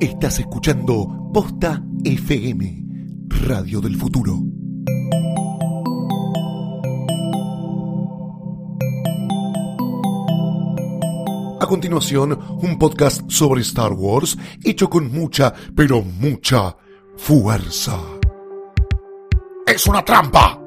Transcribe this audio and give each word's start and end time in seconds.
Estás 0.00 0.38
escuchando 0.38 1.30
Posta 1.32 1.82
FM, 2.04 2.84
Radio 3.46 3.80
del 3.80 3.96
Futuro. 3.96 4.38
A 11.58 11.66
continuación, 11.66 12.38
un 12.60 12.78
podcast 12.78 13.22
sobre 13.30 13.62
Star 13.62 13.94
Wars 13.94 14.36
hecho 14.62 14.90
con 14.90 15.10
mucha, 15.10 15.54
pero 15.74 16.02
mucha 16.02 16.76
fuerza. 17.16 17.98
¡Es 19.66 19.86
una 19.86 20.04
trampa! 20.04 20.65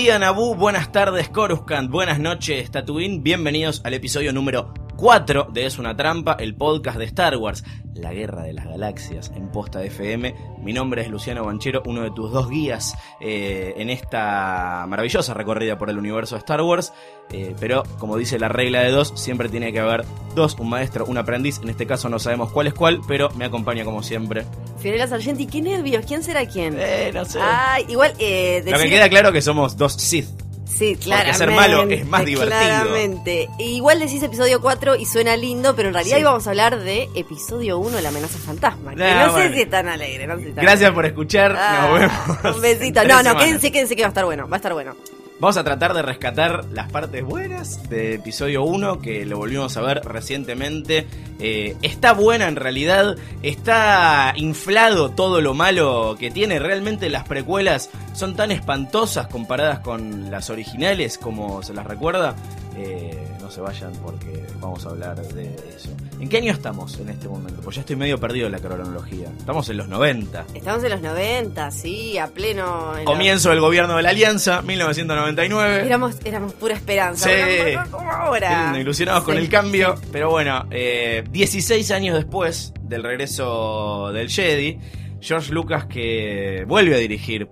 Día 0.00 0.18
Naboo, 0.18 0.54
buenas 0.54 0.92
tardes 0.92 1.28
Coruscant, 1.28 1.90
buenas 1.90 2.18
noches 2.18 2.70
Tatooine, 2.70 3.22
bienvenidos 3.22 3.82
al 3.84 3.92
episodio 3.92 4.32
número 4.32 4.72
4 5.04 5.48
de 5.50 5.64
Es 5.64 5.78
una 5.78 5.96
trampa, 5.96 6.36
el 6.38 6.54
podcast 6.54 6.98
de 6.98 7.06
Star 7.06 7.34
Wars, 7.38 7.64
la 7.94 8.12
guerra 8.12 8.42
de 8.42 8.52
las 8.52 8.66
galaxias 8.66 9.32
en 9.34 9.48
posta 9.50 9.82
FM. 9.82 10.34
Mi 10.62 10.74
nombre 10.74 11.00
es 11.00 11.08
Luciano 11.08 11.42
Banchero, 11.42 11.82
uno 11.86 12.02
de 12.02 12.10
tus 12.10 12.30
dos 12.30 12.50
guías 12.50 12.94
eh, 13.18 13.72
en 13.78 13.88
esta 13.88 14.84
maravillosa 14.86 15.32
recorrida 15.32 15.78
por 15.78 15.88
el 15.88 15.96
universo 15.96 16.34
de 16.34 16.40
Star 16.40 16.60
Wars. 16.60 16.92
Eh, 17.32 17.54
pero 17.58 17.82
como 17.98 18.18
dice 18.18 18.38
la 18.38 18.48
regla 18.50 18.80
de 18.80 18.90
dos, 18.90 19.14
siempre 19.16 19.48
tiene 19.48 19.72
que 19.72 19.80
haber 19.80 20.04
dos, 20.34 20.54
un 20.58 20.68
maestro, 20.68 21.06
un 21.06 21.16
aprendiz. 21.16 21.60
En 21.62 21.70
este 21.70 21.86
caso 21.86 22.10
no 22.10 22.18
sabemos 22.18 22.50
cuál 22.50 22.66
es 22.66 22.74
cuál, 22.74 23.00
pero 23.08 23.30
me 23.36 23.46
acompaña 23.46 23.86
como 23.86 24.02
siempre. 24.02 24.44
Fiorella 24.80 25.06
Sargenti, 25.06 25.46
qué 25.46 25.62
nervios, 25.62 26.04
¿quién 26.04 26.22
será 26.22 26.44
quién? 26.44 26.76
Eh, 26.78 27.10
no 27.14 27.24
sé. 27.24 27.38
Ay, 27.42 27.86
igual, 27.88 28.12
eh, 28.18 28.58
Lo 28.66 28.72
que 28.72 28.76
decir- 28.76 28.90
queda 28.90 29.08
claro 29.08 29.32
que 29.32 29.40
somos 29.40 29.78
dos 29.78 29.94
Sith. 29.94 30.28
Sí, 30.76 30.96
claramente. 30.96 31.36
ser 31.38 31.50
malo 31.50 31.82
es 31.90 32.06
más 32.06 32.24
divertido. 32.24 32.56
Claramente. 32.58 33.48
E 33.58 33.64
igual 33.64 33.98
decís 34.00 34.22
episodio 34.22 34.60
4 34.60 34.96
y 34.96 35.04
suena 35.04 35.36
lindo, 35.36 35.74
pero 35.76 35.88
en 35.88 35.94
realidad 35.94 36.16
Sí. 36.16 36.20
hoy 36.22 36.24
vamos 36.24 36.46
a 36.46 36.50
hablar 36.50 36.78
de 36.80 37.08
episodio 37.14 37.78
1, 37.78 38.00
la 38.00 38.08
amenaza 38.08 38.38
fantasma. 38.38 38.94
Que 38.94 39.04
Ah, 39.04 39.26
no 39.26 39.32
bueno. 39.32 39.48
sé 39.48 39.54
si 39.54 39.60
es 39.62 39.70
tan 39.70 39.88
alegre, 39.88 40.26
no 40.26 40.36
sé 40.38 40.44
si 40.46 40.52
tan 40.52 40.62
Gracias 40.64 40.80
alegre. 40.88 40.94
por 40.94 41.06
escuchar, 41.06 41.56
Ah, 41.58 41.88
nos 41.90 42.00
vemos. 42.42 42.56
Un 42.56 42.62
besito. 42.62 43.00
No, 43.04 43.08
no, 43.16 43.18
semanas. 43.22 43.44
quédense, 43.44 43.72
quédense 43.72 43.96
que 43.96 44.02
va 44.02 44.06
a 44.08 44.10
estar 44.10 44.24
bueno, 44.24 44.48
va 44.48 44.56
a 44.56 44.58
estar 44.58 44.72
bueno. 44.72 44.94
Vamos 45.40 45.56
a 45.56 45.64
tratar 45.64 45.94
de 45.94 46.02
rescatar 46.02 46.66
las 46.70 46.92
partes 46.92 47.24
buenas 47.24 47.88
de 47.88 48.16
episodio 48.16 48.62
1, 48.62 49.00
que 49.00 49.24
lo 49.24 49.38
volvimos 49.38 49.74
a 49.78 49.80
ver 49.80 50.02
recientemente. 50.04 51.06
Eh, 51.38 51.78
está 51.80 52.12
buena 52.12 52.46
en 52.46 52.56
realidad, 52.56 53.16
está 53.42 54.34
inflado 54.36 55.12
todo 55.12 55.40
lo 55.40 55.54
malo 55.54 56.14
que 56.20 56.30
tiene. 56.30 56.58
Realmente 56.58 57.08
las 57.08 57.26
precuelas 57.26 57.88
son 58.12 58.36
tan 58.36 58.50
espantosas 58.50 59.28
comparadas 59.28 59.78
con 59.78 60.30
las 60.30 60.50
originales 60.50 61.16
como 61.16 61.62
se 61.62 61.72
las 61.72 61.86
recuerda. 61.86 62.34
Eh, 62.76 63.26
no 63.40 63.50
se 63.50 63.60
vayan 63.60 63.92
porque 64.02 64.44
vamos 64.60 64.86
a 64.86 64.90
hablar 64.90 65.20
de 65.20 65.54
eso. 65.76 65.90
¿En 66.20 66.28
qué 66.28 66.36
año 66.38 66.52
estamos 66.52 66.98
en 67.00 67.08
este 67.08 67.28
momento? 67.28 67.60
Pues 67.62 67.76
ya 67.76 67.80
estoy 67.80 67.96
medio 67.96 68.18
perdido 68.18 68.46
en 68.46 68.52
la 68.52 68.58
cronología. 68.60 69.28
Estamos 69.38 69.68
en 69.70 69.76
los 69.76 69.88
90. 69.88 70.44
Estamos 70.54 70.84
en 70.84 70.90
los 70.90 71.00
90, 71.02 71.70
sí, 71.72 72.16
a 72.18 72.28
pleno. 72.28 72.96
en 72.96 73.04
Comienzo 73.04 73.50
del 73.50 73.60
gobierno 73.60 73.96
de 73.96 74.02
la 74.02 74.10
Alianza, 74.10 74.62
1999. 74.62 75.78
los- 75.78 75.86
Éramos, 75.86 76.16
éramos 76.24 76.52
pura 76.54 76.74
esperanza. 76.74 77.28
Sí. 77.28 77.76
Como 77.90 78.08
ahora. 78.10 78.72
ilusionados 78.78 79.24
con 79.24 79.36
el 79.36 79.48
cambio. 79.48 79.96
Pero 80.12 80.30
bueno, 80.30 80.66
eh, 80.70 81.24
16 81.30 81.90
años 81.90 82.14
después 82.16 82.72
del 82.82 83.02
regreso 83.02 84.10
del 84.12 84.30
Jedi, 84.30 84.78
George 85.20 85.52
Lucas 85.52 85.86
que 85.86 86.64
vuelve 86.68 86.94
a 86.94 86.98
dirigir 86.98 87.48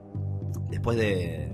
después 0.71 0.97
de 0.97 1.48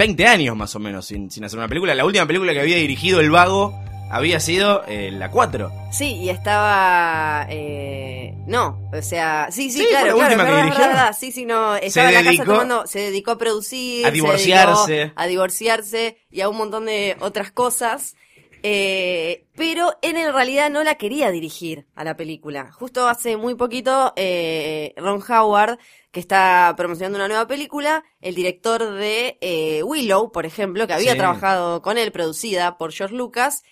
20 0.00 0.26
años 0.26 0.56
más 0.56 0.74
o 0.74 0.78
menos 0.78 1.04
sin, 1.04 1.30
sin 1.30 1.44
hacer 1.44 1.58
una 1.58 1.68
película. 1.68 1.94
La 1.94 2.06
última 2.06 2.26
película 2.26 2.54
que 2.54 2.60
había 2.60 2.76
dirigido 2.76 3.20
el 3.20 3.30
vago 3.30 3.78
había 4.10 4.40
sido 4.40 4.82
eh, 4.88 5.10
la 5.12 5.30
4. 5.30 5.70
Sí, 5.92 6.14
y 6.16 6.30
estaba. 6.30 7.46
Eh, 7.50 8.34
no, 8.46 8.80
o 8.92 9.02
sea, 9.02 9.48
sí, 9.50 9.70
sí, 9.70 9.86
claro, 9.90 10.16
la 10.16 10.34
claro, 10.34 10.36
verdad, 10.54 10.78
verdad, 10.78 11.16
sí, 11.18 11.30
sí, 11.32 11.44
no, 11.44 11.76
estaba 11.76 12.08
en 12.08 12.14
la 12.14 12.22
dedicó- 12.22 12.38
casa 12.44 12.50
tomando, 12.52 12.86
se 12.86 12.98
dedicó 13.00 13.32
a 13.32 13.38
producir, 13.38 14.06
A 14.06 14.08
se 14.08 14.14
divorciarse. 14.14 15.12
a 15.14 15.26
divorciarse 15.26 16.16
y 16.30 16.40
a 16.40 16.48
un 16.48 16.56
montón 16.56 16.86
de 16.86 17.16
otras 17.20 17.52
cosas. 17.52 18.16
Eh, 18.62 19.46
pero 19.56 19.94
él 20.02 20.16
en 20.16 20.32
realidad 20.32 20.70
no 20.70 20.84
la 20.84 20.96
quería 20.96 21.30
dirigir 21.30 21.86
a 21.94 22.04
la 22.04 22.16
película. 22.16 22.70
Justo 22.72 23.08
hace 23.08 23.36
muy 23.36 23.54
poquito, 23.54 24.12
eh, 24.16 24.92
Ron 24.96 25.22
Howard, 25.28 25.78
que 26.10 26.20
está 26.20 26.74
promocionando 26.76 27.16
una 27.18 27.28
nueva 27.28 27.46
película, 27.46 28.04
el 28.20 28.34
director 28.34 28.94
de 28.94 29.38
eh, 29.40 29.82
Willow, 29.82 30.30
por 30.32 30.44
ejemplo, 30.46 30.86
que 30.86 30.92
había 30.92 31.12
Sí. 31.12 31.18
trabajado 31.18 31.82
con 31.82 31.96
él, 31.98 32.12
producida 32.12 32.76
por 32.78 32.92
George 32.92 33.14
Lucas, 33.14 33.62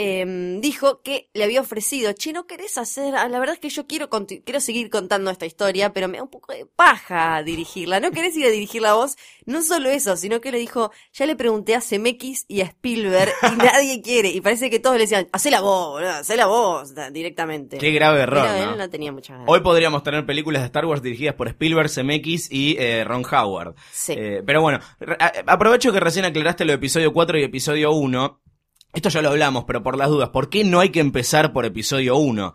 em, 0.00 0.60
dijo 0.60 1.02
que 1.02 1.28
le 1.34 1.42
había 1.42 1.60
ofrecido, 1.60 2.12
che, 2.12 2.32
¿no 2.32 2.46
querés 2.46 2.78
hacer? 2.78 3.16
ah, 3.16 3.28
La 3.28 3.40
verdad 3.40 3.54
es 3.54 3.60
que 3.60 3.68
yo 3.68 3.86
quiero, 3.88 4.08
quiero 4.08 4.60
seguir 4.60 4.90
contando 4.90 5.28
esta 5.30 5.44
historia, 5.44 5.92
pero 5.92 6.06
me 6.06 6.18
da 6.18 6.22
un 6.22 6.30
poco 6.30 6.52
de 6.52 6.66
paja 6.66 7.42
dirigirla. 7.42 7.98
¿No 7.98 8.12
querés 8.12 8.36
ir 8.36 8.46
a 8.46 8.50
dirigirla 8.50 8.94
vos? 8.94 9.16
No 9.44 9.60
solo 9.62 9.90
eso, 9.90 10.16
sino 10.16 10.40
que 10.40 10.52
le 10.52 10.58
dijo, 10.58 10.92
ya 11.12 11.26
le 11.26 11.34
pregunté 11.34 11.74
a 11.74 11.80
Zemeckis 11.80 12.44
y 12.46 12.60
a 12.60 12.66
Spielberg 12.66 13.32
y 13.52 13.56
nadie 13.56 14.00
quiere. 14.00 14.28
Y 14.28 14.40
parece 14.40 14.70
que 14.70 14.78
todos 14.78 14.96
le 14.96 15.02
decían, 15.02 15.28
hacela 15.32 15.60
vos, 15.60 15.88
boludo, 15.94 16.10
hacela 16.10 16.46
vos, 16.46 16.94
directamente. 17.12 17.78
Qué 17.78 17.90
grave 17.90 18.20
error, 18.20 18.46
Pero 18.48 18.66
¿no? 18.66 18.72
él 18.72 18.78
no 18.78 18.88
tenía 18.90 19.10
muchas 19.10 19.36
ganas. 19.38 19.50
Hoy 19.50 19.60
podríamos 19.60 20.04
tener 20.04 20.24
películas 20.24 20.62
de 20.62 20.66
Star 20.66 20.86
Wars 20.86 21.02
dirigidas 21.02 21.34
por 21.34 21.48
Spielberg, 21.48 21.88
Zemeckis 21.90 22.52
y 22.52 22.76
eh, 22.78 23.02
Ron 23.04 23.24
Howard. 23.30 23.74
Sí. 23.90 24.12
Eh, 24.16 24.42
pero 24.46 24.62
bueno, 24.62 24.78
aprovecho 25.46 25.92
que 25.92 26.00
recién 26.00 26.24
aclaraste 26.24 26.64
lo 26.64 26.70
de 26.72 26.76
episodio 26.76 27.12
4 27.12 27.38
y 27.38 27.42
episodio 27.42 27.92
1. 27.92 28.40
Esto 28.92 29.08
ya 29.10 29.22
lo 29.22 29.30
hablamos, 29.30 29.64
pero 29.64 29.82
por 29.82 29.96
las 29.96 30.08
dudas, 30.08 30.30
¿por 30.30 30.48
qué 30.48 30.64
no 30.64 30.80
hay 30.80 30.90
que 30.90 31.00
empezar 31.00 31.52
por 31.52 31.64
episodio 31.64 32.16
1? 32.16 32.54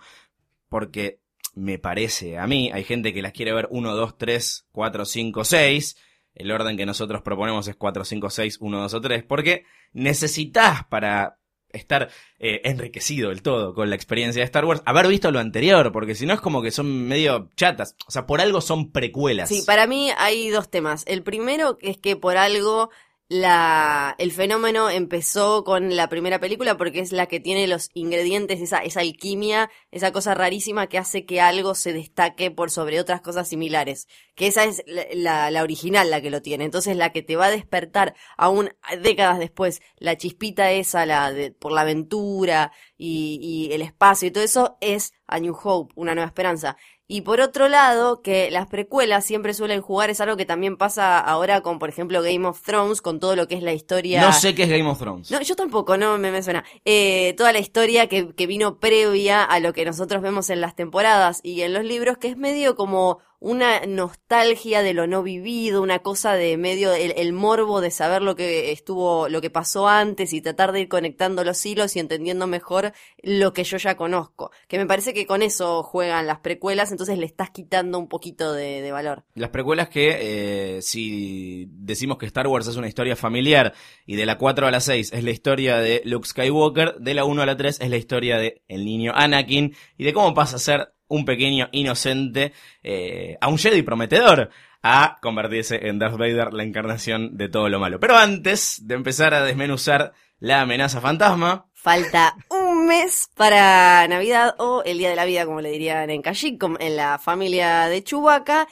Porque 0.67 1.19
me 1.55 1.77
parece 1.77 2.37
a 2.37 2.47
mí, 2.47 2.71
hay 2.73 2.83
gente 2.83 3.13
que 3.13 3.21
las 3.21 3.33
quiere 3.33 3.53
ver 3.53 3.67
1, 3.69 3.95
2, 3.95 4.17
3, 4.17 4.67
4, 4.71 5.05
5, 5.05 5.43
6. 5.43 5.97
El 6.35 6.51
orden 6.51 6.75
que 6.75 6.85
nosotros 6.85 7.21
proponemos 7.21 7.67
es 7.67 7.75
4, 7.75 8.05
5, 8.05 8.29
6, 8.29 8.57
1, 8.59 8.81
2 8.81 8.93
o 8.95 9.01
3. 9.01 9.23
Porque 9.23 9.65
necesitas 9.93 10.83
para 10.85 11.37
estar 11.73 12.09
eh, 12.39 12.61
enriquecido 12.63 13.29
del 13.29 13.41
todo 13.41 13.73
con 13.73 13.89
la 13.89 13.95
experiencia 13.95 14.41
de 14.41 14.45
Star 14.45 14.63
Wars, 14.65 14.81
haber 14.85 15.07
visto 15.07 15.31
lo 15.31 15.39
anterior, 15.39 15.91
porque 15.91 16.15
si 16.15 16.25
no 16.25 16.33
es 16.33 16.39
como 16.39 16.61
que 16.61 16.71
son 16.71 17.07
medio 17.07 17.49
chatas. 17.55 17.95
O 18.07 18.11
sea, 18.11 18.25
por 18.25 18.41
algo 18.41 18.61
son 18.61 18.91
precuelas. 18.91 19.49
Sí, 19.49 19.63
para 19.65 19.87
mí 19.87 20.11
hay 20.17 20.49
dos 20.49 20.69
temas. 20.69 21.03
El 21.07 21.23
primero 21.23 21.77
es 21.81 21.97
que 21.97 22.15
por 22.15 22.37
algo 22.37 22.89
la, 23.29 24.15
el 24.17 24.31
fenómeno 24.31 24.89
empezó 24.89 25.63
con 25.63 25.95
la 25.95 26.09
primera 26.09 26.39
película 26.39 26.77
porque 26.77 26.99
es 26.99 27.11
la 27.11 27.27
que 27.27 27.39
tiene 27.39 27.67
los 27.67 27.89
ingredientes, 27.93 28.61
esa, 28.61 28.83
esa 28.83 28.99
alquimia, 28.99 29.71
esa 29.91 30.11
cosa 30.11 30.35
rarísima 30.35 30.87
que 30.87 30.97
hace 30.97 31.25
que 31.25 31.41
algo 31.41 31.73
se 31.73 31.93
destaque 31.93 32.51
por 32.51 32.69
sobre 32.69 32.99
otras 32.99 33.21
cosas 33.21 33.47
similares. 33.47 34.07
Que 34.35 34.47
esa 34.47 34.65
es 34.65 34.83
la, 34.87 35.49
la, 35.51 35.63
original 35.63 36.09
la 36.11 36.21
que 36.21 36.29
lo 36.29 36.41
tiene. 36.41 36.65
Entonces 36.65 36.97
la 36.97 37.11
que 37.11 37.21
te 37.21 37.35
va 37.35 37.45
a 37.45 37.51
despertar 37.51 38.13
aún 38.37 38.69
décadas 39.01 39.39
después, 39.39 39.81
la 39.97 40.17
chispita 40.17 40.71
esa, 40.71 41.05
la 41.05 41.31
de, 41.31 41.51
por 41.51 41.71
la 41.71 41.81
aventura 41.81 42.71
y, 42.97 43.39
y 43.41 43.73
el 43.73 43.81
espacio 43.81 44.27
y 44.27 44.31
todo 44.31 44.43
eso 44.43 44.77
es 44.81 45.13
A 45.27 45.39
New 45.39 45.57
Hope, 45.63 45.93
una 45.95 46.13
nueva 46.13 46.27
esperanza. 46.27 46.77
Y 47.07 47.21
por 47.21 47.41
otro 47.41 47.67
lado, 47.67 48.21
que 48.21 48.49
las 48.49 48.67
precuelas 48.67 49.25
siempre 49.25 49.53
suelen 49.53 49.81
jugar, 49.81 50.09
es 50.09 50.21
algo 50.21 50.37
que 50.37 50.45
también 50.45 50.77
pasa 50.77 51.19
ahora 51.19 51.61
con, 51.61 51.77
por 51.77 51.89
ejemplo, 51.89 52.21
Game 52.21 52.47
of 52.47 52.61
Thrones, 52.61 53.01
con 53.01 53.19
todo 53.19 53.35
lo 53.35 53.47
que 53.47 53.55
es 53.55 53.63
la 53.63 53.73
historia. 53.73 54.21
No 54.21 54.31
sé 54.31 54.55
qué 54.55 54.63
es 54.63 54.69
Game 54.69 54.89
of 54.89 54.99
Thrones. 54.99 55.29
No, 55.29 55.41
yo 55.41 55.55
tampoco, 55.55 55.97
no 55.97 56.17
me, 56.17 56.31
me 56.31 56.41
suena. 56.41 56.63
Eh, 56.85 57.33
toda 57.37 57.51
la 57.51 57.59
historia 57.59 58.07
que, 58.07 58.33
que 58.33 58.47
vino 58.47 58.79
previa 58.79 59.43
a 59.43 59.59
lo 59.59 59.73
que 59.73 59.83
nosotros 59.83 60.21
vemos 60.21 60.49
en 60.49 60.61
las 60.61 60.75
temporadas 60.75 61.41
y 61.43 61.61
en 61.61 61.73
los 61.73 61.83
libros, 61.83 62.17
que 62.17 62.29
es 62.29 62.37
medio 62.37 62.75
como 62.75 63.19
una 63.43 63.81
nostalgia 63.85 64.81
de 64.83 64.93
lo 64.93 65.05
no 65.05 65.21
vivido, 65.21 65.81
una 65.81 65.99
cosa 65.99 66.33
de 66.33 66.55
medio 66.55 66.93
el, 66.93 67.13
el 67.17 67.33
morbo 67.33 67.81
de 67.81 67.91
saber 67.91 68.21
lo 68.21 68.37
que 68.37 68.71
estuvo, 68.71 69.27
lo 69.27 69.41
que 69.41 69.49
pasó 69.49 69.89
antes 69.89 70.31
y 70.31 70.39
tratar 70.39 70.71
de 70.71 70.79
ir 70.79 70.87
conectando 70.87 71.43
los 71.43 71.65
hilos 71.65 71.97
y 71.97 71.99
entendiendo 71.99 72.47
mejor 72.47 72.93
lo 73.21 73.51
que 73.51 73.65
yo 73.65 73.75
ya 73.75 73.97
conozco. 73.97 74.51
Que 74.69 74.77
me 74.77 74.85
parece 74.85 75.13
que 75.13 75.27
con 75.27 75.41
eso 75.41 75.83
juegan 75.83 76.25
las 76.25 76.39
precuelas, 76.39 76.91
entonces 76.91 77.17
le 77.17 77.25
estás 77.25 77.49
quitando 77.49 77.99
un 77.99 78.07
poquito 78.07 78.53
de, 78.53 78.89
valor. 78.93 79.25
Las 79.35 79.49
precuelas 79.49 79.89
que, 79.89 80.77
eh, 80.77 80.81
si 80.81 81.67
decimos 81.69 82.17
que 82.17 82.25
Star 82.27 82.47
Wars 82.47 82.67
es 82.67 82.77
una 82.77 82.87
historia 82.87 83.17
familiar 83.17 83.73
y 84.05 84.15
de 84.15 84.25
la 84.25 84.37
4 84.37 84.67
a 84.67 84.71
la 84.71 84.79
6 84.79 85.11
es 85.11 85.23
la 85.23 85.31
historia 85.31 85.79
de 85.79 86.01
Luke 86.05 86.29
Skywalker, 86.29 86.95
de 86.95 87.13
la 87.13 87.25
1 87.25 87.41
a 87.41 87.45
la 87.45 87.57
3 87.57 87.81
es 87.81 87.89
la 87.89 87.97
historia 87.97 88.37
de 88.37 88.61
el 88.69 88.85
niño 88.85 89.11
Anakin 89.13 89.75
y 89.97 90.05
de 90.05 90.13
cómo 90.13 90.33
pasa 90.33 90.55
a 90.55 90.59
ser 90.59 90.92
un 91.07 91.25
pequeño 91.25 91.69
inocente 91.71 92.53
eh, 92.81 93.37
a 93.41 93.47
un 93.47 93.57
Jedi 93.57 93.81
prometedor 93.81 94.49
a 94.81 95.17
convertirse 95.21 95.87
en 95.87 95.99
Darth 95.99 96.17
Vader, 96.17 96.53
la 96.53 96.63
encarnación 96.63 97.37
de 97.37 97.49
todo 97.49 97.69
lo 97.69 97.79
malo. 97.79 97.99
Pero 97.99 98.17
antes 98.17 98.85
de 98.85 98.95
empezar 98.95 99.33
a 99.33 99.43
desmenuzar 99.43 100.13
la 100.39 100.61
amenaza 100.61 100.99
fantasma, 100.99 101.67
Falta 101.83 102.33
un 102.49 102.87
mes 102.87 103.29
para 103.35 104.07
Navidad 104.07 104.55
o 104.57 104.83
el 104.85 104.99
Día 104.99 105.09
de 105.09 105.17
la 105.17 105.25
Vida, 105.25 105.45
como 105.45 105.59
le 105.59 105.69
dirían 105.69 106.09
en 106.09 106.21
Kashyyyk, 106.21 106.63
en 106.79 106.95
la 106.95 107.19
familia 107.19 107.87
de 107.87 108.01
Chewbacca. 108.05 108.69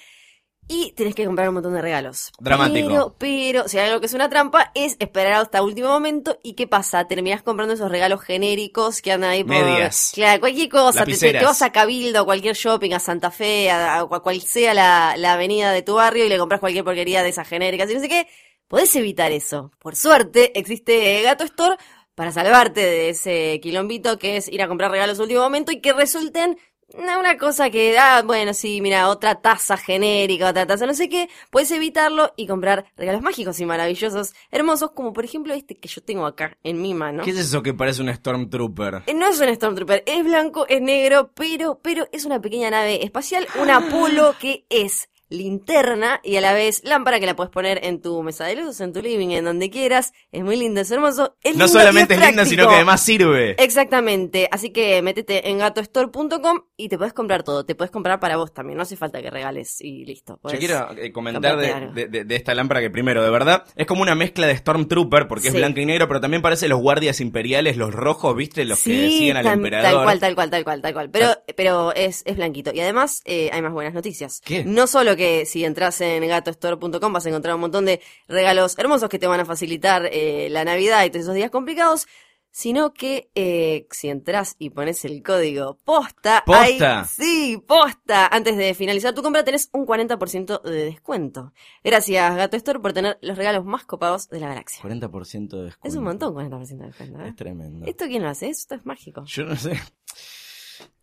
Y 0.71 0.93
tenés 0.93 1.15
que 1.15 1.25
comprar 1.25 1.49
un 1.49 1.55
montón 1.55 1.73
de 1.73 1.81
regalos. 1.81 2.31
Dramático. 2.39 2.87
Pero, 2.87 3.15
pero, 3.17 3.67
si 3.67 3.77
hay 3.77 3.87
algo 3.89 3.99
que 3.99 4.05
es 4.05 4.13
una 4.13 4.29
trampa, 4.29 4.71
es 4.73 4.95
esperar 4.99 5.33
hasta 5.33 5.61
último 5.61 5.89
momento. 5.89 6.39
¿Y 6.43 6.53
qué 6.53 6.65
pasa? 6.65 7.07
Terminás 7.07 7.43
comprando 7.43 7.73
esos 7.73 7.91
regalos 7.91 8.21
genéricos 8.21 9.01
que 9.01 9.11
andan 9.11 9.31
ahí 9.31 9.43
por... 9.43 9.57
Medias. 9.57 10.11
Claro, 10.13 10.39
cualquier 10.39 10.69
cosa. 10.69 11.03
Te, 11.03 11.43
vas 11.43 11.61
a 11.61 11.71
Cabildo, 11.71 12.21
a 12.21 12.25
cualquier 12.25 12.55
shopping, 12.55 12.93
a 12.93 12.99
Santa 12.99 13.31
Fe, 13.31 13.69
a, 13.69 13.99
a 13.99 14.05
cual 14.05 14.39
sea 14.41 14.73
la, 14.73 15.15
la 15.17 15.33
avenida 15.33 15.73
de 15.73 15.81
tu 15.81 15.95
barrio 15.95 16.25
y 16.25 16.29
le 16.29 16.37
compras 16.37 16.61
cualquier 16.61 16.85
porquería 16.85 17.21
de 17.21 17.29
esas 17.29 17.47
genéricas 17.47 17.89
y 17.91 17.95
no 17.95 17.99
sé 17.99 18.07
qué. 18.07 18.27
Podés 18.69 18.95
evitar 18.95 19.33
eso. 19.33 19.71
Por 19.79 19.97
suerte, 19.97 20.57
existe 20.57 21.21
Gato 21.23 21.43
Store 21.43 21.75
para 22.15 22.31
salvarte 22.31 22.79
de 22.81 23.09
ese 23.09 23.59
quilombito 23.61 24.17
que 24.17 24.37
es 24.37 24.47
ir 24.47 24.61
a 24.61 24.67
comprar 24.67 24.91
regalos 24.91 25.19
último 25.19 25.41
momento 25.41 25.71
y 25.71 25.81
que 25.81 25.91
resulten 25.91 26.57
una, 26.97 27.37
cosa 27.37 27.69
que, 27.69 27.97
ah, 27.97 28.23
bueno, 28.25 28.53
sí, 28.53 28.81
mira, 28.81 29.09
otra 29.09 29.35
taza 29.35 29.77
genérica, 29.77 30.49
otra 30.49 30.65
taza 30.67 30.85
no 30.85 30.93
sé 30.93 31.09
qué, 31.09 31.29
puedes 31.49 31.71
evitarlo 31.71 32.33
y 32.35 32.47
comprar 32.47 32.85
regalos 32.97 33.21
mágicos 33.21 33.59
y 33.59 33.65
maravillosos, 33.65 34.33
hermosos, 34.51 34.91
como 34.91 35.13
por 35.13 35.25
ejemplo 35.25 35.53
este 35.53 35.77
que 35.77 35.87
yo 35.87 36.01
tengo 36.01 36.25
acá 36.25 36.57
en 36.63 36.81
mi 36.81 36.93
mano. 36.93 37.23
¿qué 37.23 37.31
es 37.31 37.37
eso 37.37 37.61
que 37.61 37.73
parece 37.73 38.01
un 38.01 38.13
Stormtrooper? 38.13 39.03
Eh, 39.07 39.13
No 39.13 39.27
es 39.27 39.39
un 39.39 39.53
Stormtrooper, 39.53 40.03
es 40.05 40.23
blanco, 40.23 40.65
es 40.67 40.81
negro, 40.81 41.31
pero, 41.33 41.79
pero 41.81 42.07
es 42.11 42.25
una 42.25 42.41
pequeña 42.41 42.69
nave 42.69 43.03
espacial, 43.03 43.47
un 43.59 43.69
Apolo 43.71 44.35
que 44.39 44.65
es 44.69 45.09
linterna 45.31 46.19
y 46.23 46.35
a 46.35 46.41
la 46.41 46.53
vez 46.53 46.81
lámpara 46.83 47.19
que 47.19 47.25
la 47.25 47.35
puedes 47.35 47.51
poner 47.51 47.83
en 47.85 48.01
tu 48.01 48.21
mesa 48.21 48.45
de 48.45 48.55
luz, 48.57 48.79
en 48.81 48.93
tu 48.93 49.01
living, 49.01 49.29
en 49.31 49.45
donde 49.45 49.69
quieras. 49.69 50.13
Es 50.31 50.43
muy 50.43 50.57
lindo, 50.57 50.81
es 50.81 50.91
hermoso. 50.91 51.35
Es 51.41 51.55
No 51.55 51.65
lindo 51.65 51.79
solamente 51.79 52.13
y 52.15 52.17
es 52.17 52.25
linda, 52.27 52.45
sino 52.45 52.67
que 52.67 52.75
además 52.75 53.01
sirve. 53.01 53.55
Exactamente, 53.63 54.47
así 54.51 54.69
que 54.71 55.01
métete 55.01 55.49
en 55.49 55.57
gatostore.com 55.59 56.61
y 56.77 56.89
te 56.89 56.97
puedes 56.97 57.13
comprar 57.13 57.43
todo, 57.43 57.65
te 57.65 57.75
puedes 57.75 57.91
comprar 57.91 58.19
para 58.19 58.37
vos 58.37 58.53
también, 58.53 58.77
no 58.77 58.83
hace 58.83 58.95
falta 58.97 59.21
que 59.21 59.29
regales 59.29 59.81
y 59.81 60.05
listo. 60.05 60.39
Yo 60.51 60.59
quiero 60.59 60.89
eh, 60.97 61.11
comentar 61.11 61.57
de, 61.57 62.07
de- 62.07 62.35
esta 62.35 62.53
lámpara 62.55 62.81
que 62.81 62.89
primero, 62.89 63.23
de 63.23 63.29
verdad, 63.29 63.63
es 63.75 63.85
como 63.87 64.01
una 64.01 64.15
mezcla 64.15 64.47
de 64.47 64.55
Stormtrooper, 64.55 65.27
porque 65.27 65.47
es 65.47 65.51
Sí. 65.53 65.57
blanca 65.57 65.81
y 65.81 65.85
negro, 65.85 66.07
pero 66.07 66.21
también 66.21 66.41
parece 66.41 66.67
los 66.67 66.79
guardias 66.81 67.19
imperiales, 67.21 67.75
los 67.77 67.93
rojos, 67.93 68.35
¿viste? 68.35 68.63
Los 68.65 68.81
que 68.83 69.09
siguen 69.09 69.37
al 69.37 69.45
emperador. 69.47 69.87
Ah. 69.87 69.91
Tal 69.91 70.03
cual, 70.05 70.19
tal 70.19 70.35
cual, 70.35 70.49
tal 70.49 70.63
cual, 70.63 70.81
tal 70.81 70.93
cual. 70.93 71.09
Pero, 71.11 71.27
pero 71.55 71.93
es, 71.93 72.23
es 72.25 72.35
blanquito. 72.37 72.71
Y 72.73 72.79
además, 72.79 73.21
eh, 73.25 73.49
hay 73.53 73.61
más 73.61 73.73
buenas 73.73 73.93
noticias. 73.93 74.41
¿Qué? 74.45 74.63
No 74.63 74.87
solo 74.87 75.15
que 75.15 75.20
si 75.45 75.65
entras 75.65 76.01
en 76.01 76.27
gatostore.com 76.27 77.13
vas 77.13 77.25
a 77.25 77.29
encontrar 77.29 77.55
un 77.55 77.61
montón 77.61 77.85
de 77.85 78.01
regalos 78.27 78.77
hermosos 78.77 79.09
que 79.09 79.19
te 79.19 79.27
van 79.27 79.39
a 79.39 79.45
facilitar 79.45 80.07
eh, 80.11 80.47
la 80.49 80.63
Navidad 80.65 81.03
y 81.05 81.09
todos 81.09 81.23
esos 81.23 81.35
días 81.35 81.51
complicados, 81.51 82.07
sino 82.53 82.93
que 82.93 83.29
eh, 83.33 83.87
si 83.91 84.09
entras 84.09 84.55
y 84.59 84.71
pones 84.71 85.05
el 85.05 85.23
código 85.23 85.77
posta, 85.85 86.43
¿Posta? 86.45 87.05
sí, 87.05 87.63
posta, 87.65 88.27
antes 88.27 88.57
de 88.57 88.73
finalizar 88.73 89.13
tu 89.13 89.23
compra 89.23 89.43
tenés 89.45 89.69
un 89.71 89.85
40% 89.85 90.61
de 90.61 90.85
descuento. 90.85 91.53
Gracias 91.83 92.35
Gato 92.35 92.57
Store 92.57 92.79
por 92.79 92.91
tener 92.91 93.17
los 93.21 93.37
regalos 93.37 93.63
más 93.63 93.85
copados 93.85 94.27
de 94.29 94.41
la 94.41 94.49
galaxia. 94.49 94.83
40% 94.83 95.49
de 95.49 95.63
descuento. 95.63 95.87
Es 95.87 95.95
un 95.95 96.03
montón 96.03 96.33
40% 96.35 96.77
de 96.77 96.85
descuento. 96.87 97.21
¿eh? 97.21 97.29
Es 97.29 97.35
tremendo. 97.37 97.85
¿Esto 97.85 98.05
quién 98.07 98.23
lo 98.23 98.29
hace? 98.29 98.49
Esto 98.49 98.75
es 98.75 98.85
mágico. 98.85 99.23
Yo 99.25 99.45
no 99.45 99.55
sé. 99.55 99.79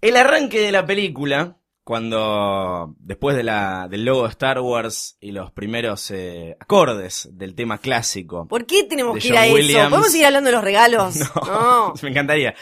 El 0.00 0.16
arranque 0.16 0.60
de 0.60 0.70
la 0.72 0.84
película, 0.84 1.56
cuando 1.88 2.94
después 2.98 3.34
de 3.34 3.42
la, 3.42 3.88
del 3.88 4.04
logo 4.04 4.24
de 4.24 4.28
Star 4.28 4.60
Wars 4.60 5.16
y 5.22 5.32
los 5.32 5.52
primeros 5.52 6.10
eh, 6.10 6.54
acordes 6.60 7.30
del 7.32 7.54
tema 7.54 7.78
clásico. 7.78 8.46
¿Por 8.46 8.66
qué 8.66 8.84
tenemos 8.84 9.18
que 9.18 9.28
ir 9.28 9.36
a 9.38 9.46
eso? 9.46 9.88
¿Podemos 9.88 10.12
seguir 10.12 10.26
hablando 10.26 10.48
de 10.50 10.56
los 10.56 10.64
regalos? 10.64 11.14
No, 11.46 11.94
me 12.02 12.10
encantaría. 12.10 12.54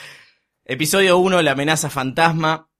Episodio 0.64 1.18
1, 1.18 1.42
la 1.42 1.50
amenaza 1.50 1.90
fantasma. 1.90 2.70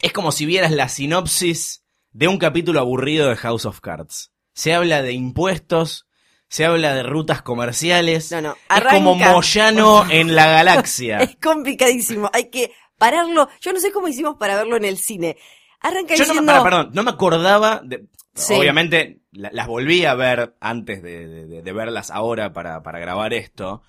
Es 0.00 0.14
como 0.14 0.32
si 0.32 0.46
vieras 0.46 0.70
la 0.70 0.88
sinopsis 0.88 1.84
de 2.10 2.26
un 2.26 2.38
capítulo 2.38 2.80
aburrido 2.80 3.28
de 3.28 3.36
House 3.36 3.66
of 3.66 3.82
Cards. 3.82 4.32
Se 4.54 4.72
habla 4.72 5.02
de 5.02 5.12
impuestos, 5.12 6.06
se 6.48 6.64
habla 6.64 6.94
de 6.94 7.02
rutas 7.02 7.42
comerciales. 7.42 8.32
No, 8.32 8.40
no, 8.40 8.56
Es 8.74 8.82
como 8.82 9.10
arranca. 9.10 9.32
Moyano 9.32 10.06
en 10.10 10.34
la 10.34 10.46
galaxia. 10.46 11.18
Es 11.18 11.36
complicadísimo. 11.36 12.30
Hay 12.32 12.48
que 12.48 12.72
pararlo. 12.96 13.50
Yo 13.60 13.74
no 13.74 13.80
sé 13.80 13.92
cómo 13.92 14.08
hicimos 14.08 14.36
para 14.36 14.56
verlo 14.56 14.78
en 14.78 14.86
el 14.86 14.96
cine. 14.96 15.36
Arranca 15.80 16.14
Yo 16.14 16.24
no 16.24 16.34
me, 16.34 16.40
diciendo... 16.40 16.52
para, 16.52 16.64
perdón, 16.64 16.90
no 16.92 17.02
me 17.02 17.10
acordaba 17.10 17.80
de, 17.84 18.04
Sí. 18.34 18.54
obviamente 18.54 19.20
la- 19.32 19.50
las 19.52 19.66
volví 19.66 20.04
a 20.04 20.14
ver 20.14 20.54
antes 20.60 21.02
de, 21.02 21.26
de- 21.26 21.46
de- 21.46 21.62
de 21.62 21.72
verlas 21.72 22.10
ahora 22.10 22.52
para, 22.52 22.82
para 22.82 22.98
grabar 22.98 23.32
esto. 23.34 23.82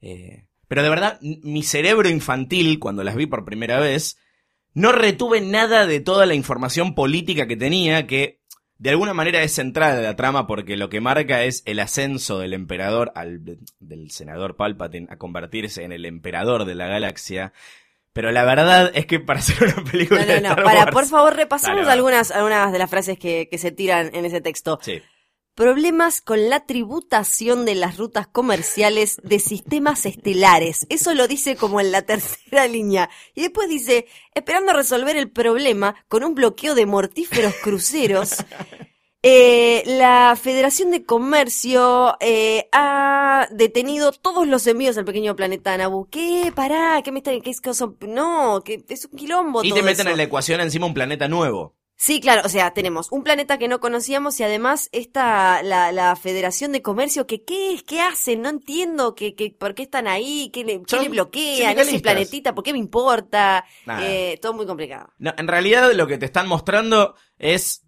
Eh, 0.00 0.46
pero 0.68 0.82
de 0.82 0.88
verdad, 0.88 1.18
mi 1.20 1.62
cerebro 1.62 2.08
infantil, 2.08 2.78
cuando 2.78 3.04
las 3.04 3.14
vi 3.14 3.26
por 3.26 3.44
primera 3.44 3.78
vez, 3.78 4.18
no 4.74 4.90
retuve 4.90 5.40
nada 5.40 5.86
de 5.86 6.00
toda 6.00 6.24
la 6.26 6.34
información 6.34 6.94
política 6.94 7.46
que 7.46 7.56
tenía, 7.56 8.06
que 8.06 8.40
de 8.78 8.90
alguna 8.90 9.14
manera 9.14 9.42
es 9.42 9.52
central 9.52 9.96
de 9.96 10.02
la 10.02 10.16
trama 10.16 10.46
porque 10.48 10.76
lo 10.76 10.88
que 10.88 11.00
marca 11.00 11.44
es 11.44 11.62
el 11.66 11.78
ascenso 11.78 12.38
del 12.40 12.54
emperador 12.54 13.12
al, 13.14 13.44
del 13.78 14.10
senador 14.10 14.56
Palpatine 14.56 15.06
a 15.10 15.18
convertirse 15.18 15.84
en 15.84 15.92
el 15.92 16.04
emperador 16.06 16.64
de 16.64 16.74
la 16.74 16.88
galaxia. 16.88 17.52
Pero 18.12 18.30
la 18.30 18.44
verdad 18.44 18.90
es 18.94 19.06
que 19.06 19.20
para 19.20 19.38
hacer 19.40 19.62
una 19.62 19.90
película 19.90 20.20
No, 20.20 20.26
de 20.26 20.40
no, 20.40 20.48
no. 20.48 20.48
Star 20.50 20.64
Para, 20.64 20.90
por 20.90 21.06
favor, 21.06 21.34
repasemos 21.34 21.86
Dale, 21.86 21.92
algunas, 21.92 22.30
algunas 22.30 22.72
de 22.72 22.78
las 22.78 22.90
frases 22.90 23.18
que, 23.18 23.48
que 23.50 23.58
se 23.58 23.72
tiran 23.72 24.10
en 24.14 24.24
ese 24.24 24.40
texto. 24.40 24.78
Sí. 24.82 25.02
Problemas 25.54 26.22
con 26.22 26.48
la 26.48 26.64
tributación 26.64 27.66
de 27.66 27.74
las 27.74 27.98
rutas 27.98 28.26
comerciales 28.26 29.18
de 29.22 29.38
sistemas 29.38 30.06
estelares. 30.06 30.86
Eso 30.88 31.12
lo 31.12 31.28
dice 31.28 31.56
como 31.56 31.78
en 31.78 31.92
la 31.92 32.02
tercera 32.02 32.66
línea. 32.66 33.10
Y 33.34 33.42
después 33.42 33.68
dice, 33.68 34.06
esperando 34.34 34.72
resolver 34.72 35.14
el 35.14 35.30
problema 35.30 35.94
con 36.08 36.24
un 36.24 36.34
bloqueo 36.34 36.74
de 36.74 36.86
mortíferos 36.86 37.54
cruceros. 37.62 38.36
Eh, 39.22 39.82
la 39.86 40.36
Federación 40.40 40.90
de 40.90 41.04
Comercio 41.04 42.16
eh, 42.20 42.68
ha 42.72 43.46
detenido 43.52 44.12
todos 44.12 44.46
los 44.48 44.66
envíos 44.66 44.98
al 44.98 45.04
pequeño 45.04 45.36
planeta 45.36 45.76
Nabu. 45.76 46.08
¿Qué? 46.10 46.52
Pará, 46.54 47.00
¿qué 47.04 47.12
me 47.12 47.18
está 47.18 47.30
¿Qué 47.40 47.50
es 47.50 47.60
cosa? 47.60 47.92
No, 48.00 48.62
que 48.64 48.84
es 48.88 49.04
un 49.04 49.16
quilombo 49.16 49.62
Y 49.62 49.68
todo 49.68 49.78
te 49.78 49.84
meten 49.84 50.06
eso. 50.06 50.10
en 50.10 50.16
la 50.16 50.22
ecuación 50.24 50.60
encima 50.60 50.86
un 50.86 50.94
planeta 50.94 51.28
nuevo. 51.28 51.76
Sí, 51.94 52.20
claro, 52.20 52.42
o 52.44 52.48
sea, 52.48 52.74
tenemos 52.74 53.12
un 53.12 53.22
planeta 53.22 53.58
que 53.58 53.68
no 53.68 53.78
conocíamos 53.78 54.40
y 54.40 54.42
además 54.42 54.88
esta, 54.90 55.62
la, 55.62 55.92
la 55.92 56.16
Federación 56.16 56.72
de 56.72 56.82
Comercio, 56.82 57.28
que 57.28 57.44
qué 57.44 57.74
es, 57.74 57.84
qué 57.84 58.00
hacen, 58.00 58.42
no 58.42 58.48
entiendo 58.48 59.14
que, 59.14 59.36
que, 59.36 59.54
por 59.56 59.76
qué 59.76 59.84
están 59.84 60.08
ahí, 60.08 60.50
qué 60.52 60.64
le, 60.64 60.82
qué 60.82 60.98
le 60.98 61.08
bloquean, 61.10 61.78
ese 61.78 62.00
planetita, 62.00 62.56
por 62.56 62.64
qué 62.64 62.72
me 62.72 62.80
importa, 62.80 63.64
eh, 64.00 64.36
todo 64.42 64.52
muy 64.52 64.66
complicado. 64.66 65.10
No, 65.18 65.32
en 65.38 65.46
realidad 65.46 65.92
lo 65.92 66.08
que 66.08 66.18
te 66.18 66.26
están 66.26 66.48
mostrando 66.48 67.14
es 67.38 67.84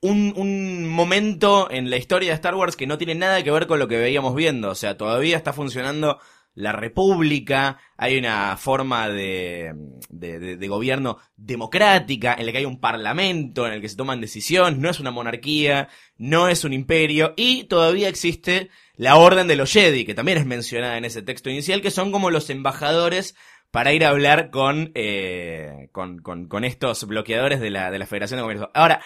un, 0.00 0.32
un 0.36 0.88
momento 0.88 1.70
en 1.70 1.90
la 1.90 1.96
historia 1.96 2.30
de 2.30 2.34
Star 2.34 2.54
Wars 2.54 2.76
que 2.76 2.86
no 2.86 2.98
tiene 2.98 3.14
nada 3.14 3.42
que 3.42 3.50
ver 3.50 3.66
con 3.66 3.78
lo 3.78 3.88
que 3.88 3.98
veíamos 3.98 4.34
viendo. 4.34 4.70
O 4.70 4.74
sea, 4.74 4.96
todavía 4.96 5.36
está 5.36 5.52
funcionando 5.52 6.18
la 6.54 6.72
república, 6.72 7.78
hay 7.96 8.18
una 8.18 8.56
forma 8.56 9.08
de, 9.08 9.72
de, 10.08 10.38
de- 10.40 10.56
de 10.56 10.68
gobierno 10.68 11.18
democrática 11.36 12.34
en 12.36 12.44
la 12.46 12.52
que 12.52 12.58
hay 12.58 12.64
un 12.64 12.80
parlamento 12.80 13.66
en 13.66 13.74
el 13.74 13.80
que 13.80 13.88
se 13.88 13.96
toman 13.96 14.20
decisiones, 14.20 14.78
no 14.78 14.90
es 14.90 14.98
una 14.98 15.12
monarquía, 15.12 15.88
no 16.18 16.48
es 16.48 16.64
un 16.64 16.72
imperio 16.72 17.34
y 17.36 17.64
todavía 17.64 18.08
existe 18.08 18.68
la 18.96 19.16
orden 19.16 19.46
de 19.46 19.56
los 19.56 19.72
Jedi, 19.72 20.04
que 20.04 20.14
también 20.14 20.38
es 20.38 20.44
mencionada 20.46 20.98
en 20.98 21.04
ese 21.04 21.22
texto 21.22 21.50
inicial, 21.50 21.82
que 21.82 21.92
son 21.92 22.10
como 22.10 22.30
los 22.30 22.50
embajadores 22.50 23.36
para 23.70 23.92
ir 23.92 24.04
a 24.04 24.08
hablar 24.08 24.50
con, 24.50 24.90
eh, 24.96 25.88
con, 25.92 26.18
con, 26.18 26.48
con 26.48 26.64
estos 26.64 27.06
bloqueadores 27.06 27.60
de 27.60 27.70
la, 27.70 27.92
de 27.92 28.00
la 28.00 28.06
Federación 28.06 28.38
de 28.38 28.42
Comercio. 28.42 28.70
Ahora, 28.74 29.00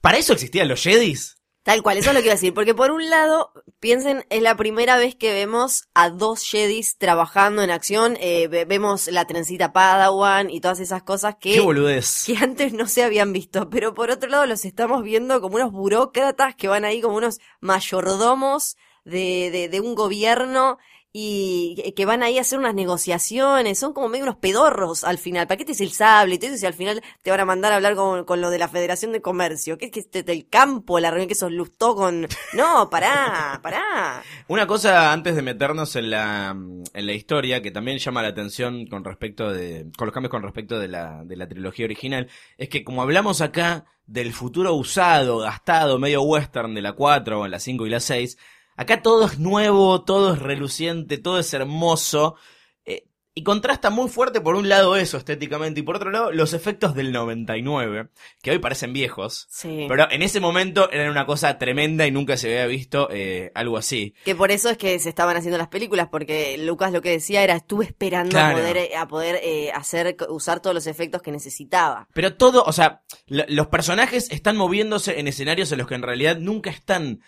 ¿para 0.00 0.18
eso 0.18 0.32
existían 0.32 0.68
los 0.68 0.82
Jedis? 0.82 1.36
Tal 1.62 1.82
cual, 1.82 1.98
eso 1.98 2.08
es 2.08 2.14
lo 2.14 2.20
que 2.20 2.26
iba 2.28 2.32
a 2.32 2.36
decir. 2.36 2.54
Porque 2.54 2.74
por 2.74 2.90
un 2.90 3.10
lado, 3.10 3.52
piensen, 3.80 4.24
es 4.30 4.40
la 4.40 4.56
primera 4.56 4.96
vez 4.96 5.14
que 5.14 5.34
vemos 5.34 5.84
a 5.92 6.08
dos 6.08 6.42
Jedis 6.42 6.96
trabajando 6.96 7.62
en 7.62 7.70
acción. 7.70 8.16
Eh, 8.18 8.48
ve- 8.48 8.64
vemos 8.64 9.08
la 9.08 9.26
trencita 9.26 9.72
Padawan 9.74 10.48
y 10.48 10.62
todas 10.62 10.80
esas 10.80 11.02
cosas 11.02 11.36
que, 11.38 11.52
¡Qué 11.52 11.60
boludez! 11.60 12.24
que 12.26 12.36
antes 12.38 12.72
no 12.72 12.88
se 12.88 13.02
habían 13.02 13.34
visto. 13.34 13.68
Pero 13.68 13.92
por 13.92 14.10
otro 14.10 14.30
lado, 14.30 14.46
los 14.46 14.64
estamos 14.64 15.02
viendo 15.02 15.42
como 15.42 15.56
unos 15.56 15.70
burócratas 15.70 16.54
que 16.56 16.66
van 16.66 16.86
ahí 16.86 17.02
como 17.02 17.16
unos 17.18 17.38
mayordomos 17.60 18.76
de, 19.04 19.50
de, 19.50 19.68
de 19.68 19.80
un 19.80 19.94
gobierno 19.94 20.78
y 21.12 21.92
que 21.96 22.06
van 22.06 22.22
ahí 22.22 22.38
a 22.38 22.42
hacer 22.42 22.58
unas 22.58 22.74
negociaciones, 22.74 23.78
son 23.78 23.92
como 23.92 24.08
medio 24.08 24.24
unos 24.24 24.36
pedorros 24.36 25.02
al 25.02 25.18
final. 25.18 25.46
¿Para 25.48 25.58
qué 25.58 25.64
te 25.64 25.72
es 25.72 25.80
el 25.80 25.90
sable 25.90 26.36
y 26.36 26.38
todo 26.38 26.50
eso 26.50 26.58
si 26.58 26.66
al 26.66 26.74
final 26.74 27.02
te 27.22 27.30
van 27.30 27.40
a 27.40 27.44
mandar 27.44 27.72
a 27.72 27.76
hablar 27.76 27.96
con, 27.96 28.24
con 28.24 28.40
lo 28.40 28.50
de 28.50 28.58
la 28.58 28.68
Federación 28.68 29.10
de 29.12 29.20
Comercio? 29.20 29.76
¿Qué 29.76 29.86
es 29.86 29.92
que 29.92 30.00
este 30.00 30.22
del 30.22 30.48
campo, 30.48 31.00
la 31.00 31.10
reunión 31.10 31.28
que 31.28 31.34
sos 31.34 31.50
lustó 31.50 31.96
con... 31.96 32.28
No, 32.52 32.90
pará, 32.90 33.58
pará. 33.62 34.22
Una 34.48 34.66
cosa 34.66 35.12
antes 35.12 35.34
de 35.34 35.42
meternos 35.42 35.96
en 35.96 36.10
la, 36.10 36.50
en 36.50 37.06
la 37.06 37.12
historia 37.12 37.62
que 37.62 37.70
también 37.70 37.98
llama 37.98 38.22
la 38.22 38.28
atención 38.28 38.86
con 38.86 39.04
respecto 39.04 39.52
de, 39.52 39.86
con 39.96 40.06
los 40.06 40.14
cambios 40.14 40.30
con 40.30 40.42
respecto 40.42 40.78
de 40.78 40.88
la, 40.88 41.24
de 41.24 41.36
la 41.36 41.48
trilogía 41.48 41.86
original, 41.86 42.28
es 42.56 42.68
que 42.68 42.84
como 42.84 43.02
hablamos 43.02 43.40
acá 43.40 43.84
del 44.06 44.32
futuro 44.32 44.74
usado, 44.74 45.38
gastado, 45.38 45.98
medio 45.98 46.22
western 46.22 46.74
de 46.74 46.82
la 46.82 46.92
4, 46.92 47.46
la 47.46 47.60
5 47.60 47.86
y 47.86 47.90
la 47.90 48.00
6, 48.00 48.36
acá 48.76 49.02
todo 49.02 49.26
es 49.26 49.38
nuevo, 49.38 50.02
todo 50.04 50.34
es 50.34 50.38
reluciente, 50.40 51.18
todo 51.18 51.38
es 51.38 51.52
hermoso, 51.54 52.36
eh, 52.84 53.04
y 53.34 53.44
contrasta 53.44 53.90
muy 53.90 54.08
fuerte 54.08 54.40
por 54.40 54.56
un 54.56 54.68
lado 54.68 54.96
eso 54.96 55.16
estéticamente 55.16 55.80
y 55.80 55.82
por 55.84 55.96
otro 55.96 56.10
lado 56.10 56.32
los 56.32 56.52
efectos 56.52 56.94
del 56.94 57.12
99, 57.12 58.08
que 58.42 58.50
hoy 58.50 58.58
parecen 58.58 58.92
viejos. 58.92 59.46
Sí. 59.50 59.86
Pero 59.88 60.10
en 60.10 60.22
ese 60.22 60.40
momento 60.40 60.90
eran 60.90 61.10
una 61.10 61.26
cosa 61.26 61.56
tremenda 61.56 62.06
y 62.06 62.10
nunca 62.10 62.36
se 62.36 62.48
había 62.48 62.66
visto 62.66 63.08
eh, 63.12 63.52
algo 63.54 63.76
así. 63.76 64.14
Que 64.24 64.34
por 64.34 64.50
eso 64.50 64.68
es 64.68 64.78
que 64.78 64.98
se 64.98 65.08
estaban 65.10 65.36
haciendo 65.36 65.58
las 65.58 65.68
películas, 65.68 66.08
porque 66.10 66.58
Lucas 66.58 66.92
lo 66.92 67.02
que 67.02 67.10
decía 67.10 67.44
era, 67.44 67.54
estuve 67.54 67.84
esperando 67.84 68.30
Claro. 68.30 68.56
a 68.56 68.60
poder, 68.60 68.76
eh, 68.76 68.96
a 68.96 69.06
poder 69.08 69.40
eh, 69.42 69.70
hacer, 69.72 70.16
usar 70.28 70.60
todos 70.60 70.74
los 70.74 70.86
efectos 70.88 71.22
que 71.22 71.30
necesitaba. 71.30 72.08
Pero 72.12 72.34
todo, 72.34 72.64
o 72.64 72.72
sea, 72.72 73.02
lo- 73.26 73.44
los 73.48 73.68
personajes 73.68 74.28
están 74.32 74.56
moviéndose 74.56 75.20
en 75.20 75.28
escenarios 75.28 75.70
en 75.70 75.78
los 75.78 75.86
que 75.86 75.94
en 75.94 76.02
realidad 76.02 76.36
nunca 76.38 76.70
están. 76.70 77.20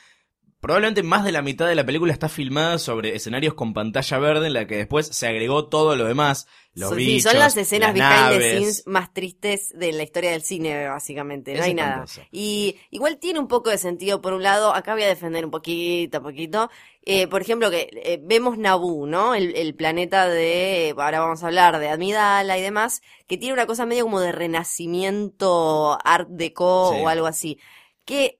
Probablemente 0.63 1.03
más 1.03 1.25
de 1.25 1.33
la 1.33 1.43
mitad 1.43 1.67
de 1.67 1.75
la 1.75 1.85
película 1.85 2.13
está 2.13 2.29
filmada 2.29 2.79
sobre 2.79 3.17
escenarios 3.17 3.55
con 3.55 3.75
pantalla 3.75 4.19
verde 4.21 4.47
en 4.47 4.53
la 4.53 4.69
que 4.69 4.77
después 4.77 5.09
se 5.09 5.27
agregó 5.27 5.67
todo 5.67 5.97
lo 5.97 6.05
demás. 6.05 6.47
Los 6.73 6.91
sí, 6.91 6.95
bichos, 6.95 7.33
son 7.33 7.41
las 7.41 7.57
escenas 7.57 7.97
las 7.99 8.29
behind 8.31 8.41
the 8.41 8.51
scenes 8.59 8.83
más 8.87 9.13
tristes 9.13 9.71
de 9.77 9.91
la 9.91 10.05
historia 10.05 10.31
del 10.31 10.43
cine, 10.43 10.87
básicamente. 10.87 11.53
No 11.55 11.59
Es 11.59 11.65
hay 11.65 11.75
nada. 11.75 12.05
Y 12.31 12.77
igual 12.93 13.19
tiene 13.19 13.41
un 13.41 13.49
poco 13.49 13.71
de 13.71 13.77
sentido, 13.77 14.23
por 14.23 14.35
un 14.35 14.45
lado, 14.45 14.73
acá 14.73 14.95
voy 14.95 15.03
a 15.03 15.09
defender 15.09 15.45
un 15.45 15.51
poquito, 15.51 16.23
poquito. 16.23 16.71
Eh, 17.05 17.27
por 17.27 17.43
ejemplo, 17.43 17.69
que 17.69 17.91
eh, 17.93 18.21
vemos 18.23 18.57
Naboo, 18.57 19.09
¿no? 19.09 19.35
El, 19.35 19.57
el 19.57 19.75
planeta 19.75 20.29
de, 20.29 20.95
ahora 20.97 21.19
vamos 21.19 21.43
a 21.43 21.47
hablar 21.49 21.81
de 21.81 21.89
Amidala 21.89 22.57
y 22.57 22.63
demás, 22.63 23.03
que 23.27 23.37
tiene 23.37 23.53
una 23.53 23.67
cosa 23.67 23.85
medio 23.85 24.05
como 24.05 24.21
de 24.21 24.31
renacimiento 24.31 25.99
art 26.05 26.29
deco 26.31 26.93
Sí. 26.95 27.01
o 27.03 27.09
algo 27.09 27.27
así. 27.27 27.59
Que, 28.05 28.39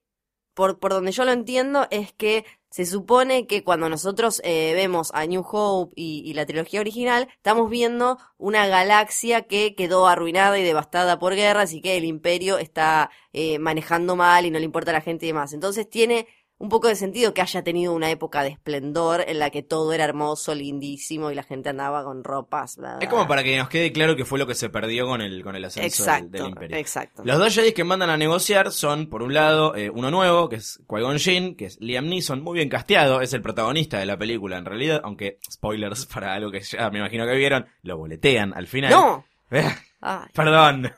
por, 0.55 0.79
por 0.79 0.93
donde 0.93 1.13
yo 1.13 1.25
lo 1.25 1.33
entiendo, 1.33 1.87
es 1.91 2.13
que 2.13 2.45
se 2.71 2.87
supone 2.87 3.47
que 3.47 3.63
cuando 3.65 3.91
nosotros 3.91 4.41
eh, 4.45 4.73
vemos 4.75 5.11
a 5.13 5.27
New 5.27 5.45
Hope 5.47 5.93
y, 5.95 6.23
y 6.25 6.33
la 6.33 6.47
trilogía 6.47 6.81
original, 6.81 7.29
estamos 7.37 7.69
viendo 7.69 8.19
una 8.39 8.67
galaxia 8.67 9.43
que 9.43 9.75
quedó 9.75 10.07
arruinada 10.07 10.59
y 10.59 10.63
devastada 10.63 11.19
por 11.19 11.35
guerras 11.35 11.75
y 11.75 11.83
que 11.83 11.99
el 11.99 12.05
imperio 12.05 12.57
está 12.57 13.11
eh, 13.35 13.59
manejando 13.59 14.17
mal 14.17 14.47
y 14.47 14.51
no 14.51 14.59
le 14.59 14.65
importa 14.65 14.91
a 14.91 14.95
la 14.95 15.01
gente 15.03 15.27
y 15.27 15.29
demás. 15.29 15.53
Entonces 15.53 15.89
tiene 15.89 16.27
un 16.63 16.69
poco 16.69 16.87
de 16.87 16.95
sentido 16.95 17.35
que 17.35 17.43
haya 17.43 17.65
tenido 17.65 17.93
una 17.93 18.09
época 18.09 18.45
de 18.45 18.51
esplendor 18.51 19.25
en 19.27 19.41
la 19.41 19.51
que 19.51 19.65
todo 19.65 19.93
era 19.93 20.05
hermoso, 20.05 20.55
lindísimo 20.55 21.33
y 21.33 21.35
la 21.35 21.43
gente 21.43 21.71
andaba 21.71 22.05
con 22.05 22.23
ropas. 22.23 22.77
bla, 22.77 22.95
bla, 22.95 22.99
Es 23.03 23.09
como 23.09 23.27
para 23.27 23.43
que 23.43 23.57
nos 23.59 23.69
quede 23.69 23.91
claro 23.91 24.15
que 24.15 24.25
fue 24.25 24.39
lo 24.39 24.47
que 24.47 24.55
se 24.55 24.69
perdió 24.69 25.09
con 25.09 25.21
el, 25.21 25.43
con 25.43 25.57
el 25.57 25.65
ascenso 25.65 26.05
del 26.29 26.47
imperio. 26.47 26.77
exacto. 26.77 27.25
Los 27.25 27.37
dos 27.37 27.53
Jedi 27.53 27.73
que 27.73 27.83
mandan 27.83 28.11
a 28.11 28.17
negociar 28.17 28.71
son, 28.71 29.09
por 29.09 29.25
un 29.25 29.35
lado, 29.35 29.75
eh, 29.75 29.91
uno 29.91 30.13
nuevo, 30.13 30.49
que 30.49 30.57
es 30.57 30.81
Qui-Gon 30.87 31.19
Jinn, 31.19 31.57
que 31.57 31.65
es 31.65 31.81
Liam 31.81 32.07
Neeson, 32.07 32.41
muy 32.41 32.59
bien 32.59 32.69
casteado, 32.69 33.23
es 33.23 33.33
el 33.33 33.43
protagonista 33.43 33.99
de 33.99 34.07
la 34.07 34.17
película 34.17 34.57
en 34.57 34.65
realidad, 34.65 35.01
aunque, 35.03 35.41
spoilers 35.51 36.07
para 36.15 36.33
algo 36.33 36.53
que 36.53 36.61
ya 36.61 36.89
me 36.91 37.01
imagino 37.01 37.27
que 37.27 37.35
vieron, 37.35 37.67
lo 37.83 37.99
boletean 37.99 38.55
al 38.55 38.69
final. 38.69 38.93
¡No! 38.93 39.32
Ay, 40.01 40.29
Perdón, 40.35 40.93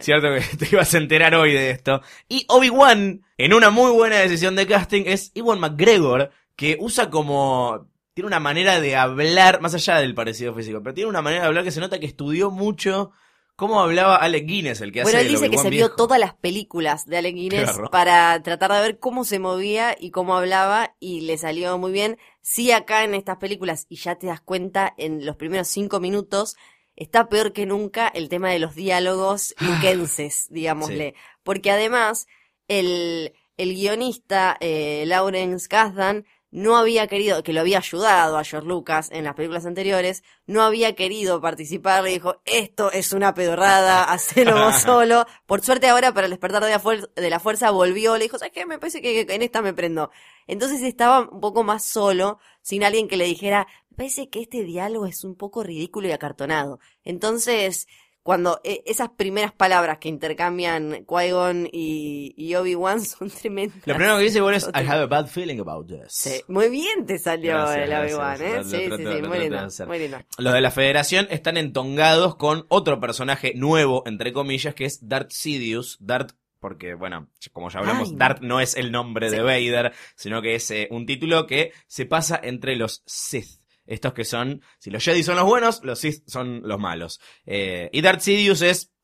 cierto 0.00 0.28
que 0.32 0.56
te 0.56 0.68
ibas 0.72 0.94
a 0.94 0.98
enterar 0.98 1.34
hoy 1.34 1.52
de 1.52 1.70
esto. 1.70 2.02
Y 2.28 2.46
Obi-Wan, 2.48 3.24
en 3.36 3.52
una 3.52 3.70
muy 3.70 3.90
buena 3.90 4.16
decisión 4.16 4.54
de 4.56 4.66
casting, 4.66 5.02
es 5.06 5.32
Iwan 5.34 5.60
McGregor, 5.60 6.30
que 6.56 6.76
usa 6.80 7.10
como... 7.10 7.88
Tiene 8.14 8.28
una 8.28 8.38
manera 8.38 8.80
de 8.80 8.94
hablar, 8.94 9.60
más 9.60 9.74
allá 9.74 9.96
del 9.96 10.14
parecido 10.14 10.54
físico, 10.54 10.80
pero 10.80 10.94
tiene 10.94 11.10
una 11.10 11.20
manera 11.20 11.42
de 11.42 11.48
hablar 11.48 11.64
que 11.64 11.72
se 11.72 11.80
nota 11.80 11.98
que 11.98 12.06
estudió 12.06 12.52
mucho 12.52 13.10
cómo 13.56 13.80
hablaba 13.80 14.16
Alec 14.16 14.46
Guinness, 14.46 14.80
el 14.80 14.92
que 14.92 15.00
hace 15.00 15.10
Bueno, 15.10 15.18
él 15.20 15.28
dice 15.28 15.50
que 15.50 15.58
se 15.58 15.70
vio 15.70 15.92
todas 15.92 16.18
las 16.18 16.34
películas 16.34 17.06
de 17.06 17.18
Alec 17.18 17.34
Guinness 17.34 17.72
para 17.90 18.40
tratar 18.42 18.72
de 18.72 18.80
ver 18.80 18.98
cómo 18.98 19.24
se 19.24 19.38
movía 19.38 19.96
y 19.98 20.10
cómo 20.10 20.36
hablaba 20.36 20.94
y 21.00 21.22
le 21.22 21.38
salió 21.38 21.76
muy 21.78 21.92
bien. 21.92 22.18
Sí, 22.40 22.72
acá 22.72 23.04
en 23.04 23.14
estas 23.14 23.38
películas, 23.38 23.86
y 23.88 23.96
ya 23.96 24.16
te 24.16 24.26
das 24.26 24.40
cuenta 24.40 24.94
en 24.98 25.24
los 25.24 25.36
primeros 25.36 25.68
cinco 25.68 26.00
minutos, 26.00 26.56
está 26.96 27.28
peor 27.28 27.52
que 27.52 27.66
nunca 27.66 28.08
el 28.08 28.28
tema 28.28 28.50
de 28.50 28.58
los 28.58 28.74
diálogos 28.74 29.54
luquenses, 29.60 30.46
digámosle. 30.50 31.14
Porque 31.42 31.70
además, 31.70 32.26
el, 32.68 33.32
el 33.56 33.74
guionista, 33.74 34.56
eh, 34.60 35.04
Lawrence 35.06 35.68
Kasdan, 35.68 36.26
no 36.50 36.76
había 36.76 37.08
querido, 37.08 37.42
que 37.42 37.52
lo 37.52 37.62
había 37.62 37.78
ayudado 37.78 38.38
a 38.38 38.44
George 38.44 38.68
Lucas 38.68 39.08
en 39.10 39.24
las 39.24 39.34
películas 39.34 39.66
anteriores, 39.66 40.22
no 40.46 40.62
había 40.62 40.94
querido 40.94 41.40
participar, 41.40 42.04
le 42.04 42.10
dijo, 42.10 42.40
esto 42.44 42.92
es 42.92 43.12
una 43.12 43.34
pedorrada, 43.34 44.04
hacelo 44.12 44.54
vos 44.64 44.76
solo. 44.82 45.26
Por 45.46 45.62
suerte 45.62 45.88
ahora 45.88 46.14
para 46.14 46.26
el 46.26 46.30
despertar 46.30 46.62
de 46.62 46.70
la, 46.70 46.80
fuer- 46.80 47.12
de 47.12 47.28
la 47.28 47.40
fuerza 47.40 47.72
volvió, 47.72 48.16
le 48.16 48.24
dijo, 48.26 48.38
¿sabes 48.38 48.52
qué? 48.54 48.66
Me 48.66 48.78
parece 48.78 49.02
que 49.02 49.26
en 49.28 49.42
esta 49.42 49.62
me 49.62 49.74
prendo. 49.74 50.12
Entonces 50.46 50.80
estaba 50.82 51.28
un 51.28 51.40
poco 51.40 51.64
más 51.64 51.84
solo, 51.84 52.38
sin 52.62 52.84
alguien 52.84 53.08
que 53.08 53.16
le 53.16 53.24
dijera, 53.24 53.66
parece 53.94 54.28
que 54.28 54.40
este 54.42 54.62
diálogo 54.64 55.06
es 55.06 55.24
un 55.24 55.34
poco 55.36 55.62
ridículo 55.62 56.08
y 56.08 56.12
acartonado. 56.12 56.80
Entonces, 57.04 57.86
cuando 58.22 58.58
eh, 58.64 58.82
esas 58.86 59.10
primeras 59.10 59.52
palabras 59.52 59.98
que 59.98 60.08
intercambian 60.08 61.04
Qui-Gon 61.06 61.68
y, 61.70 62.32
y 62.36 62.54
Obi-Wan 62.54 63.00
son 63.04 63.28
tremendas. 63.30 63.76
Lo 63.84 63.94
primero 63.94 64.16
que 64.16 64.24
dice 64.24 64.38
igual 64.38 64.54
es, 64.54 64.64
I 64.74 64.78
have 64.86 65.02
a 65.02 65.06
bad 65.06 65.26
feeling 65.26 65.60
about 65.60 65.86
this. 65.86 66.06
Sí, 66.08 66.40
muy 66.48 66.70
bien 66.70 67.04
te 67.06 67.18
salió 67.18 67.52
Gracias, 67.52 67.88
el 67.88 67.92
Obi-Wan. 67.92 68.42
¿eh? 68.42 68.56
Lo- 68.56 68.64
Sí, 68.64 68.86
lo 68.86 68.96
sí, 68.96 69.02
sí, 69.04 69.22
muy 69.28 69.38
lindo, 69.40 69.68
muy 69.86 69.98
lindo. 69.98 70.18
Los 70.38 70.54
de 70.54 70.60
la 70.62 70.70
Federación 70.70 71.26
están 71.30 71.56
entongados 71.58 72.36
con 72.36 72.64
otro 72.68 72.98
personaje 72.98 73.52
nuevo, 73.54 74.02
entre 74.06 74.32
comillas, 74.32 74.74
que 74.74 74.86
es 74.86 75.06
Darth 75.06 75.30
Sidious. 75.30 75.98
Darth, 76.00 76.32
porque, 76.60 76.94
bueno, 76.94 77.28
como 77.52 77.68
ya 77.68 77.80
hablamos, 77.80 78.08
Ay. 78.12 78.16
Darth 78.16 78.40
no 78.40 78.58
es 78.58 78.74
el 78.74 78.90
nombre 78.90 79.30
de. 79.30 79.42
Vader, 79.42 79.92
sino 80.16 80.40
que 80.40 80.54
es 80.54 80.70
eh, 80.70 80.88
un 80.90 81.04
título 81.04 81.46
que 81.46 81.72
se 81.86 82.06
pasa 82.06 82.40
entre 82.42 82.74
los 82.76 83.02
Sith. 83.04 83.60
Estos 83.86 84.14
que 84.14 84.24
son, 84.24 84.62
si 84.78 84.90
los 84.90 85.04
Jedi 85.04 85.22
son 85.22 85.36
los 85.36 85.44
buenos, 85.44 85.82
los 85.84 85.98
Sith 85.98 86.22
son 86.26 86.62
los 86.64 86.78
malos. 86.78 87.20
Eh, 87.46 87.90
y 87.92 88.00
Darth 88.00 88.20
Sidious 88.20 88.62
es 88.62 88.94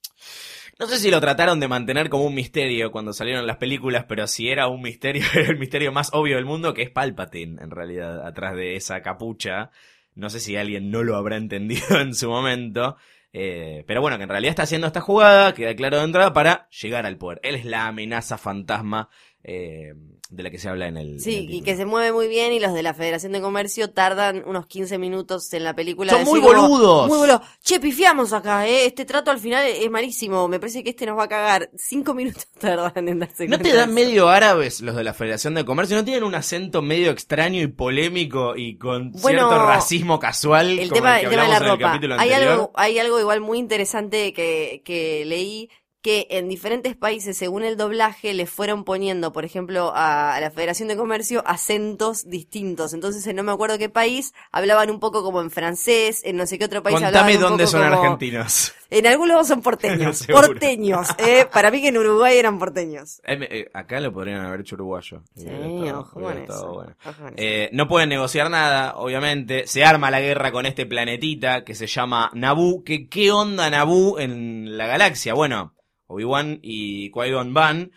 no 0.80 0.87
sé 0.87 0.99
si 0.99 1.10
lo 1.10 1.20
trataron 1.20 1.60
de 1.60 1.68
mantener 1.68 2.08
como 2.08 2.25
un 2.25 2.34
misterio 2.34 2.90
cuando 2.90 3.12
salieron 3.12 3.46
las 3.46 3.58
películas, 3.58 4.06
pero 4.08 4.26
si 4.26 4.49
era 4.49 4.66
un 4.66 4.80
misterio, 4.80 5.22
era 5.34 5.50
el 5.50 5.58
misterio 5.58 5.92
más 5.92 6.08
obvio 6.14 6.37
del 6.37 6.46
mundo, 6.46 6.72
que 6.72 6.80
es 6.80 6.90
Palpatine, 6.90 7.62
en 7.62 7.70
realidad, 7.70 8.26
atrás 8.26 8.56
de 8.56 8.76
esa 8.76 9.02
capucha. 9.02 9.70
No 10.14 10.30
sé 10.30 10.40
si 10.40 10.56
alguien 10.56 10.90
no 10.90 11.02
lo 11.02 11.16
habrá 11.16 11.37
entendido 11.37 11.84
en 12.00 12.14
su 12.14 12.30
momento. 12.30 12.96
eh, 13.34 13.84
pero 13.87 14.00
bueno, 14.00 14.16
que 14.16 14.22
en 14.22 14.30
realidad 14.30 14.52
está 14.52 14.62
haciendo 14.62 14.87
esta 14.87 15.02
jugada, 15.02 15.52
queda 15.52 15.76
claro 15.76 15.99
de 15.99 16.04
entrada, 16.04 16.32
para 16.32 16.66
llegar 16.70 17.04
al 17.04 17.18
poder. 17.18 17.40
Él 17.42 17.56
es 17.56 17.66
la 17.66 17.87
amenaza 17.87 18.38
fantasma 18.38 19.10
eh, 19.44 19.92
de 20.30 20.44
la 20.44 20.50
que 20.50 20.58
se 20.58 20.68
habla 20.68 20.87
en 20.87 20.96
el. 20.96 21.08
en 21.14 21.20
Sí, 21.20 21.46
el 21.49 21.54
y 21.54 21.62
que 21.62 21.76
se 21.76 21.84
mueve 21.84 22.12
muy 22.12 22.28
bien 22.28 22.52
y 22.52 22.60
los 22.60 22.72
de 22.72 22.82
la 22.82 22.94
Federación 22.94 23.32
de 23.32 23.40
Comercio 23.40 23.90
tardan 23.90 24.44
unos 24.46 24.66
15 24.66 24.96
minutos 24.96 25.52
en 25.52 25.64
la 25.64 25.75
película. 25.75 26.12
¡Son 26.12 26.25
de 26.25 26.30
muy 26.30 26.40
como, 26.40 26.68
boludos! 26.68 27.08
Muy 27.08 27.18
boludos. 27.18 27.40
Che, 27.62 27.80
pifiamos 27.80 28.32
acá, 28.32 28.66
¿eh? 28.66 28.87
Este 28.87 29.04
trato 29.04 29.32
al 29.32 29.40
final 29.40 29.66
es 29.66 29.90
malísimo. 29.90 30.46
Me 30.46 30.60
parece 30.60 30.84
que 30.84 30.90
este 30.90 31.04
nos 31.04 31.18
va 31.18 31.25
a 31.25 31.28
cagar. 31.28 31.70
Cinco 31.76 32.14
minutos 32.20 32.46
tardan 32.58 33.08
en 33.08 33.18
darse 33.18 33.49
¿No 33.49 33.58
te 33.58 33.75
dan 33.75 33.92
medio 33.92 34.28
árabes 34.28 34.80
los 34.80 34.94
de 34.94 35.02
la 35.02 35.14
Federación 35.14 35.54
de 35.54 35.64
Comercio? 35.64 35.96
¿No 35.96 36.04
tienen 36.04 36.22
un 36.22 36.34
acento 36.34 36.80
medio 36.80 37.10
extraño 37.10 37.60
y 37.60 37.66
polémico 37.66 38.54
y 38.56 38.78
con 38.78 39.10
Bueno, 39.12 39.49
cierto 39.49 39.66
racismo 39.66 40.20
casual? 40.20 40.78
el 40.78 40.90
como 40.90 41.02
tema, 41.02 41.18
que 41.18 41.25
el 41.25 41.30
tema 41.30 41.42
de 41.42 41.49
la 41.49 41.58
ropa. 41.58 42.00
Hay 42.18 42.32
algo, 42.32 42.70
hay 42.75 42.99
algo 43.00 43.18
igual 43.18 43.40
muy 43.40 43.58
interesante 43.58 44.32
que, 44.32 44.82
que 44.84 45.25
leí 45.25 45.70
que 46.02 46.26
en 46.30 46.49
diferentes 46.49 46.97
países, 46.97 47.37
según 47.37 47.62
el 47.64 47.76
doblaje, 47.76 48.33
le 48.35 48.47
fueron 48.47 48.85
poniendo, 48.85 49.33
por 49.33 49.45
ejemplo, 49.45 49.92
a, 49.95 50.35
a 50.35 50.40
la 50.40 50.50
Federación 50.50 50.88
de 50.88 50.97
Comercio 50.97 51.42
acentos 51.47 52.28
distintos. 52.28 52.95
Entonces, 52.95 53.26
en 53.26 53.37
no 53.37 53.42
me 53.42 53.52
acuerdo 53.52 53.78
qué 53.78 53.88
país, 53.88 54.33
hablaban 54.52 54.90
un 54.90 54.99
poco 55.00 55.23
como 55.23 55.40
en 55.40 55.50
francés, 55.50 56.23
en 56.25 56.37
no 56.37 56.47
sé 56.47 56.59
qué 56.59 56.64
otro 56.64 56.83
país 56.83 56.95
Contame 56.95 57.09
hablaban 57.19 57.35
un 57.37 57.40
dónde 57.42 57.66
son 57.66 57.83
como- 57.88 58.02
argentinos. 58.02 58.73
En 58.92 59.07
algún 59.07 59.28
lado 59.28 59.45
son 59.45 59.62
porteños. 59.62 60.26
Porteños. 60.33 61.07
Eh, 61.19 61.47
para 61.52 61.71
mí 61.71 61.80
que 61.80 61.88
en 61.88 61.99
Uruguay 61.99 62.37
eran 62.37 62.59
porteños. 62.59 63.21
Eh, 63.25 63.38
eh, 63.49 63.71
acá 63.73 64.00
lo 64.00 64.12
podrían 64.12 64.45
haber 64.45 64.61
hecho 64.62 64.75
uruguayo. 64.75 65.23
Sí, 65.37 65.47
estado- 65.47 66.00
ojo 66.00 66.21
con 66.21 66.38
eso. 66.38 66.73
bueno. 66.73 66.97
Ojo 67.04 67.19
con 67.19 67.26
eso. 67.28 67.35
Eh, 67.37 67.71
no 67.73 67.87
pueden 67.87 68.09
negociar 68.09 68.50
nada, 68.50 68.97
obviamente. 68.97 69.66
Se 69.69 69.85
arma 69.85 70.11
la 70.11 70.21
guerra 70.21 70.50
con 70.50 70.66
este 70.66 70.87
planetita 70.87 71.62
que 71.64 71.76
se 71.76 71.87
llama 71.87 72.30
Naboo. 72.35 72.83
Que, 72.83 73.09
¿Qué 73.09 73.30
onda 73.30 73.71
Naboo 73.71 74.19
en 74.19 74.76
la 74.76 74.87
galaxia? 74.88 75.35
Bueno, 75.35 75.73
Obi-Wan 76.11 76.59
y 76.62 77.11
Qui-Gon 77.11 77.55
van. 77.55 77.93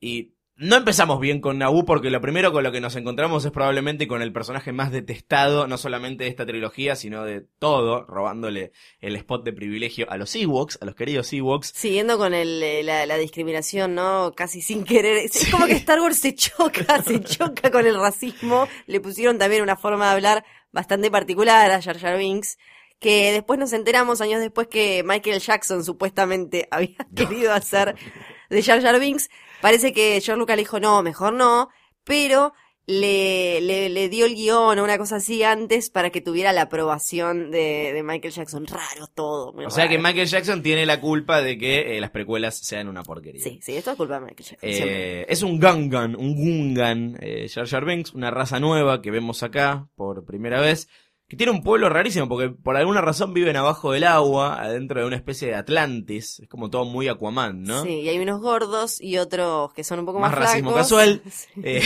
Y 0.00 0.32
no 0.56 0.76
empezamos 0.76 1.20
bien 1.20 1.40
con 1.40 1.56
Naboo 1.58 1.86
porque 1.86 2.10
lo 2.10 2.20
primero 2.20 2.52
con 2.52 2.62
lo 2.62 2.70
que 2.70 2.82
nos 2.82 2.94
encontramos 2.94 3.44
es 3.46 3.50
probablemente 3.50 4.06
con 4.06 4.20
el 4.20 4.30
personaje 4.30 4.72
más 4.72 4.92
detestado, 4.92 5.66
no 5.66 5.78
solamente 5.78 6.24
de 6.24 6.30
esta 6.30 6.44
trilogía, 6.44 6.96
sino 6.96 7.24
de 7.24 7.46
todo, 7.58 8.04
robándole 8.04 8.72
el 9.00 9.16
spot 9.16 9.42
de 9.44 9.54
privilegio 9.54 10.10
a 10.10 10.18
los 10.18 10.34
Ewoks, 10.36 10.78
a 10.82 10.84
los 10.84 10.94
queridos 10.94 11.32
Ewoks. 11.32 11.72
Siguiendo 11.74 12.18
con 12.18 12.34
el, 12.34 12.62
eh, 12.62 12.82
la, 12.82 13.06
la 13.06 13.16
discriminación, 13.16 13.94
¿no? 13.94 14.32
Casi 14.36 14.60
sin 14.60 14.84
querer. 14.84 15.16
Es, 15.16 15.50
como 15.50 15.66
que 15.66 15.72
Star 15.72 16.00
Wars 16.00 16.18
se 16.18 16.34
choca, 16.34 17.02
se 17.04 17.20
choca 17.22 17.70
con 17.70 17.86
el 17.86 17.98
racismo. 17.98 18.68
Le 18.86 19.00
pusieron 19.00 19.38
también 19.38 19.62
una 19.62 19.76
forma 19.76 20.06
de 20.06 20.12
hablar 20.12 20.44
bastante 20.72 21.10
particular 21.10 21.70
a 21.70 21.80
Jar 21.80 21.98
Jar 21.98 22.18
Binks. 22.18 22.58
Que 23.00 23.32
después 23.32 23.58
nos 23.58 23.72
enteramos, 23.72 24.20
años 24.20 24.40
después, 24.40 24.68
que 24.68 25.02
Michael 25.04 25.40
Jackson 25.40 25.84
supuestamente 25.84 26.68
había 26.70 26.96
querido 27.14 27.52
hacer 27.52 27.96
de 28.48 28.62
Jar 28.62 28.80
Jar 28.80 29.00
Binks. 29.00 29.28
Parece 29.60 29.92
que 29.92 30.20
George 30.20 30.38
Lucas 30.38 30.56
le 30.56 30.62
dijo, 30.62 30.78
no, 30.78 31.02
mejor 31.02 31.32
no. 31.32 31.70
Pero 32.04 32.52
le, 32.90 33.60
le, 33.60 33.88
le 33.88 34.08
dio 34.08 34.26
el 34.26 34.34
guion 34.34 34.78
o 34.78 34.84
una 34.84 34.98
cosa 34.98 35.16
así 35.16 35.42
antes 35.42 35.90
para 35.90 36.10
que 36.10 36.20
tuviera 36.20 36.52
la 36.52 36.62
aprobación 36.62 37.50
de, 37.50 37.92
de 37.92 38.02
Michael 38.02 38.34
Jackson. 38.34 38.66
Raro 38.66 39.06
todo. 39.14 39.52
muy 39.52 39.64
O 39.64 39.70
sea 39.70 39.88
que. 39.88 39.98
Michael 39.98 40.26
Jackson 40.26 40.62
tiene 40.62 40.86
la 40.86 41.00
culpa 41.00 41.40
de 41.40 41.56
que 41.56 41.96
eh, 41.96 42.00
las 42.00 42.10
precuelas 42.10 42.58
sean 42.58 42.88
una 42.88 43.02
porquería. 43.02 43.42
Sí, 43.42 43.60
sí, 43.62 43.76
esto 43.76 43.92
es 43.92 43.96
culpa 43.96 44.14
de 44.14 44.20
Michael 44.26 44.48
Jackson. 44.48 44.68
Eh, 44.70 45.26
es 45.28 45.42
un 45.42 45.60
Gungan, 45.60 46.16
un 46.16 46.34
Gungan, 46.34 47.16
eh, 47.20 47.48
Jar 47.48 47.66
Jar 47.66 47.84
Binks, 47.84 48.12
una 48.14 48.30
raza 48.30 48.58
nueva 48.58 49.00
que 49.02 49.10
vemos 49.10 49.42
acá 49.42 49.88
por 49.94 50.24
primera 50.24 50.60
vez, 50.60 50.88
que 51.30 51.36
tiene 51.36 51.52
un 51.52 51.62
pueblo 51.62 51.88
rarísimo 51.88 52.28
porque 52.28 52.48
por 52.48 52.76
alguna 52.76 53.00
razón 53.00 53.32
viven 53.32 53.54
abajo 53.54 53.92
del 53.92 54.02
agua, 54.02 54.60
adentro 54.60 55.00
de 55.00 55.06
una 55.06 55.14
especie 55.14 55.46
de 55.46 55.54
Atlantis, 55.54 56.40
es 56.40 56.48
como 56.48 56.70
todo 56.70 56.84
muy 56.84 57.06
Aquaman, 57.06 57.62
¿no? 57.62 57.84
Sí, 57.84 58.00
y 58.00 58.08
hay 58.08 58.18
unos 58.18 58.40
gordos 58.40 59.00
y 59.00 59.16
otros 59.16 59.72
que 59.72 59.84
son 59.84 60.00
un 60.00 60.06
poco 60.06 60.18
más, 60.18 60.32
Más 60.32 60.40
racismo 60.40 60.74
casual. 60.74 61.22
Sí. 61.30 61.48
Eh, 61.62 61.82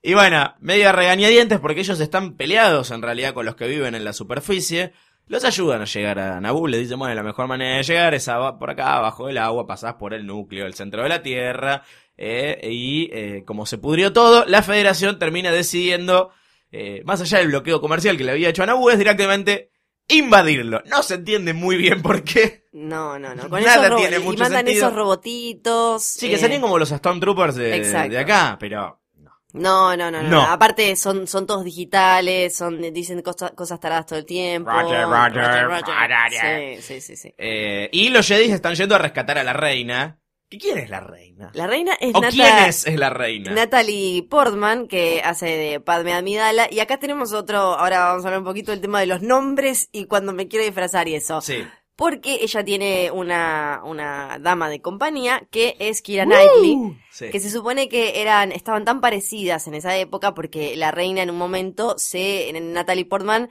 y 0.00 0.14
bueno, 0.14 0.54
medio 0.60 0.92
regañadientes 0.92 1.58
porque 1.58 1.80
ellos 1.80 1.98
están 1.98 2.34
peleados 2.34 2.92
en 2.92 3.02
realidad 3.02 3.34
con 3.34 3.46
los 3.46 3.56
que 3.56 3.66
viven 3.66 3.96
en 3.96 4.04
la 4.04 4.12
superficie. 4.12 4.92
Los 5.26 5.44
ayudan 5.44 5.82
a 5.82 5.86
llegar 5.86 6.20
a 6.20 6.40
Naboo, 6.40 6.68
le 6.68 6.78
dicen, 6.78 7.00
bueno, 7.00 7.16
la 7.16 7.24
mejor 7.24 7.48
manera 7.48 7.78
de 7.78 7.82
llegar 7.82 8.14
es 8.14 8.30
por 8.60 8.70
acá, 8.70 8.94
abajo 8.94 9.26
del 9.26 9.38
agua, 9.38 9.66
pasás 9.66 9.94
por 9.94 10.14
el 10.14 10.24
núcleo, 10.24 10.66
el 10.66 10.74
centro 10.74 11.02
de 11.02 11.08
la 11.08 11.20
Tierra, 11.20 11.82
eh, 12.16 12.60
y 12.62 13.10
eh, 13.12 13.42
como 13.44 13.66
se 13.66 13.78
pudrió 13.78 14.12
todo, 14.12 14.44
la 14.44 14.62
Federación 14.62 15.18
termina 15.18 15.50
decidiendo, 15.50 16.30
eh, 16.78 17.02
más 17.04 17.20
allá 17.20 17.38
del 17.38 17.48
bloqueo 17.48 17.80
comercial 17.80 18.16
que 18.16 18.24
le 18.24 18.32
había 18.32 18.48
hecho 18.50 18.62
a 18.62 18.66
Naboo, 18.66 18.90
es 18.90 18.98
directamente 18.98 19.70
invadirlo. 20.08 20.82
No 20.86 21.02
se 21.02 21.14
entiende 21.14 21.52
muy 21.54 21.76
bien 21.76 22.02
por 22.02 22.22
qué. 22.22 22.66
No, 22.72 23.18
no, 23.18 23.34
no. 23.34 23.48
Con 23.48 23.62
Nada 23.62 23.86
esos 23.86 23.98
tiene 23.98 24.16
y 24.18 24.36
mandan 24.36 24.52
sentido. 24.52 24.86
esos 24.86 24.94
robotitos. 24.94 26.02
Sí, 26.04 26.28
que 26.28 26.34
eh, 26.34 26.38
serían 26.38 26.60
como 26.60 26.78
los 26.78 26.90
Stormtroopers 26.90 27.54
de, 27.54 27.80
de 28.08 28.18
acá, 28.18 28.56
pero... 28.60 29.00
no. 29.16 29.32
No, 29.52 29.96
no, 29.96 30.10
no, 30.10 30.22
no. 30.22 30.28
No. 30.28 30.42
Aparte 30.42 30.94
son, 30.96 31.26
son 31.26 31.46
todos 31.46 31.64
digitales, 31.64 32.54
son, 32.54 32.80
dicen 32.92 33.22
cosas, 33.22 33.52
cosas 33.52 33.80
taradas 33.80 34.04
todo 34.04 34.18
el 34.18 34.26
tiempo. 34.26 34.70
Roger, 34.70 35.04
Roger, 35.04 35.64
Roger. 35.64 35.64
Roger. 35.66 36.82
Sí, 36.82 36.82
sí, 36.82 37.00
sí, 37.00 37.16
sí. 37.16 37.34
Eh, 37.38 37.88
y 37.90 38.10
los 38.10 38.26
Jedi 38.26 38.50
están 38.50 38.74
yendo 38.74 38.94
a 38.94 38.98
rescatar 38.98 39.38
a 39.38 39.44
la 39.44 39.54
reina. 39.54 40.20
¿Y 40.48 40.58
quién 40.58 40.78
es 40.78 40.88
la 40.90 41.00
reina? 41.00 41.50
La 41.54 41.66
reina 41.66 41.94
es 42.00 42.14
¿O 42.14 42.20
Nata- 42.20 42.30
quién 42.32 42.58
es, 42.68 42.86
es 42.86 42.96
la 42.98 43.10
reina? 43.10 43.50
Natalie 43.52 44.22
Portman, 44.22 44.86
que 44.86 45.20
hace 45.24 45.46
de 45.46 45.80
Padme 45.80 46.12
Amidala. 46.14 46.68
Y 46.70 46.78
acá 46.80 46.98
tenemos 46.98 47.32
otro, 47.32 47.58
ahora 47.58 48.00
vamos 48.06 48.24
a 48.24 48.28
hablar 48.28 48.40
un 48.40 48.46
poquito 48.46 48.70
del 48.70 48.80
tema 48.80 49.00
de 49.00 49.06
los 49.06 49.22
nombres 49.22 49.88
y 49.90 50.04
cuando 50.06 50.32
me 50.32 50.46
quiero 50.46 50.64
disfrazar 50.64 51.08
y 51.08 51.16
eso. 51.16 51.40
Sí. 51.40 51.64
Porque 51.96 52.40
ella 52.42 52.62
tiene 52.62 53.10
una, 53.10 53.80
una 53.84 54.38
dama 54.38 54.68
de 54.68 54.80
compañía 54.82 55.42
que 55.50 55.76
es 55.80 56.02
Kira 56.02 56.24
Knightley. 56.26 56.96
Sí. 57.10 57.30
Que 57.30 57.40
se 57.40 57.50
supone 57.50 57.88
que 57.88 58.20
eran, 58.20 58.52
estaban 58.52 58.84
tan 58.84 59.00
parecidas 59.00 59.66
en 59.66 59.74
esa 59.74 59.96
época 59.96 60.34
porque 60.34 60.76
la 60.76 60.90
reina 60.90 61.22
en 61.22 61.30
un 61.30 61.38
momento 61.38 61.94
se, 61.96 62.50
en 62.50 62.72
Natalie 62.74 63.06
Portman, 63.06 63.48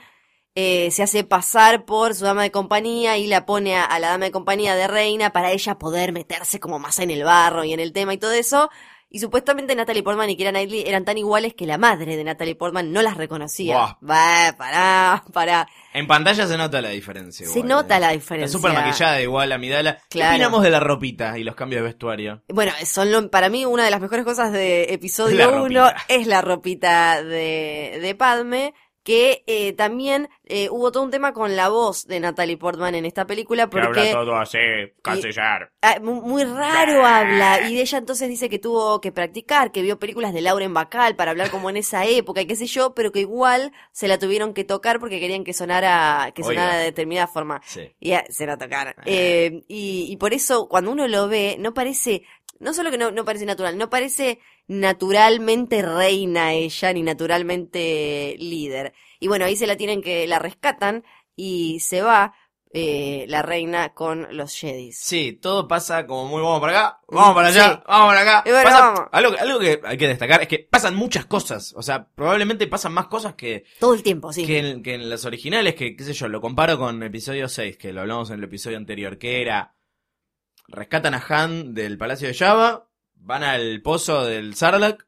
eh, 0.56 0.90
se 0.92 1.04
hace 1.04 1.24
pasar 1.24 1.86
por 1.86 2.16
su 2.16 2.24
dama 2.26 2.44
de 2.44 2.52
compañía 2.52 3.18
y 3.18 3.28
la 3.28 3.46
pone 3.46 3.76
a, 3.76 3.84
a 3.84 4.00
la 4.00 4.10
dama 4.10 4.26
de 4.26 4.32
compañía 4.32 4.76
de 4.76 4.88
reina 4.88 5.32
para 5.32 5.52
ella 5.52 5.78
poder 5.78 6.12
meterse 6.14 6.60
como 6.60 6.80
más 6.80 7.00
en 7.00 7.12
el 7.12 7.24
barro 7.24 7.64
y 7.66 7.74
en 7.74 7.80
el 7.80 7.92
tema 7.94 8.14
y 8.14 8.18
todo 8.18 8.32
eso. 8.32 8.70
Y 9.08 9.20
supuestamente 9.20 9.76
Natalie 9.76 10.04
Portman 10.04 10.30
y 10.30 10.36
Kira 10.36 10.50
Knightley 10.50 10.84
eran 10.86 11.06
tan 11.06 11.18
iguales 11.18 11.54
que 11.54 11.66
la 11.66 11.78
madre 11.78 12.18
de 12.18 12.24
Natalie 12.26 12.56
Portman 12.56 12.92
no 12.92 13.02
las 13.02 13.16
reconocía. 13.16 13.98
Va, 14.04 14.56
pará, 14.58 15.24
pará. 15.32 15.68
En 15.94 16.06
pantalla 16.08 16.46
se 16.48 16.58
nota 16.58 16.82
la 16.82 16.90
diferencia. 16.90 17.46
Se 17.48 17.60
igual, 17.60 17.70
nota 17.70 17.96
eh. 17.96 18.00
la 18.02 18.08
Está 18.08 18.20
diferencia. 18.20 18.58
súper 18.60 18.74
maquillada 18.74 19.22
igual 19.22 19.52
a 19.54 19.58
Midala. 19.58 19.98
¿Qué 20.10 20.20
Claro. 20.20 20.34
opinamos 20.34 20.64
de 20.64 20.70
la 20.70 20.80
ropita 20.82 21.38
y 21.38 21.44
los 21.46 21.56
cambios 21.56 21.82
de 21.82 21.88
vestuario? 21.88 22.42
Bueno, 22.50 22.74
son 22.86 23.10
lo- 23.12 23.30
para 23.30 23.48
mí 23.48 23.64
una 23.66 23.86
de 23.86 23.92
las 23.92 24.02
mejores 24.02 24.26
cosas 24.26 24.52
de 24.52 24.84
episodio 24.94 25.48
1 25.50 25.60
ropita. 25.60 25.96
es 26.10 26.28
la 26.28 26.42
ropita 26.42 27.24
de, 27.24 28.00
de 28.02 28.16
Padme, 28.16 28.74
que 29.06 29.44
eh, 29.46 29.74
también 29.74 30.30
eh, 30.46 30.68
hubo 30.72 30.92
todo 30.92 31.04
un 31.04 31.12
tema 31.12 31.32
con 31.32 31.56
la 31.56 31.70
voz 31.70 32.08
de 32.08 32.20
Natalie 32.20 32.58
Portman 32.58 32.96
en 32.96 33.06
esta 33.06 33.26
película 33.28 33.70
porque 33.70 34.12
todo 34.12 34.36
así, 34.36 34.58
canciller. 35.04 35.70
ah, 35.84 36.00
mu- 36.02 36.22
muy 36.24 36.44
raro 36.44 37.06
habla 37.06 37.70
y 37.70 37.76
de 37.76 37.82
ella 37.82 38.00
entonces 38.00 38.28
dice 38.30 38.50
que 38.50 38.58
tuvo 38.58 39.00
que 39.02 39.12
practicar, 39.12 39.72
que 39.72 39.84
vio 39.84 40.00
películas 40.00 40.34
de 40.34 40.42
Lauren 40.42 40.74
Bacall 40.74 41.16
para 41.16 41.30
hablar 41.32 41.52
como 41.52 41.70
en 41.70 41.78
esa 41.78 42.04
época 42.06 42.42
y 42.42 42.48
qué 42.48 42.56
sé 42.56 42.66
yo, 42.66 42.96
pero 42.96 43.12
que 43.12 43.20
igual 43.20 43.72
se 43.92 44.08
la 44.08 44.18
tuvieron 44.18 44.56
que 44.56 44.64
tocar 44.64 45.00
porque 45.00 45.20
querían 45.20 45.44
que 45.44 45.54
sonara 45.54 46.32
que 46.34 46.42
sonara 46.44 46.70
Oiga. 46.72 46.78
de 46.80 46.84
determinada 46.86 47.28
forma. 47.28 47.62
Sí. 47.64 47.94
Y 48.00 48.14
ah, 48.14 48.26
se 48.30 48.48
la 48.48 48.58
tocaron. 48.58 48.96
Eh, 49.06 49.64
y, 49.68 50.08
y 50.10 50.18
por 50.18 50.34
eso, 50.34 50.68
cuando 50.68 50.90
uno 50.92 51.08
lo 51.08 51.28
ve, 51.28 51.58
no 51.60 51.76
parece, 51.76 52.24
no 52.60 52.74
solo 52.74 52.92
que 52.92 52.98
no, 52.98 53.12
no 53.12 53.26
parece 53.26 53.46
natural, 53.46 53.78
no 53.78 53.90
parece 53.90 54.40
naturalmente 54.68 55.82
reina 55.82 56.54
ella, 56.54 56.94
ni 56.94 57.04
naturalmente 57.04 58.36
líder. 58.40 58.94
Y 59.20 59.28
bueno, 59.28 59.46
ahí 59.46 59.56
se 59.56 59.68
la 59.68 59.76
tienen 59.78 60.02
que, 60.02 60.28
la 60.28 60.40
rescatan 60.40 61.04
y 61.36 61.80
se 61.82 62.02
va 62.02 62.34
eh, 62.78 63.24
la 63.30 63.42
reina 63.42 63.94
con 63.94 64.28
los 64.36 64.54
Jedis. 64.58 64.98
Sí, 65.00 65.32
todo 65.42 65.66
pasa 65.68 66.06
como 66.06 66.28
muy 66.28 66.42
vamos 66.42 66.60
para 66.60 66.78
acá, 66.88 67.00
vamos 67.08 67.34
para 67.36 67.48
allá, 67.48 67.74
Sí. 67.76 67.82
vamos 67.88 68.08
para 68.14 68.22
acá. 68.22 68.44
Bueno, 68.46 68.64
Pasa- 68.64 68.80
vamos. 68.80 69.02
Algo, 69.14 69.36
algo 69.40 69.60
que 69.60 69.80
hay 69.84 69.98
que 69.98 70.08
destacar 70.10 70.42
es 70.42 70.48
que 70.50 70.60
pasan 70.60 70.94
muchas 70.96 71.26
cosas. 71.26 71.74
O 71.78 71.82
sea, 71.82 72.06
probablemente 72.14 72.68
pasan 72.68 72.92
más 72.94 73.08
cosas 73.08 73.36
que, 73.36 73.64
Todo 73.80 73.94
el 73.94 74.04
tiempo, 74.04 74.34
sí. 74.34 74.46
que, 74.46 74.60
en, 74.60 74.84
que 74.84 74.96
en 74.96 75.10
las 75.10 75.24
originales, 75.24 75.76
que 75.76 75.96
qué 75.96 76.04
sé 76.04 76.12
yo, 76.14 76.28
lo 76.28 76.42
comparo 76.42 76.78
con 76.78 77.02
episodio 77.04 77.48
6, 77.48 77.78
que 77.78 77.94
lo 77.94 78.02
hablamos 78.02 78.30
en 78.32 78.40
el 78.40 78.44
episodio 78.44 78.76
anterior, 78.78 79.18
que 79.18 79.42
era 79.42 79.75
rescatan 80.68 81.14
a 81.14 81.24
Han 81.28 81.74
del 81.74 81.98
Palacio 81.98 82.28
de 82.28 82.34
Java, 82.34 82.88
van 83.16 83.44
al 83.44 83.82
pozo 83.82 84.26
del 84.26 84.56
Sarlacc, 84.56 85.06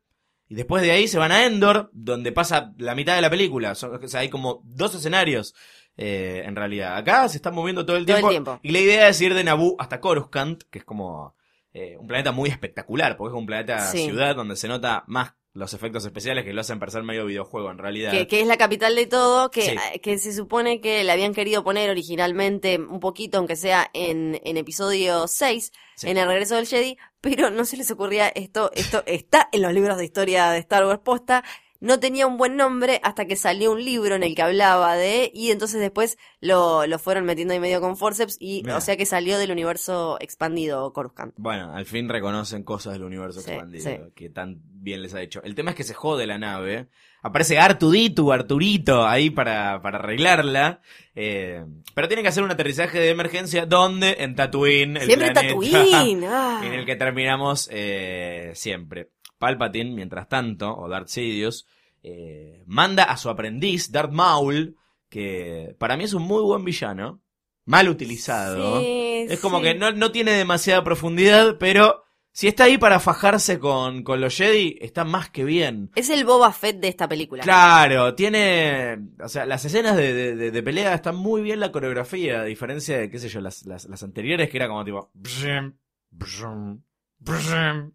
y 0.50 0.56
después 0.56 0.82
de 0.82 0.92
ahí 0.92 1.08
se 1.08 1.18
van 1.20 1.32
a 1.32 1.46
Endor, 1.46 1.90
donde 1.94 2.32
pasa 2.32 2.74
la 2.78 2.96
mitad 2.96 3.16
de 3.16 3.22
la 3.22 3.30
película. 3.30 3.72
O 3.74 3.76
sea, 3.76 4.20
hay 4.22 4.30
como 4.30 4.62
dos 4.64 4.96
escenarios, 4.96 5.54
eh, 5.98 6.44
en 6.46 6.56
realidad. 6.56 6.96
Acá 6.96 7.28
se 7.28 7.38
están 7.38 7.54
moviendo 7.54 7.86
todo 7.86 7.98
el 7.98 8.06
Todo 8.06 8.16
el 8.18 8.22
tiempo. 8.22 8.30
tiempo. 8.30 8.60
Y 8.64 8.72
la 8.72 8.80
idea 8.80 9.10
es 9.10 9.20
ir 9.20 9.34
de 9.34 9.44
Naboo 9.44 9.76
hasta 9.80 10.00
Coruscant, 10.00 10.64
que 10.72 10.80
es 10.80 10.86
como 10.86 11.36
eh, 11.74 11.98
un 12.00 12.08
planeta 12.08 12.32
muy 12.32 12.50
espectacular, 12.50 13.18
porque 13.18 13.36
es 13.36 13.40
un 13.40 13.46
planeta 13.46 13.80
Sí. 13.80 14.06
ciudad 14.06 14.36
donde 14.36 14.56
se 14.56 14.68
nota 14.68 15.04
más 15.08 15.34
los 15.58 15.74
efectos 15.74 16.06
especiales 16.06 16.46
que 16.46 16.54
lo 16.54 16.62
hacen 16.62 16.80
parecer 16.80 17.02
medio 17.04 17.26
videojuego 17.26 17.72
en 17.72 17.80
realidad. 17.80 18.12
Que, 18.12 18.28
que 18.28 18.42
es 18.42 18.48
la 18.48 18.58
capital 18.58 18.96
de 18.96 19.08
todo, 19.08 19.50
que, 19.50 19.62
Sí. 19.64 19.76
eh, 19.94 20.00
que 20.00 20.18
se 20.20 20.32
supone 20.34 20.80
que 20.82 21.04
le 21.04 21.12
habían 21.12 21.34
querido 21.34 21.64
poner 21.64 21.90
originalmente 21.90 22.78
un 22.78 23.00
poquito, 23.00 23.40
aunque 23.40 23.56
sea 23.56 23.90
en, 23.94 24.40
en 24.44 24.58
episodio 24.58 25.28
6, 25.28 25.72
Sí. 25.96 26.10
en 26.10 26.18
el 26.18 26.28
regreso 26.28 26.56
del 26.56 26.68
Jedi, 26.68 26.96
pero 27.22 27.50
no 27.50 27.66
se 27.66 27.76
les 27.76 27.90
ocurría 27.90 28.28
esto, 28.30 28.72
esto 28.76 29.02
está 29.08 29.50
en 29.52 29.64
los 29.64 29.74
libros 29.74 29.98
de 29.98 30.06
historia 30.06 30.52
de 30.52 30.60
Star 30.60 30.86
Wars 30.86 31.02
posta, 31.04 31.44
no 31.80 32.00
tenía 32.00 32.28
un 32.28 32.38
buen 32.38 32.56
nombre 32.56 33.00
hasta 33.04 33.26
que 33.26 33.36
salió 33.36 33.72
un 33.72 33.84
libro 33.84 34.16
en 34.16 34.24
el 34.24 34.36
que 34.36 34.42
hablaba 34.42 34.96
de, 34.96 35.32
y 35.34 35.52
entonces 35.52 35.80
después 35.80 36.18
lo, 36.42 36.86
lo 36.88 37.00
fueron 37.00 37.26
metiendo 37.26 37.54
ahí 37.54 37.60
medio 37.60 37.82
con 37.82 37.98
forceps, 37.98 38.38
y 38.40 38.64
Mirá. 38.64 38.78
o 38.78 38.82
sea 38.82 38.98
que 38.98 39.06
salió 39.06 39.38
del 39.38 39.52
universo 39.52 40.18
expandido 40.20 40.92
Coruscant. 40.94 41.34
Bueno, 41.38 41.74
al 41.76 41.86
fin 41.86 42.10
reconocen 42.10 42.64
cosas 42.64 42.94
del 42.94 43.04
universo 43.04 43.42
Sí, 43.42 43.52
expandido 43.52 43.84
sí. 43.84 44.12
que 44.16 44.30
tan 44.30 44.60
bien 44.64 45.02
les 45.02 45.14
ha 45.14 45.22
hecho. 45.22 45.42
El 45.44 45.56
tema 45.56 45.72
es 45.72 45.78
que 45.78 45.84
se 45.84 45.94
jode 45.94 46.26
la 46.28 46.38
nave. 46.38 46.88
Aparece 47.24 47.58
Artuditu, 47.60 48.32
Arturito, 48.32 49.06
ahí 49.06 49.30
para, 49.32 49.82
para 49.82 49.98
arreglarla. 49.98 50.82
eh, 51.16 51.66
pero 51.94 52.08
tienen 52.08 52.24
que 52.24 52.30
hacer 52.30 52.44
un 52.44 52.52
aterrizaje 52.52 53.00
de 53.00 53.10
emergencia. 53.10 53.66
¿Dónde? 53.66 54.18
En 54.20 54.36
Tatooine. 54.36 54.98
el 54.98 55.08
Siempre 55.08 55.32
planeta 55.32 55.42
Tatooine. 55.56 56.26
ah. 56.30 56.62
en 56.64 56.74
el 56.74 56.86
que 56.86 56.96
terminamos 56.96 57.68
eh, 57.72 58.52
siempre. 58.54 59.10
Palpatine, 59.38 59.92
mientras 59.94 60.28
tanto, 60.30 60.76
o 60.78 60.88
Darth 60.90 61.08
Sidious, 61.10 61.66
eh, 62.04 62.64
manda 62.68 63.04
a 63.06 63.18
su 63.18 63.30
aprendiz, 63.30 63.92
Darth 63.92 64.12
Maul, 64.12 64.76
que 65.10 65.76
para 65.80 65.98
mí 65.98 66.04
es 66.06 66.14
un 66.14 66.24
muy 66.24 66.42
buen 66.44 66.64
villano. 66.66 67.22
Mal 67.66 67.90
utilizado. 67.90 68.80
Sí, 68.80 69.26
Es 69.30 69.40
como 69.42 69.58
sí. 69.58 69.64
que 69.66 69.76
no, 69.76 69.92
no 69.92 70.12
tiene 70.12 70.32
demasiada 70.32 70.84
profundidad, 70.86 71.58
pero 71.60 72.04
si 72.32 72.48
está 72.48 72.64
ahí 72.66 72.78
para 72.78 73.00
fajarse 73.02 73.60
con, 73.60 74.04
con 74.04 74.22
los 74.22 74.38
Jedi, 74.38 74.78
está 74.80 75.04
más 75.04 75.30
que 75.30 75.44
bien. 75.44 75.92
Es 75.96 76.10
el 76.10 76.24
Boba 76.24 76.54
Fett 76.54 76.80
de 76.80 76.88
esta 76.88 77.10
película. 77.10 77.44
Claro, 77.44 78.14
tiene. 78.16 78.98
O 79.22 79.28
sea, 79.28 79.46
las 79.46 79.66
escenas 79.66 79.98
de, 79.98 80.14
de, 80.14 80.36
de- 80.38 80.52
de 80.52 80.64
pelea 80.64 80.94
están 80.94 81.16
muy 81.18 81.42
bien 81.42 81.60
la 81.60 81.72
coreografía, 81.74 82.40
a 82.42 82.46
diferencia 82.46 83.00
de, 83.00 83.10
qué 83.10 83.20
sé 83.20 83.28
yo, 83.28 83.42
las, 83.42 83.66
las, 83.66 83.84
las 83.86 84.02
anteriores 84.04 84.50
que 84.50 84.58
era 84.58 84.68
como 84.70 84.86
tipo. 84.86 85.10
brum, 85.14 85.74
brum, 86.12 86.84
brum, 87.20 87.42
brum. 87.42 87.92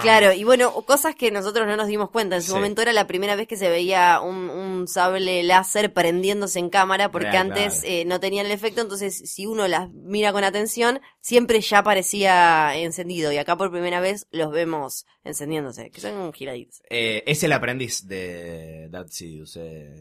Claro, 0.00 0.32
y 0.32 0.44
bueno, 0.44 0.72
cosas 0.82 1.14
que 1.14 1.30
nosotros 1.30 1.66
no 1.66 1.76
nos 1.76 1.86
dimos 1.86 2.10
cuenta. 2.10 2.36
En 2.36 2.42
su 2.42 2.48
Sí. 2.48 2.54
momento 2.54 2.82
era 2.82 2.92
la 2.92 3.06
primera 3.06 3.36
vez 3.36 3.46
que 3.46 3.56
se 3.56 3.70
veía 3.70 4.20
un, 4.20 4.50
un 4.50 4.88
sable 4.88 5.42
láser 5.44 5.92
prendiéndose 5.92 6.58
en 6.58 6.70
cámara, 6.70 7.10
porque 7.10 7.36
antes 7.36 7.80
claro. 7.80 7.88
eh, 7.94 8.04
no 8.04 8.20
tenían 8.20 8.46
el 8.46 8.52
efecto. 8.52 8.80
Entonces, 8.80 9.16
si 9.30 9.46
uno 9.46 9.66
las 9.68 9.90
mira 9.90 10.32
con 10.32 10.44
atención, 10.44 11.00
siempre 11.20 11.60
ya 11.60 11.82
parecía 11.82 12.76
encendido. 12.76 13.32
Y 13.32 13.38
acá 13.38 13.56
por 13.56 13.70
primera 13.70 14.00
vez 14.00 14.26
los 14.32 14.50
vemos 14.50 15.06
encendiéndose, 15.22 15.90
que 15.90 16.00
son 16.00 16.32
giraditos. 16.32 16.82
Eh, 16.90 17.22
es 17.26 17.42
el 17.44 17.52
aprendiz 17.52 18.06
de 18.06 18.88
Darth 18.90 19.10
Sidious, 19.10 19.56
eh, 19.56 19.94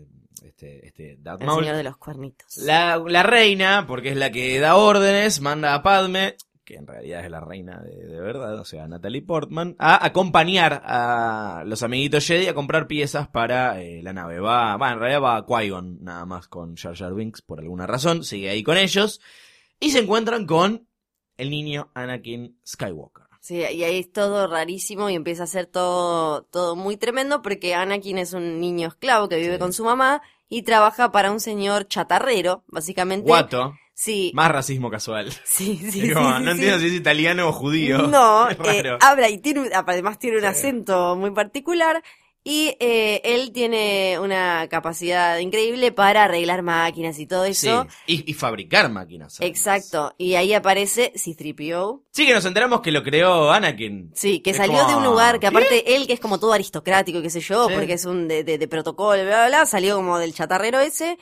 este, 0.43 0.85
este 0.87 1.15
Darth 1.19 1.41
El 1.41 1.47
Maul. 1.47 1.63
señor 1.63 1.77
de 1.77 1.83
los 1.83 1.97
cuernitos. 1.97 2.57
La, 2.57 2.97
la 3.07 3.23
reina, 3.23 3.85
porque 3.87 4.09
es 4.09 4.17
la 4.17 4.31
que 4.31 4.59
da 4.59 4.75
órdenes, 4.75 5.39
manda 5.41 5.73
a 5.73 5.83
Padme, 5.83 6.35
que 6.63 6.75
en 6.75 6.87
realidad 6.87 7.23
es 7.25 7.29
la 7.31 7.39
reina 7.41 7.81
de, 7.81 8.07
de 8.07 8.19
verdad, 8.21 8.59
o 8.59 8.65
sea, 8.65 8.87
Natalie 8.87 9.21
Portman, 9.21 9.75
a 9.79 10.05
acompañar 10.05 10.81
a 10.85 11.63
los 11.65 11.83
amiguitos 11.83 12.25
Jedi 12.25 12.47
a 12.47 12.53
comprar 12.53 12.87
piezas 12.87 13.27
para 13.27 13.81
eh, 13.81 14.01
la 14.03 14.13
nave. 14.13 14.39
Va, 14.39 14.77
va, 14.77 14.91
en 14.91 14.99
realidad 14.99 15.21
va 15.21 15.37
a 15.37 15.45
Qui-Gon 15.45 15.99
nada 16.01 16.25
más 16.25 16.47
con 16.47 16.75
Jar 16.75 16.95
Jar 16.95 17.13
Binks 17.13 17.41
por 17.41 17.59
alguna 17.59 17.85
razón, 17.87 18.23
sigue 18.23 18.49
ahí 18.49 18.63
con 18.63 18.77
ellos, 18.77 19.19
y 19.79 19.91
se 19.91 19.99
encuentran 19.99 20.45
con 20.45 20.87
el 21.37 21.49
niño 21.49 21.89
Anakin 21.93 22.59
Skywalker. 22.65 23.23
Sí, 23.41 23.55
y 23.57 23.83
ahí 23.83 23.99
es 23.99 24.11
todo 24.13 24.47
rarísimo 24.47 25.09
y 25.09 25.15
empieza 25.15 25.43
a 25.43 25.47
ser 25.47 25.65
todo, 25.65 26.43
todo 26.43 26.77
muy 26.77 26.95
tremendo 26.95 27.41
porque 27.41 27.75
Anakin 27.75 28.17
es 28.17 28.31
un 28.31 28.61
niño 28.61 28.87
esclavo 28.87 29.27
que 29.27 29.35
vive 29.35 29.55
Sí. 29.55 29.59
con 29.59 29.73
su 29.73 29.83
mamá 29.83 30.21
y 30.47 30.61
trabaja 30.61 31.11
para 31.11 31.29
un 31.29 31.41
señor 31.41 31.87
chatarrero, 31.89 32.63
básicamente. 32.67 33.27
Guato, 33.27 33.73
Sí. 34.03 34.31
más 34.33 34.51
racismo 34.51 34.89
casual. 34.89 35.31
Sí, 35.45 35.77
sí, 35.79 35.87
Es 35.87 35.93
sí, 36.07 36.11
como, 36.11 36.37
sí, 36.37 36.43
no 36.43 36.51
sí. 36.51 36.51
entiendo 36.51 36.79
si 36.79 36.87
es 36.87 36.93
italiano 36.93 37.47
o 37.47 37.51
judío. 37.53 37.99
No, 38.07 38.49
eh, 38.65 38.97
habla 38.99 39.29
y 39.29 39.37
tiene, 39.37 39.61
un- 39.61 39.69
además 39.73 40.19
tiene 40.19 40.37
un 40.37 40.43
Sí. 40.43 40.47
acento 40.47 41.15
muy 41.15 41.31
particular 41.31 42.03
y 42.45 42.75
eh, 42.81 43.21
él 43.23 43.53
tiene 43.53 44.17
una 44.19 44.67
capacidad 44.67 45.37
increíble 45.37 45.93
para 45.93 46.25
arreglar 46.25 46.61
máquinas 46.61 47.17
y 47.17 47.25
todo 47.25 47.45
Sí, 47.45 47.51
eso. 47.69 47.87
y, 48.05 48.29
y 48.29 48.33
fabricar 48.33 48.89
máquinas. 48.91 49.37
Exacto, 49.39 50.13
y 50.17 50.35
ahí 50.35 50.53
aparece 50.53 51.13
C-3PO. 51.15 52.01
Sí, 52.11 52.25
que 52.25 52.33
nos 52.33 52.43
enteramos 52.43 52.81
que 52.81 52.91
lo 52.91 53.01
creó 53.01 53.49
Anakin. 53.49 54.11
Sí, 54.13 54.41
que 54.41 54.49
Es 54.49 54.57
salió 54.57 54.79
como, 54.79 54.89
de 54.89 54.95
un 54.97 55.03
lugar 55.05 55.35
que 55.35 55.39
¿qué? 55.41 55.47
aparte 55.47 55.95
él, 55.95 56.05
que 56.05 56.11
es 56.13 56.19
como 56.19 56.37
todo 56.37 56.51
aristocrático, 56.51 57.21
qué 57.21 57.29
sé 57.29 57.39
yo, 57.39 57.69
Sí. 57.69 57.75
porque 57.75 57.93
es 57.93 58.03
un 58.03 58.27
de, 58.27 58.43
de, 58.43 58.57
de 58.57 58.67
protocolo, 58.67 59.23
bla, 59.23 59.47
bla, 59.47 59.47
bla, 59.47 59.65
salió 59.65 59.95
como 59.95 60.19
del 60.19 60.33
chatarrero 60.33 60.79
ese. 60.81 61.17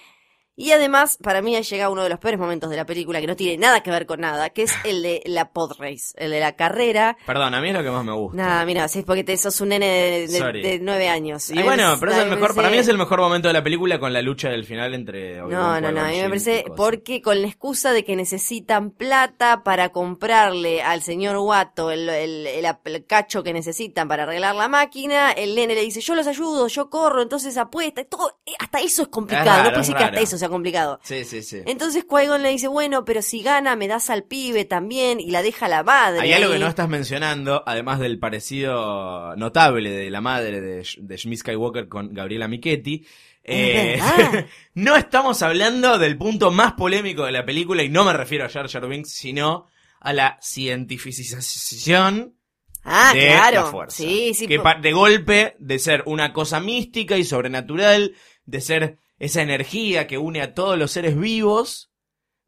Y 0.61 0.73
además, 0.73 1.17
para 1.17 1.41
mí 1.41 1.55
ha 1.55 1.61
llegado 1.61 1.91
uno 1.91 2.03
de 2.03 2.09
los 2.09 2.19
peores 2.19 2.39
momentos 2.39 2.69
de 2.69 2.75
la 2.75 2.85
película, 2.85 3.19
que 3.19 3.25
no 3.25 3.35
tiene 3.35 3.57
nada 3.57 3.81
que 3.81 3.89
ver 3.89 4.05
con 4.05 4.21
nada, 4.21 4.51
que 4.51 4.61
es 4.61 4.73
el 4.83 5.01
de 5.01 5.23
la 5.25 5.49
pod 5.49 5.71
race, 5.79 6.13
el 6.17 6.29
de 6.29 6.39
la 6.39 6.55
carrera. 6.55 7.17
Perdón, 7.25 7.55
a 7.55 7.61
mí 7.61 7.69
es 7.69 7.73
lo 7.73 7.81
que 7.81 7.89
más 7.89 8.05
me 8.05 8.13
gusta. 8.13 8.37
Nada, 8.37 8.63
mira, 8.63 8.87
sí, 8.87 8.99
es 8.99 9.05
porque 9.05 9.23
te 9.23 9.35
sos 9.37 9.59
un 9.61 9.69
nene 9.69 10.27
de, 10.27 10.79
nueve 10.79 11.09
años. 11.09 11.49
Y 11.49 11.63
bueno, 11.63 11.97
pero 11.99 12.11
es 12.11 12.19
el 12.19 12.29
mejor, 12.29 12.53
para 12.53 12.69
mí 12.69 12.77
es 12.77 12.87
el 12.87 12.99
mejor 12.99 13.21
momento 13.21 13.47
de 13.47 13.55
la 13.55 13.63
película 13.63 13.99
con 13.99 14.13
la 14.13 14.21
lucha 14.21 14.49
del 14.49 14.63
final 14.63 14.93
entre 14.93 15.37
No, 15.37 15.81
no, 15.81 15.91
no, 15.91 16.01
a 16.01 16.09
mí 16.09 16.21
me 16.21 16.29
parece 16.29 16.63
porque 16.77 17.23
con 17.23 17.41
la 17.41 17.47
excusa 17.47 17.91
de 17.91 18.05
que 18.05 18.15
necesitan 18.15 18.91
plata 18.91 19.63
para 19.63 19.89
comprarle 19.89 20.83
al 20.83 21.01
señor 21.01 21.37
Watto 21.37 21.89
el, 21.89 22.07
el, 22.07 22.45
el, 22.45 22.67
el 22.85 23.05
cacho 23.07 23.41
que 23.41 23.51
necesitan 23.51 24.07
para 24.07 24.23
arreglar 24.23 24.53
la 24.53 24.67
máquina, 24.67 25.31
el 25.31 25.55
nene 25.55 25.73
le 25.73 25.81
dice, 25.81 26.01
yo 26.01 26.13
los 26.13 26.27
ayudo, 26.27 26.67
yo 26.67 26.87
corro, 26.91 27.23
entonces 27.23 27.57
apuesta, 27.57 28.01
y 28.01 28.05
todo, 28.05 28.37
eh, 28.45 28.51
hasta 28.59 28.79
eso 28.79 29.01
es 29.01 29.07
complicado, 29.07 29.49
Es 29.49 29.65
raro, 29.65 29.75
no 29.77 29.81
es 29.81 29.89
que 29.89 30.03
hasta 30.03 30.19
eso 30.19 30.37
sea 30.37 30.50
complicado. 30.51 30.99
Sí, 31.03 31.23
sí, 31.25 31.41
sí. 31.41 31.61
Entonces 31.65 32.05
Qui-Gon 32.05 32.41
le 32.43 32.49
dice, 32.49 32.67
bueno, 32.67 33.03
pero 33.05 33.21
si 33.21 33.41
gana 33.41 33.75
me 33.75 33.87
das 33.87 34.09
al 34.09 34.23
pibe 34.23 34.65
también 34.65 35.19
y 35.19 35.31
la 35.31 35.41
deja 35.41 35.67
la 35.67 35.81
madre. 35.83 36.21
Hay 36.21 36.33
algo 36.33 36.49
ahí". 36.51 36.59
que 36.59 36.63
no 36.63 36.69
estás 36.69 36.87
mencionando, 36.89 37.63
además 37.65 37.99
del 37.99 38.19
parecido 38.19 39.35
notable 39.35 39.89
de 39.89 40.09
la 40.11 40.21
madre 40.21 40.61
de, 40.61 40.87
de 40.97 41.17
Skywalker 41.17 41.87
con 41.87 42.13
Gabriela 42.13 42.47
Michetti. 42.47 43.05
Eh, 43.43 43.99
no 44.75 44.95
estamos 44.95 45.41
hablando 45.41 45.97
del 45.97 46.17
punto 46.17 46.51
más 46.51 46.73
polémico 46.73 47.25
de 47.25 47.31
la 47.31 47.43
película, 47.45 47.81
y 47.83 47.89
no 47.89 48.03
me 48.05 48.13
refiero 48.13 48.45
a 48.45 48.49
Jar 48.49 48.69
Jar 48.69 48.87
Binks, 48.87 49.11
sino 49.11 49.65
a 49.99 50.13
la 50.13 50.37
cientificización 50.41 52.35
Ah, 52.83 53.11
de 53.13 53.27
claro. 53.27 53.61
la 53.61 53.65
fuerza. 53.67 53.97
Sí, 53.97 54.33
sí. 54.33 54.47
que 54.47 54.59
de 54.81 54.91
golpe, 54.91 55.55
de 55.59 55.77
ser 55.79 56.03
una 56.07 56.33
cosa 56.33 56.59
mística 56.59 57.15
y 57.17 57.23
sobrenatural, 57.23 58.15
de 58.45 58.61
ser 58.61 58.97
esa 59.21 59.41
energía 59.41 60.07
que 60.07 60.17
une 60.17 60.41
a 60.41 60.53
todos 60.53 60.77
los 60.77 60.91
seres 60.91 61.17
vivos, 61.17 61.91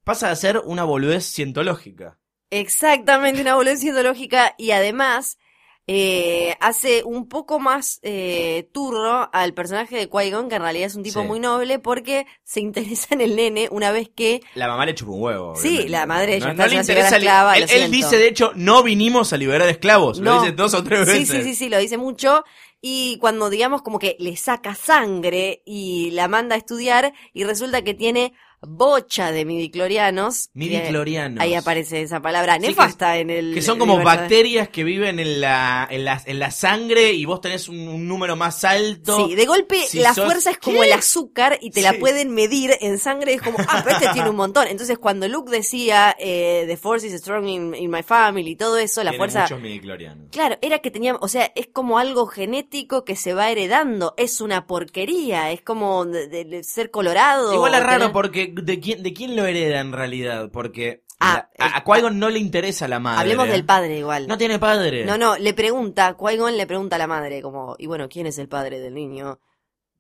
pasa 0.03 0.31
a 0.31 0.36
ser 0.36 0.57
una 0.65 0.83
boludez 0.83 1.23
cientológica. 1.23 2.19
Exactamente, 2.49 3.41
una 3.41 3.55
boludez 3.55 3.79
cientológica 3.79 4.55
y 4.57 4.71
además 4.71 5.38
eh, 5.86 6.55
hace 6.62 7.03
un 7.03 7.27
poco 7.27 7.59
más 7.59 7.99
eh, 8.03 8.69
turro 8.73 9.29
al 9.33 9.53
personaje 9.53 9.97
de 9.97 10.09
Qui-Gon, 10.09 10.47
que 10.49 10.55
en 10.55 10.62
realidad 10.62 10.88
es 10.88 10.95
un 10.95 11.03
tipo 11.03 11.21
Sí. 11.21 11.27
muy 11.27 11.39
noble, 11.39 11.77
porque 11.79 12.25
se 12.43 12.59
interesa 12.62 13.07
en 13.13 13.21
el 13.21 13.36
nene 13.36 13.67
una 13.69 13.91
vez 13.91 14.09
que... 14.15 14.41
La 14.55 14.67
mamá 14.67 14.86
le 14.86 14.95
chupa 14.95 15.12
un 15.12 15.21
huevo. 15.21 15.55
Sí, 15.55 15.88
la 15.89 16.05
madre 16.05 16.39
no, 16.39 16.53
le 16.53 16.75
interesa. 16.75 17.17
esclava, 17.17 17.57
él, 17.57 17.65
él 17.69 17.91
dice, 17.91 18.17
de 18.17 18.27
hecho, 18.29 18.51
no 18.55 18.81
vinimos 18.81 19.33
a 19.33 19.38
liberar 19.38 19.67
esclavos. 19.69 20.19
No. 20.19 20.36
Lo 20.36 20.41
dice 20.41 20.53
dos 20.53 20.73
o 20.73 20.83
tres 20.83 21.07
Sí, 21.09 21.19
veces. 21.19 21.43
sí, 21.43 21.43
sí, 21.43 21.55
sí, 21.55 21.69
lo 21.69 21.77
dice 21.79 21.97
mucho. 21.97 22.43
Y 22.86 23.17
cuando 23.19 23.50
digamos 23.50 23.82
como 23.82 23.98
que 23.98 24.17
le 24.19 24.36
saca 24.36 24.76
sangre 24.76 25.62
y 25.65 26.12
la 26.12 26.28
manda 26.28 26.56
a 26.56 26.58
estudiar 26.58 27.13
y 27.34 27.46
resulta 27.46 27.82
que 27.82 27.93
tiene 27.93 28.34
bocha 28.65 29.32
de 29.32 29.45
midiclorianos. 29.45 30.49
Midiclorianos. 30.54 31.39
Ahí 31.41 31.54
aparece 31.54 32.02
esa 32.02 32.21
palabra 32.21 32.56
Sí, 32.56 32.62
que- 32.62 32.67
nefasta 32.69 33.17
en 33.17 33.30
el... 33.30 33.54
Que 33.54 33.62
son 33.62 33.78
como 33.80 34.02
bacterias 34.04 34.69
que 34.69 34.84
viven 34.84 35.19
en 35.19 35.41
la, 35.41 35.88
en 35.89 36.06
la, 36.06 36.21
en 36.26 36.39
la 36.39 36.52
sangre 36.52 37.12
y 37.13 37.26
vos 37.26 37.41
tenés 37.41 37.67
un, 37.69 37.88
un 37.88 38.08
número 38.08 38.36
más 38.36 38.63
alto. 38.63 39.28
Sí, 39.28 39.36
de 39.36 39.45
golpe 39.45 39.78
Si 39.88 39.99
la 39.99 40.13
sos- 40.13 40.26
fuerza 40.26 40.52
es 40.52 40.58
como 40.58 40.82
¿Qué? 40.82 40.88
el 40.88 40.93
azúcar 40.93 41.58
y 41.62 41.71
te 41.71 41.82
la 41.82 41.91
Sí. 41.93 41.97
pueden 41.99 42.34
medir 42.34 42.71
en 42.82 42.97
sangre. 42.99 43.34
Es 43.34 43.41
como, 43.41 43.58
ah, 43.67 43.82
pero 43.84 43.97
este 43.97 44.10
tiene 44.13 44.30
un 44.30 44.36
montón. 44.36 44.67
Entonces, 44.67 44.97
cuando 44.97 45.28
Luke 45.28 45.52
decía, 45.52 46.15
eh, 46.19 46.63
The 46.67 46.78
Force 46.78 47.06
is 47.08 47.13
strong 47.13 47.47
in, 47.47 47.76
in 47.76 47.91
my 47.91 48.04
family 48.04 48.52
y 48.52 48.56
todo 48.56 48.78
eso, 48.78 49.04
la 49.04 49.13
fuerza. 49.13 49.41
muchos 49.43 49.60
midiclorianos. 49.62 50.28
Claro, 50.32 50.58
era 50.62 50.80
que 50.80 50.91
tenía, 50.91 51.15
o 51.15 51.28
sea, 51.28 51.52
es 51.56 51.67
como 51.67 51.99
algo 51.99 52.26
genético 52.28 53.04
que 53.04 53.15
se 53.15 53.34
va 53.34 53.49
heredando. 53.52 54.13
Es 54.17 54.41
una 54.41 54.65
porquería. 54.67 55.52
Es 55.52 55.62
como 55.62 56.06
de, 56.06 56.28
de- 56.28 56.45
de 56.45 56.63
ser 56.63 56.91
colorado. 56.91 57.54
Igual 57.54 57.73
es 57.76 57.84
raro 57.84 57.99
tener- 57.99 58.13
porque 58.13 58.53
¿de 58.56 58.80
quién, 58.80 59.04
¿de 59.04 59.13
quién 59.13 59.36
lo 59.36 59.46
hereda 59.46 59.80
en 59.80 59.92
realidad? 59.94 60.50
Porque 60.52 61.04
Ah, 61.20 61.50
la- 61.58 61.66
a, 61.66 61.78
a 61.78 61.84
Qui-Gon 61.86 62.20
no 62.20 62.30
le 62.30 62.39
interesa 62.39 62.88
la 62.88 63.00
madre. 63.00 63.22
Hablemos 63.22 63.48
del 63.48 63.63
padre 63.66 63.98
igual. 63.98 64.28
No 64.28 64.38
tiene 64.38 64.60
padre. 64.60 65.06
No, 65.06 65.18
no, 65.18 65.38
le 65.38 65.54
pregunta, 65.54 66.18
Qui-Gon 66.18 66.58
le 66.58 66.68
pregunta 66.68 66.98
a 66.98 67.00
la 67.00 67.08
madre, 67.08 67.42
como, 67.42 67.76
y 67.80 67.88
bueno, 67.88 68.10
¿quién 68.10 68.28
es 68.28 68.38
el 68.39 68.50
padre 68.50 68.80
del 68.80 68.94
niño? 68.94 69.39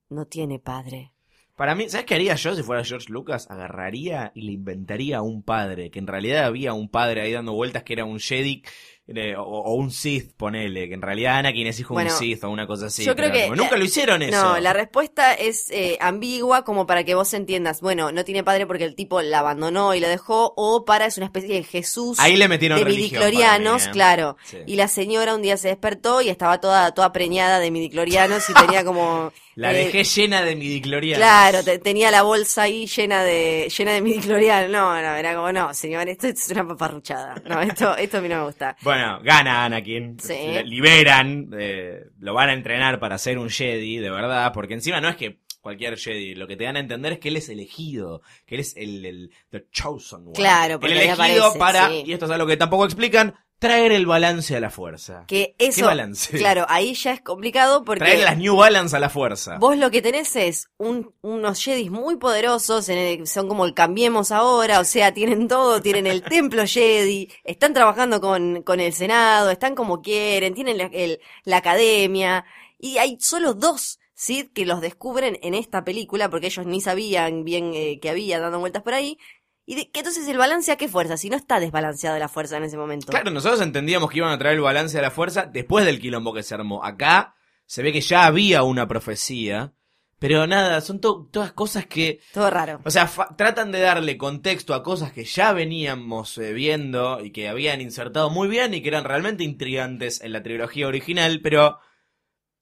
No 0.09 0.25
tiene 0.25 0.59
padre. 0.59 1.12
Para 1.55 1.75
mí, 1.75 1.87
¿sabes 1.87 2.05
qué 2.07 2.15
haría 2.15 2.33
yo 2.35 2.55
si 2.55 2.63
fuera 2.63 2.83
George 2.83 3.11
Lucas? 3.11 3.47
Agarraría 3.49 4.31
y 4.33 4.41
le 4.41 4.53
inventaría 4.53 5.17
a 5.17 5.21
un 5.21 5.43
padre, 5.43 5.91
que 5.91 5.99
en 5.99 6.07
realidad 6.07 6.45
había 6.45 6.73
un 6.73 6.89
padre 6.89 7.21
ahí 7.21 7.31
dando 7.31 7.53
vueltas 7.53 7.83
que 7.83 7.93
era 7.93 8.05
un 8.05 8.19
Jedi 8.19 8.63
eh, 9.07 9.35
o, 9.35 9.41
o 9.43 9.73
un 9.75 9.91
Sith, 9.91 10.33
ponele, 10.35 10.87
que 10.87 10.93
en 10.95 11.01
realidad 11.01 11.37
Anakin 11.37 11.67
es 11.67 11.79
hijo 11.79 11.93
de 11.93 11.95
Bueno, 12.05 12.11
un 12.11 12.17
Sith 12.17 12.43
o 12.45 12.49
una 12.49 12.65
cosa 12.65 12.85
así. 12.87 13.03
yo 13.03 13.15
creo 13.15 13.31
que 13.31 13.49
nunca 13.49 13.71
la- 13.73 13.77
lo 13.77 13.85
hicieron 13.85 14.21
eso. 14.23 14.41
No, 14.41 14.59
la 14.59 14.73
respuesta 14.73 15.33
es 15.33 15.69
eh, 15.71 15.97
ambigua 16.01 16.63
como 16.63 16.87
para 16.87 17.03
que 17.03 17.13
vos 17.13 17.31
entiendas, 17.35 17.81
bueno, 17.81 18.11
no 18.11 18.23
tiene 18.23 18.43
padre 18.43 18.65
porque 18.65 18.85
el 18.85 18.95
tipo 18.95 19.21
la 19.21 19.39
abandonó 19.39 19.93
y 19.93 19.99
la 19.99 20.07
dejó, 20.07 20.53
o 20.57 20.85
para 20.85 21.05
es 21.05 21.17
una 21.17 21.25
especie 21.27 21.53
de 21.53 21.63
Jesús 21.63 22.17
Ahí 22.19 22.35
le 22.37 22.47
metieron 22.47 22.79
de 22.79 22.85
midiclorianos, 22.85 23.83
mí, 23.83 23.87
¿eh? 23.89 23.91
claro. 23.91 24.37
Sí. 24.45 24.57
Y 24.65 24.75
la 24.77 24.87
señora 24.87 25.35
un 25.35 25.41
día 25.41 25.57
se 25.57 25.67
despertó 25.67 26.21
y 26.21 26.29
estaba 26.29 26.59
toda, 26.61 26.93
toda 26.93 27.11
preñada 27.11 27.59
de 27.59 27.69
midiclorianos 27.71 28.49
y 28.49 28.53
tenía 28.55 28.83
como... 28.83 29.31
La 29.55 29.71
eh, 29.73 29.85
dejé 29.85 30.03
llena 30.03 30.41
de 30.41 30.55
midiclorianos. 30.55 31.19
Claro, 31.19 31.63
te- 31.63 31.77
tenía 31.79 32.09
la 32.11 32.23
bolsa 32.23 32.63
ahí 32.63 32.87
llena 32.87 33.23
de 33.23 33.71
llena 33.75 33.91
de 33.93 34.01
midiclorianos. 34.01 34.69
No, 34.71 34.93
no, 35.01 35.15
era 35.15 35.35
como, 35.35 35.51
no, 35.51 35.73
señor, 35.73 36.09
esto 36.09 36.27
es 36.27 36.49
una 36.49 36.67
paparruchada. 36.67 37.35
No, 37.45 37.61
esto, 37.61 37.95
esto 37.97 38.17
a 38.17 38.21
mí 38.21 38.29
no 38.29 38.37
me 38.37 38.45
gusta. 38.45 38.75
Bueno, 38.81 39.19
gana 39.23 39.65
Anakin. 39.65 40.17
Sí. 40.19 40.33
Le 40.33 40.63
liberan. 40.63 41.49
eh, 41.57 42.03
lo 42.19 42.33
van 42.33 42.49
a 42.49 42.53
entrenar 42.53 42.99
para 42.99 43.17
ser 43.17 43.37
un 43.37 43.49
Jedi, 43.49 43.97
de 43.97 44.09
verdad. 44.09 44.51
Porque 44.53 44.73
encima 44.73 44.99
no 45.01 45.09
es 45.09 45.15
que 45.15 45.39
cualquier 45.61 45.97
Jedi. 45.97 46.35
Lo 46.35 46.47
que 46.47 46.55
te 46.57 46.63
dan 46.63 46.75
a 46.77 46.79
entender 46.79 47.13
es 47.13 47.19
que 47.19 47.29
él 47.29 47.37
es 47.37 47.49
elegido. 47.49 48.21
Que 48.45 48.55
él 48.55 48.61
es 48.61 48.75
el, 48.75 49.05
el 49.05 49.31
the 49.51 49.65
chosen 49.71 50.21
one. 50.21 50.33
Claro, 50.33 50.79
porque 50.79 50.93
El 50.95 51.01
elegido 51.01 51.45
aparece, 51.45 51.59
para, 51.59 51.89
sí. 51.89 52.03
y 52.07 52.13
esto 52.13 52.25
es 52.25 52.31
algo 52.31 52.47
que 52.47 52.57
tampoco 52.57 52.85
explican, 52.85 53.35
traer 53.63 53.91
el 53.91 54.05
balance 54.05 54.55
a 54.55 54.59
la 54.59 54.69
fuerza. 54.69 55.23
Que 55.27 55.55
eso, 55.57 55.85
balance? 55.85 56.37
claro, 56.37 56.65
ahí 56.69 56.93
ya 56.93 57.13
es 57.13 57.21
complicado 57.21 57.83
porque 57.83 57.99
Traer 58.05 58.19
las 58.23 58.37
New 58.37 58.55
Balance 58.55 58.95
a 58.95 58.99
la 58.99 59.09
fuerza. 59.09 59.57
Vos 59.57 59.75
lo 59.77 59.89
que 59.89 60.01
tenés 60.03 60.35
es 60.35 60.69
un, 60.77 61.13
unos 61.21 61.63
Jedis 61.63 61.89
muy 61.89 62.17
poderosos, 62.17 62.89
en 62.89 62.97
el- 62.99 63.27
son 63.27 63.47
como 63.47 63.65
el 63.65 63.73
cambiemos 63.73 64.31
ahora, 64.31 64.79
o 64.79 64.83
sea, 64.83 65.13
tienen 65.13 65.47
todo, 65.47 65.81
tienen 65.81 66.05
el 66.05 66.21
templo 66.23 66.63
Jedi, 66.67 67.31
están 67.43 67.73
trabajando 67.73 68.21
con, 68.21 68.61
con 68.63 68.79
el 68.79 68.93
Senado, 68.93 69.49
están 69.49 69.73
como 69.73 70.01
quieren, 70.01 70.53
tienen 70.53 70.77
la, 70.77 70.85
el- 70.93 71.19
la 71.45 71.57
academia, 71.57 72.45
y 72.79 72.97
hay 72.97 73.17
solo 73.19 73.53
dos 73.53 73.99
Sith 74.15 74.53
que 74.53 74.65
los 74.65 74.79
descubren 74.79 75.39
en 75.41 75.53
esta 75.55 75.83
película, 75.83 76.29
porque 76.29 76.47
ellos 76.47 76.65
ni 76.67 76.81
sabían 76.81 77.43
bien 77.43 77.71
eh, 77.73 77.99
que 77.99 78.09
había 78.09 78.39
dando 78.39 78.59
vueltas 78.59 78.83
por 78.83 78.93
ahí, 78.93 79.17
y 79.65 79.75
de, 79.75 79.91
que 79.91 79.99
entonces 80.01 80.27
el 80.27 80.37
balance 80.37 80.71
a 80.71 80.77
qué 80.77 80.87
fuerza, 80.87 81.17
si 81.17 81.29
no 81.29 81.37
está 81.37 81.59
desbalanceada 81.59 82.19
la 82.19 82.27
fuerza 82.29 82.57
en 82.57 82.63
ese 82.63 82.77
momento. 82.77 83.07
Claro, 83.07 83.31
nosotros 83.31 83.61
entendíamos 83.61 84.09
que 84.11 84.17
iban 84.17 84.31
a 84.31 84.37
traer 84.37 84.55
el 84.55 84.61
balance 84.61 84.97
a 84.97 85.01
la 85.01 85.11
fuerza 85.11 85.45
después 85.45 85.85
del 85.85 85.99
quilombo 85.99 86.33
que 86.33 86.43
se 86.43 86.53
armó. 86.53 86.83
Acá 86.83 87.35
se 87.65 87.81
ve 87.83 87.91
que 87.93 88.01
ya 88.01 88.25
había 88.25 88.63
una 88.63 88.87
profecía. 88.87 89.73
Pero 90.19 90.47
nada, 90.47 90.79
son 90.79 91.01
to- 91.01 91.27
todas 91.33 91.51
cosas 91.51 91.85
que 91.85 92.21
Todo 92.33 92.49
raro. 92.49 92.79
O 92.85 92.91
sea, 92.91 93.09
tratan 93.35 93.73
de 93.73 93.81
darle 93.81 94.17
contexto 94.17 94.73
a 94.73 94.81
cosas 94.81 95.11
que 95.11 95.25
ya 95.25 95.51
veníamos 95.51 96.37
eh, 96.37 96.53
viendo 96.53 97.19
y 97.21 97.31
que 97.31 97.49
habían 97.49 97.81
insertado 97.81 98.29
muy 98.29 98.47
bien 98.47 98.73
y 98.73 98.81
que 98.81 98.87
eran 98.87 99.03
realmente 99.03 99.43
intrigantes 99.43 100.21
en 100.21 100.31
la 100.31 100.41
trilogía 100.41 100.87
original, 100.87 101.41
pero 101.43 101.77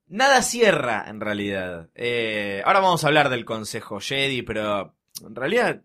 nada 0.08 0.42
cierra 0.42 1.06
en 1.08 1.22
realidad. 1.22 1.90
Eh, 1.94 2.64
ahora 2.66 2.80
vamos 2.80 3.04
a 3.04 3.08
hablar 3.08 3.30
del 3.30 3.46
Consejo 3.46 4.00
Jedi, 4.00 4.42
pero 4.42 4.96
en 5.24 5.36
realidad 5.36 5.84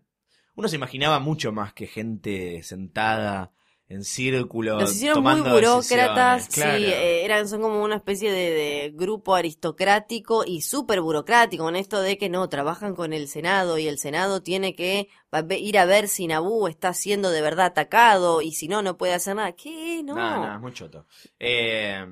uno 0.57 0.67
se 0.67 0.75
imaginaba 0.75 1.19
mucho 1.19 1.51
más 1.51 1.71
que 1.71 1.85
gente 1.85 2.63
sentada 2.63 3.51
en 3.89 4.03
círculo. 4.03 4.79
Los 4.79 4.95
hicieron 4.95 5.23
muy 5.23 5.35
tomando 5.35 5.53
burócratas, 5.55 6.47
decisiones. 6.47 6.47
Claro. 6.53 6.77
sí, 6.77 6.85
eh, 6.85 7.25
eran, 7.25 7.47
son 7.47 7.61
como 7.61 7.83
una 7.83 7.95
especie 7.95 8.31
de, 8.31 8.51
de 8.51 8.91
grupo 8.93 9.35
aristocrático 9.35 10.43
y 10.45 10.61
súper 10.61 10.99
burocrático, 10.99 11.63
con 11.63 11.75
esto 11.75 12.01
de 12.01 12.17
que 12.17 12.27
no, 12.27 12.49
trabajan 12.49 12.95
con 12.95 13.13
el 13.13 13.27
Senado 13.27 13.77
y 13.77 13.87
el 13.87 13.97
Senado 13.97 14.41
tiene 14.41 14.75
que 14.75 15.07
ir 15.57 15.77
a 15.77 15.85
ver 15.85 16.07
si 16.07 16.27
Naboo 16.27 16.67
está 16.67 16.93
siendo 16.93 17.29
de 17.29 17.41
verdad 17.41 17.67
atacado 17.67 18.41
y 18.41 18.51
si 18.51 18.67
no, 18.67 18.81
no 18.81 18.97
puede 18.97 19.13
hacer 19.13 19.35
nada. 19.35 19.53
¿Qué? 19.53 20.01
No. 20.03 20.15
No, 20.15 20.47
no, 20.47 20.55
es 20.55 20.61
muy 20.61 20.73
choto. 20.73 21.05
Eh, 21.39 22.05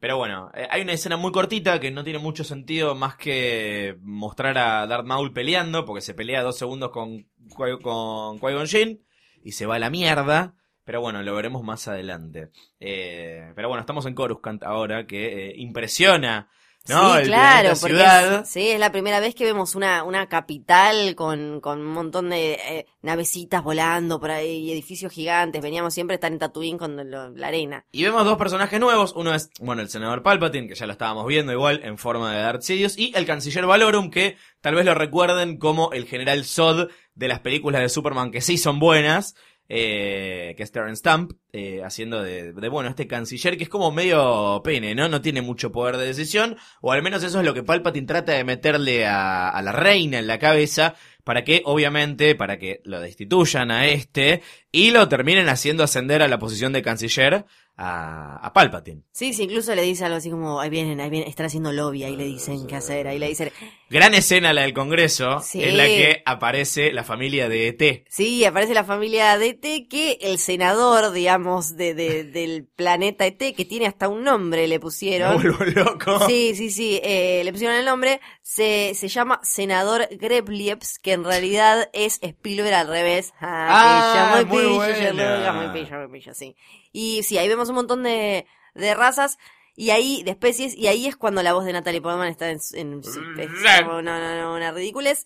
pero 0.00 0.16
bueno, 0.16 0.50
eh, 0.54 0.66
hay 0.68 0.82
una 0.82 0.92
escena 0.92 1.16
muy 1.16 1.30
cortita 1.30 1.78
que 1.78 1.90
no 1.90 2.02
tiene 2.02 2.18
mucho 2.18 2.42
sentido 2.42 2.94
más 2.94 3.16
que 3.16 3.96
mostrar 4.02 4.58
a 4.58 4.86
Darth 4.86 5.06
Maul 5.06 5.32
peleando, 5.32 5.84
porque 5.84 6.00
se 6.00 6.14
pelea 6.14 6.42
dos 6.42 6.58
segundos 6.58 6.90
con, 6.90 7.26
con 7.50 8.38
Qui-Gon 8.38 9.00
y 9.42 9.52
se 9.52 9.66
va 9.66 9.76
a 9.76 9.78
la 9.78 9.90
mierda. 9.90 10.54
Pero 10.84 11.00
bueno, 11.00 11.22
lo 11.22 11.34
veremos 11.34 11.62
más 11.62 11.86
adelante. 11.88 12.50
Eh, 12.80 13.52
pero 13.54 13.68
bueno, 13.68 13.80
estamos 13.80 14.06
en 14.06 14.14
Coruscant 14.14 14.62
ahora, 14.64 15.06
que 15.06 15.50
eh, 15.50 15.52
impresiona, 15.56 16.48
¿no? 16.88 17.14
sí, 17.14 17.20
El 17.20 17.26
claro, 17.26 17.68
porque 17.80 17.94
ciudad. 17.96 18.40
es, 18.42 18.48
sí, 18.48 18.68
es 18.70 18.80
la 18.80 18.90
primera 18.90 19.20
vez 19.20 19.34
que 19.34 19.44
vemos 19.44 19.74
una, 19.74 20.02
una 20.02 20.28
capital 20.28 21.14
con, 21.14 21.60
con 21.60 21.80
un 21.80 21.92
montón 21.92 22.30
de 22.30 22.54
eh, 22.54 22.86
navecitas 23.02 23.62
volando 23.62 24.18
por 24.18 24.30
ahí 24.30 24.58
y 24.68 24.72
edificios 24.72 25.12
gigantes. 25.12 25.62
Veníamos 25.62 25.94
siempre 25.94 26.14
a 26.14 26.16
estar 26.16 26.32
en 26.32 26.38
Tatooine 26.38 26.78
con 26.78 27.10
lo- 27.10 27.30
la 27.30 27.46
arena. 27.48 27.84
Y 27.92 28.02
vemos 28.02 28.24
dos 28.24 28.38
personajes 28.38 28.80
nuevos. 28.80 29.12
Uno 29.14 29.34
es, 29.34 29.50
bueno, 29.60 29.82
el 29.82 29.88
senador 29.90 30.22
Palpatine, 30.22 30.68
que 30.68 30.74
ya 30.74 30.86
lo 30.86 30.92
estábamos 30.92 31.26
viendo 31.26 31.52
igual 31.52 31.80
en 31.84 31.98
forma 31.98 32.34
de 32.34 32.40
Darth 32.42 32.62
Sidious. 32.62 32.98
Y 32.98 33.12
el 33.14 33.26
canciller 33.26 33.66
Valorum, 33.66 34.10
que 34.10 34.36
tal 34.60 34.74
vez 34.74 34.84
lo 34.84 34.94
recuerden 34.94 35.58
como 35.58 35.92
el 35.92 36.06
general 36.06 36.44
Zod 36.44 36.88
de 37.14 37.28
las 37.28 37.40
películas 37.40 37.82
de 37.82 37.88
Superman, 37.88 38.30
que 38.30 38.40
sí 38.40 38.56
son 38.58 38.78
buenas. 38.80 39.34
Eh, 39.72 40.54
que 40.56 40.64
es 40.64 40.72
Terrence 40.72 40.98
Stamp, 40.98 41.32
eh, 41.52 41.80
haciendo 41.84 42.22
de, 42.22 42.52
de, 42.52 42.68
bueno, 42.68 42.90
este 42.90 43.06
canciller 43.06 43.56
que 43.56 43.62
es 43.62 43.70
como 43.70 43.92
medio 43.92 44.60
pene, 44.64 44.96
¿no? 44.96 45.08
No 45.08 45.22
tiene 45.22 45.42
mucho 45.42 45.70
poder 45.70 45.96
de 45.96 46.06
decisión, 46.06 46.56
o 46.82 46.90
al 46.90 47.02
menos 47.02 47.22
eso 47.22 47.38
es 47.38 47.46
lo 47.46 47.54
que 47.54 47.62
Palpatine 47.62 48.06
trata 48.06 48.32
de 48.32 48.42
meterle 48.44 49.06
a, 49.06 49.48
a 49.48 49.62
la 49.62 49.72
reina 49.72 50.18
en 50.18 50.26
la 50.26 50.40
cabeza, 50.40 50.96
para 51.22 51.44
que, 51.44 51.62
obviamente, 51.64 52.34
para 52.34 52.58
que 52.58 52.80
lo 52.82 52.98
destituyan 52.98 53.70
a 53.70 53.86
este, 53.86 54.42
y 54.72 54.90
lo 54.90 55.08
terminen 55.08 55.48
haciendo 55.48 55.84
ascender 55.84 56.22
a 56.22 56.28
la 56.28 56.38
posición 56.38 56.72
de 56.72 56.82
canciller 56.82 57.44
a, 57.76 58.44
a 58.44 58.52
Palpatine. 58.52 59.02
Sí, 59.12 59.32
sí, 59.32 59.44
incluso 59.44 59.74
le 59.74 59.82
dice 59.82 60.04
algo 60.04 60.16
así 60.16 60.30
como, 60.30 60.60
ahí 60.60 60.70
vienen, 60.70 61.00
ahí 61.00 61.10
vienen, 61.10 61.28
están 61.28 61.46
haciendo 61.46 61.72
lobby, 61.72 62.04
ahí 62.04 62.16
le 62.16 62.24
dicen 62.24 62.66
qué 62.66 62.74
hacer, 62.74 63.06
ahí 63.06 63.18
le 63.18 63.28
dicen, 63.28 63.52
Gran 63.90 64.14
escena 64.14 64.52
la 64.52 64.62
del 64.62 64.72
Congreso, 64.72 65.40
Sí. 65.40 65.64
en 65.64 65.76
la 65.76 65.84
que 65.86 66.22
aparece 66.24 66.92
la 66.92 67.02
familia 67.02 67.48
de 67.48 67.66
ET. 67.68 68.04
sí, 68.08 68.44
aparece 68.44 68.72
la 68.72 68.84
familia 68.84 69.36
de 69.36 69.48
ET, 69.48 69.88
que 69.88 70.16
el 70.20 70.38
senador, 70.38 71.10
digamos, 71.12 71.76
de, 71.76 71.94
de- 71.94 72.22
del 72.32 72.64
planeta 72.76 73.26
ET, 73.26 73.52
que 73.54 73.64
tiene 73.64 73.86
hasta 73.86 74.08
un 74.08 74.22
nombre, 74.22 74.68
le 74.68 74.76
Me 74.76 74.80
pusieron. 74.80 75.34
vuelvo 75.34 75.64
loco. 75.64 76.26
Sí, 76.28 76.54
sí, 76.54 76.70
sí, 76.70 77.00
eh, 77.02 77.42
le 77.44 77.52
pusieron 77.52 77.76
el 77.76 77.84
nombre, 77.84 78.20
se, 78.42 78.92
se 78.94 79.08
llama 79.08 79.40
senador 79.42 80.06
Greblieps, 80.12 80.98
que 81.00 81.12
en 81.12 81.24
realidad 81.24 81.90
es 81.92 82.20
Spielberg 82.22 82.74
al 82.74 82.86
revés. 82.88 83.32
Ah, 83.40 84.36
pillo, 84.48 84.54
muy 84.54 84.62
pillo, 84.62 84.70
muy 85.54 85.68
pillo, 85.82 85.98
muy 86.08 86.20
pillo, 86.20 86.32
sí. 86.34 86.54
Y 86.92 87.22
sí, 87.24 87.38
ahí 87.38 87.48
vemos 87.48 87.68
un 87.68 87.74
montón 87.74 88.02
de, 88.04 88.46
de 88.74 88.94
razas 88.94 89.36
y 89.80 89.90
ahí, 89.90 90.22
de 90.24 90.32
especies, 90.32 90.76
y 90.76 90.88
ahí 90.88 91.06
es 91.06 91.16
cuando 91.16 91.42
la 91.42 91.52
voz 91.54 91.64
de 91.64 91.72
Natalie 91.72 92.02
Portman 92.02 92.28
está 92.28 92.50
en, 92.50 92.58
en 92.74 93.00
es 93.00 93.48
como, 93.84 94.02
no, 94.02 94.18
no, 94.20 94.40
no, 94.40 94.54
una 94.54 94.72
ridiculez. 94.72 95.24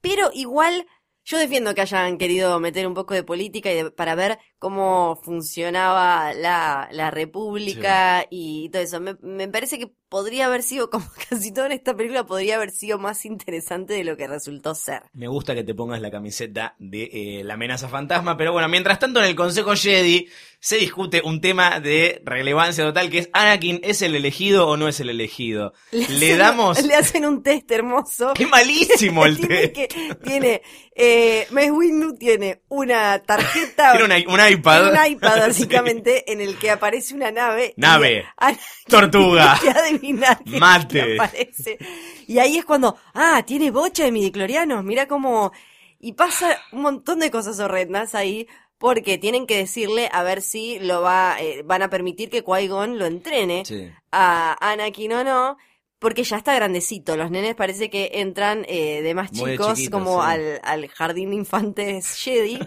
Pero 0.00 0.30
igual, 0.32 0.86
yo 1.24 1.38
defiendo 1.38 1.74
que 1.74 1.82
hayan 1.82 2.18
querido 2.18 2.58
meter 2.60 2.86
un 2.86 2.94
poco 2.94 3.14
de 3.14 3.22
política 3.22 3.70
y 3.70 3.76
de- 3.76 3.90
para 3.90 4.14
ver 4.14 4.38
cómo 4.62 5.18
funcionaba 5.24 6.32
la, 6.34 6.88
la 6.92 7.10
república 7.10 8.24
y 8.30 8.68
todo 8.68 8.80
eso. 8.82 9.00
Me, 9.00 9.16
me 9.20 9.48
parece 9.48 9.76
que 9.76 9.90
podría 10.08 10.46
haber 10.46 10.62
sido, 10.62 10.88
como 10.88 11.04
casi 11.28 11.52
todo 11.52 11.66
en 11.66 11.72
esta 11.72 11.96
película, 11.96 12.24
podría 12.24 12.54
haber 12.56 12.70
sido 12.70 12.96
más 12.98 13.24
interesante 13.24 13.94
de 13.94 14.04
lo 14.04 14.16
que 14.16 14.28
resultó 14.28 14.76
ser. 14.76 15.02
Me 15.14 15.26
gusta 15.26 15.56
que 15.56 15.64
te 15.64 15.74
pongas 15.74 16.00
la 16.00 16.12
camiseta 16.12 16.76
de 16.78 17.10
eh, 17.40 17.44
la 17.44 17.54
amenaza 17.54 17.88
fantasma, 17.88 18.36
pero 18.36 18.52
bueno, 18.52 18.68
mientras 18.68 19.00
tanto 19.00 19.18
en 19.18 19.26
el 19.26 19.34
Consejo 19.34 19.74
Jedi 19.74 20.28
se 20.60 20.76
discute 20.76 21.22
un 21.24 21.40
tema 21.40 21.80
de 21.80 22.22
relevancia 22.24 22.84
total 22.84 23.10
que 23.10 23.18
es 23.18 23.30
Anakin 23.32 23.80
es 23.82 24.00
el 24.02 24.14
elegido 24.14 24.68
o 24.68 24.76
no 24.76 24.86
es 24.86 25.00
el 25.00 25.10
elegido. 25.10 25.72
Le, 25.90 26.04
hacen- 26.04 26.38
damos... 26.38 26.84
Le 26.84 26.94
hacen 26.94 27.26
un 27.26 27.42
test 27.42 27.68
hermoso. 27.72 28.32
¡Qué 28.34 28.46
malísimo 28.46 29.26
el 29.26 29.40
test! 29.40 29.72
que- 29.74 29.88
tiene, 30.22 30.62
eh, 30.94 31.48
Mace 31.50 31.72
Windu 31.72 32.14
tiene 32.14 32.62
una 32.68 33.18
tarjeta. 33.24 33.92
Tiene 33.96 34.04
una- 34.04 34.32
un 34.32 34.38
iPad. 34.52 34.90
un 34.92 35.12
iPad, 35.12 35.38
básicamente, 35.48 36.30
en 36.32 36.40
el 36.40 36.58
que 36.58 36.70
aparece 36.70 37.14
una 37.14 37.30
nave. 37.30 37.74
Nave. 37.76 38.24
Y 38.50 38.90
Tortuga. 38.90 39.58
que 39.62 39.70
adivinar 39.70 40.38
Mate. 40.46 41.14
aparece. 41.16 41.78
Y 42.26 42.38
ahí 42.38 42.58
es 42.58 42.64
cuando, 42.64 42.96
ah, 43.14 43.42
tiene 43.46 43.70
bocha 43.70 44.04
de 44.04 44.12
midiclorianos, 44.12 44.84
mira 44.84 45.06
cómo... 45.06 45.52
Y 45.98 46.14
pasa 46.14 46.58
un 46.72 46.82
montón 46.82 47.20
de 47.20 47.30
cosas 47.30 47.60
horrendas 47.60 48.14
ahí, 48.16 48.48
porque 48.78 49.18
tienen 49.18 49.46
que 49.46 49.56
decirle 49.58 50.08
a 50.12 50.24
ver 50.24 50.42
si 50.42 50.80
lo 50.80 51.00
va, 51.02 51.36
eh, 51.38 51.62
van 51.64 51.82
a 51.82 51.90
permitir 51.90 52.28
que 52.28 52.42
Qui-Gon 52.44 52.98
lo 52.98 53.06
entrene 53.06 53.62
Sí. 53.64 53.88
a 54.10 54.56
Anakin 54.72 55.12
o 55.12 55.22
no, 55.22 55.56
porque 56.00 56.24
ya 56.24 56.38
está 56.38 56.56
grandecito. 56.56 57.16
Los 57.16 57.30
nenes 57.30 57.54
parece 57.54 57.88
que 57.88 58.10
entran 58.14 58.64
eh, 58.66 59.02
de 59.02 59.14
más 59.14 59.32
Muy 59.34 59.52
de 59.52 59.56
chicos 59.56 59.88
como 59.88 60.20
sí. 60.24 60.28
al, 60.32 60.60
al 60.64 60.88
jardín 60.88 61.30
de 61.30 61.36
infantes 61.36 62.16
Jedi. 62.16 62.58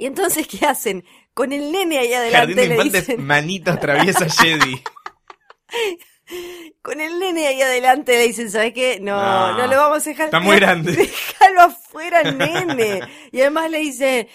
Y 0.00 0.06
entonces, 0.06 0.46
¿qué 0.48 0.64
hacen? 0.66 1.04
Con 1.34 1.52
el 1.52 1.70
nene 1.70 1.98
ahí 1.98 2.12
adelante 2.14 2.54
Jardín 2.54 2.56
de 2.56 2.76
le 2.90 2.98
dicen... 3.00 3.24
manitos 3.26 3.78
traviesa 3.78 4.26
Jedi. 4.42 4.82
con 6.82 7.00
el 7.00 7.18
nene 7.18 7.46
ahí 7.48 7.60
adelante 7.60 8.12
le 8.16 8.26
dicen, 8.28 8.50
¿sabes 8.50 8.72
qué? 8.72 8.98
No, 9.00 9.16
No. 9.20 9.58
no, 9.58 9.66
lo 9.66 9.76
vamos 9.76 10.06
a 10.06 10.10
dejar. 10.10 10.26
Está 10.26 10.40
muy 10.40 10.56
grande. 10.56 10.92
Déjalo 10.96 11.62
afuera, 11.62 12.20
el 12.22 12.38
nene. 12.38 13.00
Y 13.32 13.40
además 13.40 13.70
le 13.70 13.78
dice, 13.78 14.28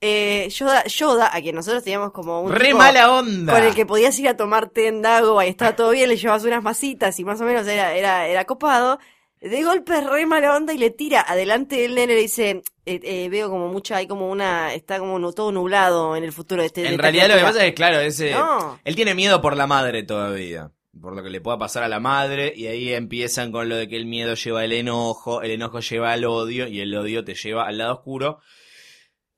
eh, 0.00 0.48
Yoda, 0.50 0.84
Yoda, 0.86 1.30
a 1.34 1.40
quien 1.40 1.54
nosotros 1.54 1.84
teníamos 1.84 2.10
como 2.12 2.40
un 2.42 2.52
Re 2.52 2.66
tipo 2.66 2.78
mala 2.78 3.12
onda. 3.12 3.52
con 3.52 3.62
el 3.62 3.74
que 3.74 3.86
podías 3.86 4.18
ir 4.18 4.28
a 4.28 4.36
tomar 4.36 4.70
té 4.70 4.88
en 4.88 5.02
Dago, 5.02 5.38
ahí 5.38 5.50
estaba 5.50 5.76
todo 5.76 5.90
bien, 5.90 6.08
le 6.08 6.16
llevabas 6.16 6.44
unas 6.44 6.62
masitas 6.62 7.18
y 7.20 7.24
más 7.24 7.40
o 7.40 7.44
menos 7.44 7.66
era, 7.66 7.94
era, 7.94 8.26
era 8.26 8.44
copado. 8.44 8.98
De 9.40 9.62
golpe 9.62 9.96
es 9.96 10.04
re 10.04 10.26
mala 10.26 10.54
onda 10.56 10.74
y 10.74 10.78
le 10.78 10.90
tira 10.90 11.22
adelante 11.22 11.76
del 11.76 11.94
nene 11.94 12.14
le 12.14 12.20
dice, 12.20 12.62
eh, 12.94 13.00
eh, 13.02 13.28
veo 13.28 13.48
como 13.50 13.68
mucha, 13.68 13.96
hay 13.96 14.06
como 14.06 14.28
una, 14.30 14.72
está 14.74 14.98
como 14.98 15.18
nu- 15.18 15.32
todo 15.32 15.52
nublado 15.52 16.16
en 16.16 16.24
el 16.24 16.32
futuro 16.32 16.62
de 16.62 16.66
este. 16.66 16.86
En 16.86 16.98
realidad 16.98 17.28
lo 17.28 17.34
que 17.36 17.40
pasa 17.42 17.58
es 17.60 17.70
que, 17.70 17.74
claro, 17.74 18.00
ese, 18.00 18.32
No. 18.32 18.78
él 18.84 18.96
tiene 18.96 19.14
miedo 19.14 19.40
por 19.40 19.56
la 19.56 19.66
madre 19.66 20.02
todavía. 20.02 20.70
Por 21.00 21.14
lo 21.14 21.22
que 21.22 21.30
le 21.30 21.40
pueda 21.40 21.56
pasar 21.56 21.84
a 21.84 21.88
la 21.88 22.00
madre. 22.00 22.52
Y 22.56 22.66
ahí 22.66 22.92
empiezan 22.92 23.52
con 23.52 23.68
lo 23.68 23.76
de 23.76 23.88
que 23.88 23.96
el 23.96 24.06
miedo 24.06 24.34
lleva 24.34 24.62
al 24.62 24.72
enojo, 24.72 25.40
el 25.42 25.52
enojo 25.52 25.78
lleva 25.80 26.12
al 26.12 26.24
odio 26.24 26.66
y 26.66 26.80
el 26.80 26.94
odio 26.96 27.24
te 27.24 27.34
lleva 27.34 27.66
al 27.66 27.78
lado 27.78 27.94
oscuro. 27.94 28.40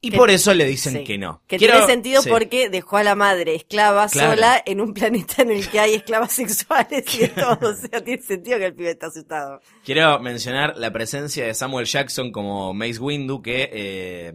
Y 0.04 0.10
Que- 0.10 0.16
por 0.16 0.30
eso 0.30 0.52
le 0.52 0.64
dicen 0.66 0.94
Sí. 0.94 1.04
que 1.04 1.16
no. 1.16 1.42
Que 1.46 1.58
Quiero- 1.58 1.74
tiene 1.74 1.86
sentido 1.86 2.22
sí. 2.22 2.28
porque 2.28 2.68
dejó 2.68 2.96
a 2.96 3.04
la 3.04 3.14
madre 3.14 3.54
esclava 3.54 4.08
Claro. 4.08 4.32
sola 4.32 4.60
en 4.66 4.80
un 4.80 4.92
planeta 4.94 5.42
en 5.42 5.52
el 5.52 5.68
que 5.68 5.78
hay 5.78 5.94
esclavas 5.94 6.32
sexuales 6.32 7.04
y 7.14 7.18
de 7.20 7.28
todo. 7.28 7.58
O 7.70 7.74
sea, 7.74 8.02
tiene 8.02 8.20
sentido 8.20 8.58
que 8.58 8.66
el 8.66 8.74
pibe 8.74 8.90
está 8.90 9.06
asustado. 9.06 9.60
Quiero 9.84 10.18
mencionar 10.18 10.76
la 10.76 10.92
presencia 10.92 11.46
de 11.46 11.54
Samuel 11.54 11.86
Jackson 11.86 12.32
como 12.32 12.74
Mace 12.74 12.98
Windu, 12.98 13.40
que 13.42 13.70
eh, 13.72 14.32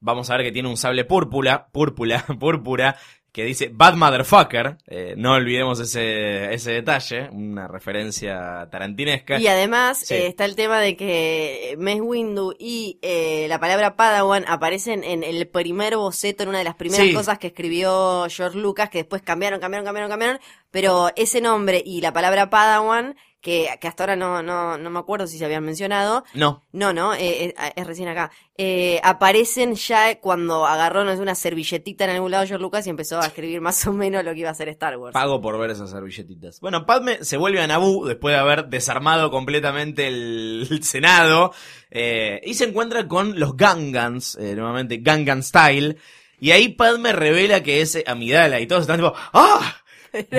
vamos 0.00 0.30
a 0.30 0.36
ver 0.38 0.46
que 0.46 0.52
tiene 0.52 0.68
un 0.70 0.76
sable 0.78 1.04
púrpura, 1.04 1.68
púrpura, 1.72 2.24
púrpura, 2.40 2.96
que 3.34 3.42
dice 3.44 3.68
Bad 3.72 3.94
Motherfucker. 3.96 4.76
Eh, 4.86 5.14
no 5.16 5.32
olvidemos 5.32 5.80
ese, 5.80 6.54
ese 6.54 6.70
detalle, 6.70 7.28
una 7.32 7.66
referencia 7.66 8.68
tarantinesca. 8.70 9.40
Y 9.40 9.48
además 9.48 9.98
Sí. 9.98 10.14
eh, 10.14 10.26
está 10.28 10.44
el 10.44 10.54
tema 10.54 10.78
de 10.78 10.96
que 10.96 11.74
Mace 11.76 12.00
Windu 12.00 12.54
y 12.56 13.00
eh, 13.02 13.46
la 13.48 13.58
palabra 13.58 13.96
Padawan 13.96 14.44
aparecen 14.46 15.02
en 15.02 15.24
el 15.24 15.48
primer 15.48 15.96
boceto, 15.96 16.44
en 16.44 16.50
una 16.50 16.58
de 16.58 16.64
las 16.64 16.76
primeras 16.76 17.08
Sí. 17.08 17.12
cosas 17.12 17.40
que 17.40 17.48
escribió 17.48 18.26
George 18.30 18.56
Lucas, 18.56 18.88
que 18.88 18.98
después 18.98 19.20
cambiaron, 19.22 19.58
cambiaron, 19.58 19.84
cambiaron, 19.84 20.10
cambiaron, 20.10 20.38
pero 20.70 21.10
ese 21.16 21.40
nombre 21.40 21.82
y 21.84 22.02
la 22.02 22.12
palabra 22.12 22.50
Padawan, 22.50 23.16
que, 23.44 23.68
que 23.78 23.86
hasta 23.88 24.04
ahora 24.04 24.16
no, 24.16 24.42
no, 24.42 24.78
no 24.78 24.90
me 24.90 24.98
acuerdo 24.98 25.26
si 25.26 25.36
se 25.36 25.44
habían 25.44 25.62
mencionado, 25.62 26.24
No, 26.32 26.64
no, 26.72 26.94
no, 26.94 27.12
eh, 27.12 27.44
eh, 27.44 27.54
es 27.76 27.86
recién 27.86 28.08
acá. 28.08 28.30
Eh, 28.56 29.00
aparecen 29.04 29.74
ya 29.74 30.18
cuando 30.18 30.64
agarró 30.64 31.04
no 31.04 31.14
sé, 31.14 31.20
una 31.20 31.34
servilletita 31.34 32.04
en 32.04 32.10
algún 32.10 32.30
lado 32.30 32.46
George 32.46 32.62
Lucas 32.62 32.86
y 32.86 32.90
empezó 32.90 33.20
a 33.20 33.26
escribir 33.26 33.60
más 33.60 33.86
o 33.86 33.92
menos 33.92 34.24
lo 34.24 34.32
que 34.32 34.40
iba 34.40 34.50
a 34.50 34.54
ser 34.54 34.70
Star 34.70 34.96
Wars. 34.96 35.12
pago 35.12 35.42
por 35.42 35.58
ver 35.58 35.70
esas 35.70 35.90
servilletitas. 35.90 36.58
Bueno, 36.60 36.86
Padme 36.86 37.22
se 37.22 37.36
vuelve 37.36 37.60
a 37.60 37.66
Naboo 37.66 38.06
después 38.06 38.34
de 38.34 38.40
haber 38.40 38.68
desarmado 38.68 39.30
completamente 39.30 40.08
el, 40.08 40.66
el 40.70 40.82
Senado 40.82 41.52
eh, 41.90 42.40
y 42.44 42.54
se 42.54 42.64
encuentra 42.64 43.06
con 43.06 43.38
los 43.38 43.58
Gangans, 43.58 44.38
nuevamente 44.40 44.96
Gangan 45.02 45.42
Style. 45.42 45.98
Y 46.40 46.52
ahí 46.52 46.70
Padme 46.70 47.12
revela 47.12 47.62
que 47.62 47.82
es 47.82 48.02
Amidala 48.06 48.58
y 48.60 48.66
todos 48.66 48.82
están 48.82 48.96
tipo, 48.96 49.12
¡ah! 49.34 49.83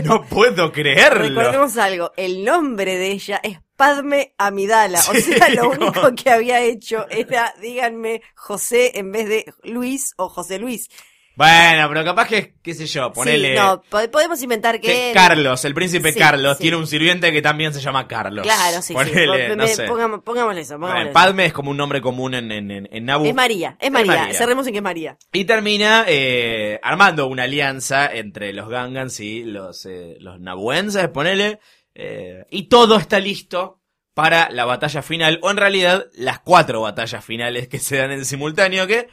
No 0.03 0.25
puedo 0.25 0.71
creerlo. 0.71 1.41
Recordemos 1.41 1.77
algo, 1.77 2.11
el 2.17 2.43
nombre 2.43 2.97
de 2.97 3.11
ella 3.11 3.39
es 3.43 3.59
Padme 3.75 4.33
Amidala, 4.37 4.99
o 4.99 5.13
sea, 5.13 5.49
lo 5.49 5.69
único 5.71 6.15
que 6.15 6.29
había 6.29 6.61
hecho 6.61 7.05
era, 7.09 7.53
díganme, 7.61 8.21
José 8.35 8.97
en 8.97 9.11
vez 9.11 9.27
de 9.27 9.53
Luis 9.63 10.13
o 10.17 10.29
José 10.29 10.59
Luis. 10.59 10.89
Bueno, 11.35 11.87
pero 11.89 12.03
capaz 12.05 12.27
que, 12.27 12.55
qué 12.61 12.73
sé 12.73 12.85
yo, 12.85 13.11
ponele... 13.11 13.55
Sí, 13.55 13.59
no, 13.61 13.81
po- 13.89 14.09
podemos 14.11 14.41
inventar 14.41 14.79
que... 14.79 14.87
que 14.87 15.11
Carlos, 15.13 15.65
el 15.65 15.73
príncipe 15.73 16.13
Sí, 16.13 16.19
Carlos, 16.19 16.57
sí. 16.57 16.61
tiene 16.63 16.77
un 16.77 16.87
sirviente 16.87 17.31
que 17.33 17.41
también 17.41 17.73
se 17.73 17.81
llama 17.81 18.07
Carlos. 18.07 18.43
Claro, 18.43 18.81
sí, 18.81 18.87
sí. 18.87 18.93
Ponele, 18.93 19.49
Po- 19.49 19.55
no 19.57 19.67
sé. 19.67 19.85
pongamos- 19.85 20.21
pongámosle 20.23 20.61
eso, 20.61 20.79
pongámosle. 20.79 21.11
Padme 21.11 21.45
es 21.47 21.53
como 21.53 21.71
un 21.71 21.77
nombre 21.77 21.99
común 21.99 22.33
en, 22.35 22.51
en, 22.51 22.71
en, 22.71 22.87
en 22.89 23.05
Naboo. 23.05 23.25
Es 23.27 23.35
María, 23.35 23.75
es 23.79 23.87
Es 23.87 23.91
María, 23.91 24.15
María. 24.15 24.33
cerremos 24.33 24.65
en 24.67 24.73
que 24.73 24.77
es 24.79 24.83
María. 24.83 25.17
Y 25.33 25.43
termina 25.43 26.05
eh, 26.07 26.79
armando 26.81 27.27
una 27.27 27.43
alianza 27.43 28.07
entre 28.13 28.53
los 28.53 28.69
Gangans 28.69 29.19
y 29.19 29.43
los, 29.43 29.85
eh, 29.85 30.15
los 30.21 30.39
nabuenses, 30.39 31.09
ponele. 31.09 31.59
eh, 31.95 32.45
y 32.49 32.69
todo 32.69 32.97
está 32.97 33.19
listo 33.19 33.81
para 34.13 34.49
la 34.49 34.63
batalla 34.63 35.01
final, 35.01 35.39
o 35.41 35.51
en 35.51 35.57
realidad 35.57 36.05
las 36.13 36.39
cuatro 36.39 36.79
batallas 36.81 37.25
finales 37.25 37.67
que 37.67 37.79
se 37.79 37.97
dan 37.97 38.13
en 38.13 38.23
simultáneo, 38.23 38.87
que 38.87 39.09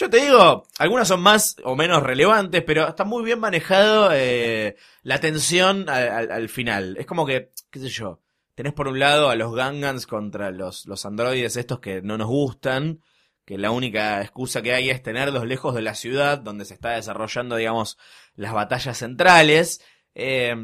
yo 0.00 0.10
te 0.10 0.18
digo, 0.22 0.64
algunas 0.78 1.08
son 1.08 1.20
más 1.20 1.56
o 1.64 1.76
menos 1.76 2.02
relevantes, 2.02 2.62
pero 2.64 2.88
está 2.88 3.04
muy 3.04 3.22
bien 3.24 3.38
manejado 3.40 4.10
eh, 4.12 4.76
la 5.02 5.20
tensión 5.20 5.88
al, 5.88 6.08
al- 6.08 6.32
al 6.32 6.48
final. 6.48 6.96
Es 6.98 7.06
como 7.06 7.26
que, 7.26 7.52
qué 7.70 7.78
sé 7.80 7.88
yo, 7.88 8.20
tenés 8.54 8.72
por 8.72 8.88
un 8.88 8.98
lado 8.98 9.30
a 9.30 9.36
los 9.36 9.54
Gangans 9.54 10.06
contra 10.06 10.50
los, 10.50 10.86
los 10.86 11.04
androides 11.06 11.56
estos 11.56 11.80
que 11.80 12.02
no 12.02 12.18
nos 12.18 12.28
gustan, 12.28 13.00
que 13.44 13.58
la 13.58 13.70
única 13.70 14.20
excusa 14.22 14.62
que 14.62 14.74
hay 14.74 14.90
es 14.90 15.02
tenerlos 15.02 15.44
lejos 15.46 15.74
de 15.74 15.82
la 15.82 15.94
ciudad 15.94 16.38
donde 16.38 16.64
se 16.64 16.74
está 16.74 16.90
desarrollando, 16.90 17.56
digamos, 17.56 17.98
las 18.36 18.52
batallas 18.52 18.98
centrales, 18.98 19.82
eh, 20.14 20.54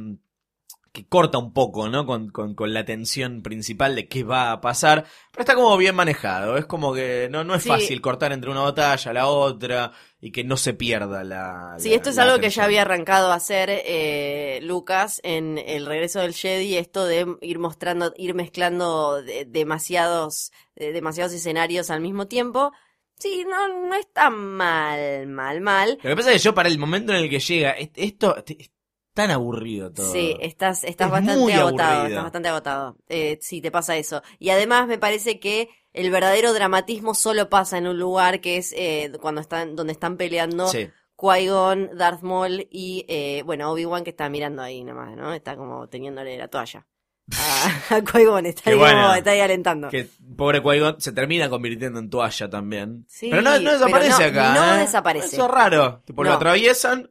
que 0.96 1.06
corta 1.06 1.36
un 1.36 1.52
poco, 1.52 1.88
¿no? 1.90 2.06
Con, 2.06 2.30
con, 2.30 2.54
con 2.54 2.72
la 2.72 2.84
tensión 2.86 3.42
principal 3.42 3.94
de 3.94 4.08
qué 4.08 4.24
va 4.24 4.50
a 4.52 4.60
pasar, 4.62 5.04
pero 5.30 5.42
está 5.42 5.54
como 5.54 5.76
bien 5.76 5.94
manejado, 5.94 6.56
es 6.56 6.64
como 6.64 6.94
que 6.94 7.28
no, 7.30 7.44
no 7.44 7.54
es 7.54 7.64
Sí. 7.64 7.68
fácil 7.68 8.00
cortar 8.00 8.32
entre 8.32 8.50
una 8.50 8.62
batalla 8.62 9.10
a 9.10 9.14
la 9.14 9.26
otra 9.26 9.92
y 10.20 10.32
que 10.32 10.42
no 10.42 10.56
se 10.56 10.72
pierda 10.72 11.22
la... 11.22 11.74
Sí, 11.78 11.90
la- 11.90 11.96
esto 11.96 12.08
es 12.08 12.16
algo 12.18 12.38
que 12.38 12.48
ya 12.48 12.64
había 12.64 12.80
arrancado 12.82 13.30
a 13.30 13.34
hacer 13.34 13.68
eh, 13.70 14.58
Lucas 14.62 15.20
en 15.22 15.58
El 15.58 15.84
regreso 15.84 16.20
del 16.20 16.32
Jedi, 16.34 16.76
esto 16.78 17.04
de 17.04 17.26
ir 17.42 17.58
mostrando, 17.58 18.14
ir 18.16 18.34
mezclando 18.34 19.22
de- 19.22 19.44
demasiados, 19.44 20.50
de- 20.74 20.92
demasiados 20.92 21.34
escenarios 21.34 21.90
al 21.90 22.00
mismo 22.00 22.26
tiempo. 22.26 22.72
Sí, 23.18 23.44
no, 23.48 23.68
no 23.88 23.94
está 23.94 24.30
mal, 24.30 25.26
mal, 25.26 25.60
mal. 25.60 25.98
Lo 26.02 26.10
que 26.10 26.16
pasa 26.16 26.32
es 26.32 26.36
que 26.42 26.44
yo 26.44 26.54
para 26.54 26.68
el 26.68 26.78
momento 26.78 27.12
en 27.12 27.18
el 27.18 27.30
que 27.30 27.38
llega, 27.40 27.70
es- 27.72 27.90
esto 27.94 28.36
es 28.46 28.70
tan 29.16 29.30
aburrido 29.32 29.90
todo. 29.92 30.12
Sí, 30.12 30.36
estás, 30.40 30.84
estás 30.84 31.06
Es 31.06 31.10
bastante 31.12 31.52
agotado, 31.54 31.90
aburrido. 31.90 32.06
estás 32.08 32.22
bastante 32.22 32.48
agotado. 32.50 32.96
Eh, 33.08 33.38
sí, 33.40 33.60
te 33.60 33.70
pasa 33.72 33.96
eso. 33.96 34.22
Y 34.38 34.50
además 34.50 34.86
me 34.86 34.98
parece 34.98 35.40
que 35.40 35.68
el 35.94 36.10
verdadero 36.10 36.52
dramatismo 36.52 37.14
solo 37.14 37.48
pasa 37.48 37.78
en 37.78 37.86
un 37.86 37.98
lugar 37.98 38.40
que 38.42 38.58
es 38.58 38.72
eh, 38.76 39.10
cuando 39.20 39.40
están, 39.40 39.74
donde 39.74 39.94
están 39.94 40.16
peleando 40.18 40.68
Sí. 40.68 40.88
Qui-Gon, 41.16 41.96
Darth 41.96 42.20
Maul 42.22 42.68
y, 42.70 43.06
eh, 43.08 43.42
bueno, 43.46 43.70
Obi-Wan 43.72 44.04
que 44.04 44.10
está 44.10 44.28
mirando 44.28 44.60
ahí 44.60 44.84
nomás, 44.84 45.16
¿no? 45.16 45.32
Está 45.32 45.56
como 45.56 45.88
teniéndole 45.88 46.36
la 46.36 46.48
toalla. 46.48 46.86
A, 47.34 47.94
a 47.96 48.00
Qui-Gon, 48.02 48.44
está, 48.46 48.70
como- 48.70 49.14
está 49.14 49.30
ahí 49.30 49.40
alentando. 49.40 49.88
Que 49.88 50.06
pobre 50.36 50.60
qui 50.62 50.78
se 50.98 51.12
termina 51.12 51.48
convirtiendo 51.48 51.98
en 52.00 52.10
toalla 52.10 52.50
también. 52.50 53.06
Sí, 53.08 53.28
pero 53.30 53.40
no, 53.40 53.52
no 53.52 53.56
pero 53.58 53.72
desaparece 53.78 54.30
no- 54.32 54.40
acá. 54.40 54.54
no 54.54 54.74
¿eh? 54.74 54.78
desaparece. 54.80 55.36
Eso 55.36 55.44
es 55.46 55.50
raro. 55.50 56.02
Tipo, 56.04 56.22
lo 56.22 56.34
atraviesan 56.34 57.10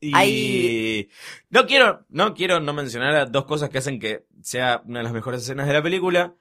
y... 0.00 0.14
Ahí- 0.14 1.08
No 1.50 1.66
quiero, 1.66 2.04
no 2.08 2.34
quiero 2.34 2.60
no 2.60 2.72
mencionar 2.72 3.14
a 3.16 3.26
dos 3.26 3.44
cosas 3.44 3.70
que 3.70 3.78
hacen 3.78 3.98
que 3.98 4.26
sea 4.42 4.82
una 4.86 5.00
de 5.00 5.04
las 5.04 5.12
mejores 5.12 5.42
escenas 5.42 5.66
de 5.66 5.72
la 5.74 5.82
película. 5.82 6.34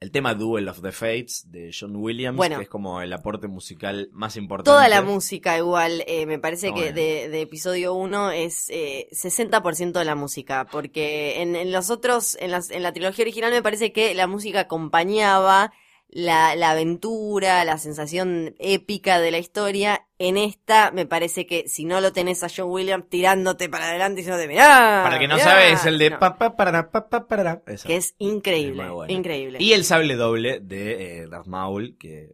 El 0.00 0.10
tema 0.10 0.34
Duel 0.34 0.68
of 0.68 0.82
the 0.82 0.92
Fates 0.92 1.50
de 1.50 1.70
John 1.72 1.96
Williams, 1.96 2.36
Bueno. 2.36 2.56
que 2.58 2.64
es 2.64 2.68
como 2.68 3.00
el 3.00 3.10
aporte 3.12 3.48
musical 3.48 4.10
más 4.12 4.36
importante. 4.36 4.68
Toda 4.70 4.88
la 4.88 5.00
música 5.00 5.56
igual, 5.56 6.04
eh, 6.06 6.26
me 6.26 6.38
parece 6.38 6.66
que 6.74 6.80
bueno. 6.90 6.94
de, 6.96 7.28
de 7.30 7.40
episodio 7.40 7.94
1 7.94 8.32
es 8.32 8.68
eh, 8.68 9.08
60% 9.12 9.92
de 9.92 10.04
la 10.04 10.14
música, 10.14 10.66
porque 10.70 11.40
en, 11.40 11.56
en 11.56 11.72
los 11.72 11.88
otros, 11.88 12.36
en, 12.40 12.50
las, 12.50 12.70
en 12.70 12.82
la 12.82 12.92
trilogía 12.92 13.22
original 13.22 13.50
me 13.52 13.62
parece 13.62 13.92
que 13.92 14.12
la 14.14 14.26
música 14.26 14.60
acompañaba 14.60 15.72
la, 16.08 16.54
la 16.54 16.70
aventura, 16.70 17.64
la 17.64 17.78
sensación 17.78 18.54
épica 18.58 19.20
de 19.20 19.30
la 19.30 19.38
historia. 19.38 20.06
En 20.18 20.36
esta 20.36 20.90
me 20.92 21.06
parece 21.06 21.46
que 21.46 21.68
si 21.68 21.84
no 21.84 22.00
lo 22.00 22.12
tenés 22.12 22.42
a 22.44 22.48
John 22.54 22.70
Williams 22.70 23.06
tirándote 23.08 23.68
para 23.68 23.88
adelante 23.88 24.20
y 24.20 24.22
diciéndote, 24.22 24.46
mirá, 24.48 25.00
Para 25.02 25.16
el 25.16 25.20
que 25.20 25.28
no 25.28 25.34
mirá", 25.34 25.44
sabe, 25.44 25.72
es 25.72 25.84
el 25.86 25.98
de 25.98 26.10
no, 26.10 26.18
pa, 26.20 26.36
pa, 26.38 26.56
parará, 26.56 26.90
pa, 26.90 27.08
pa, 27.08 27.26
parará. 27.26 27.62
Eso. 27.66 27.88
que 27.88 27.96
es 27.96 28.14
increíble, 28.18 28.84
Es 28.84 28.90
bueno. 28.90 29.12
increíble. 29.12 29.58
Y 29.60 29.72
el 29.72 29.84
sable 29.84 30.14
doble 30.14 30.60
de 30.60 31.22
eh, 31.22 31.26
Darth 31.28 31.46
Maul, 31.46 31.96
que 31.98 32.30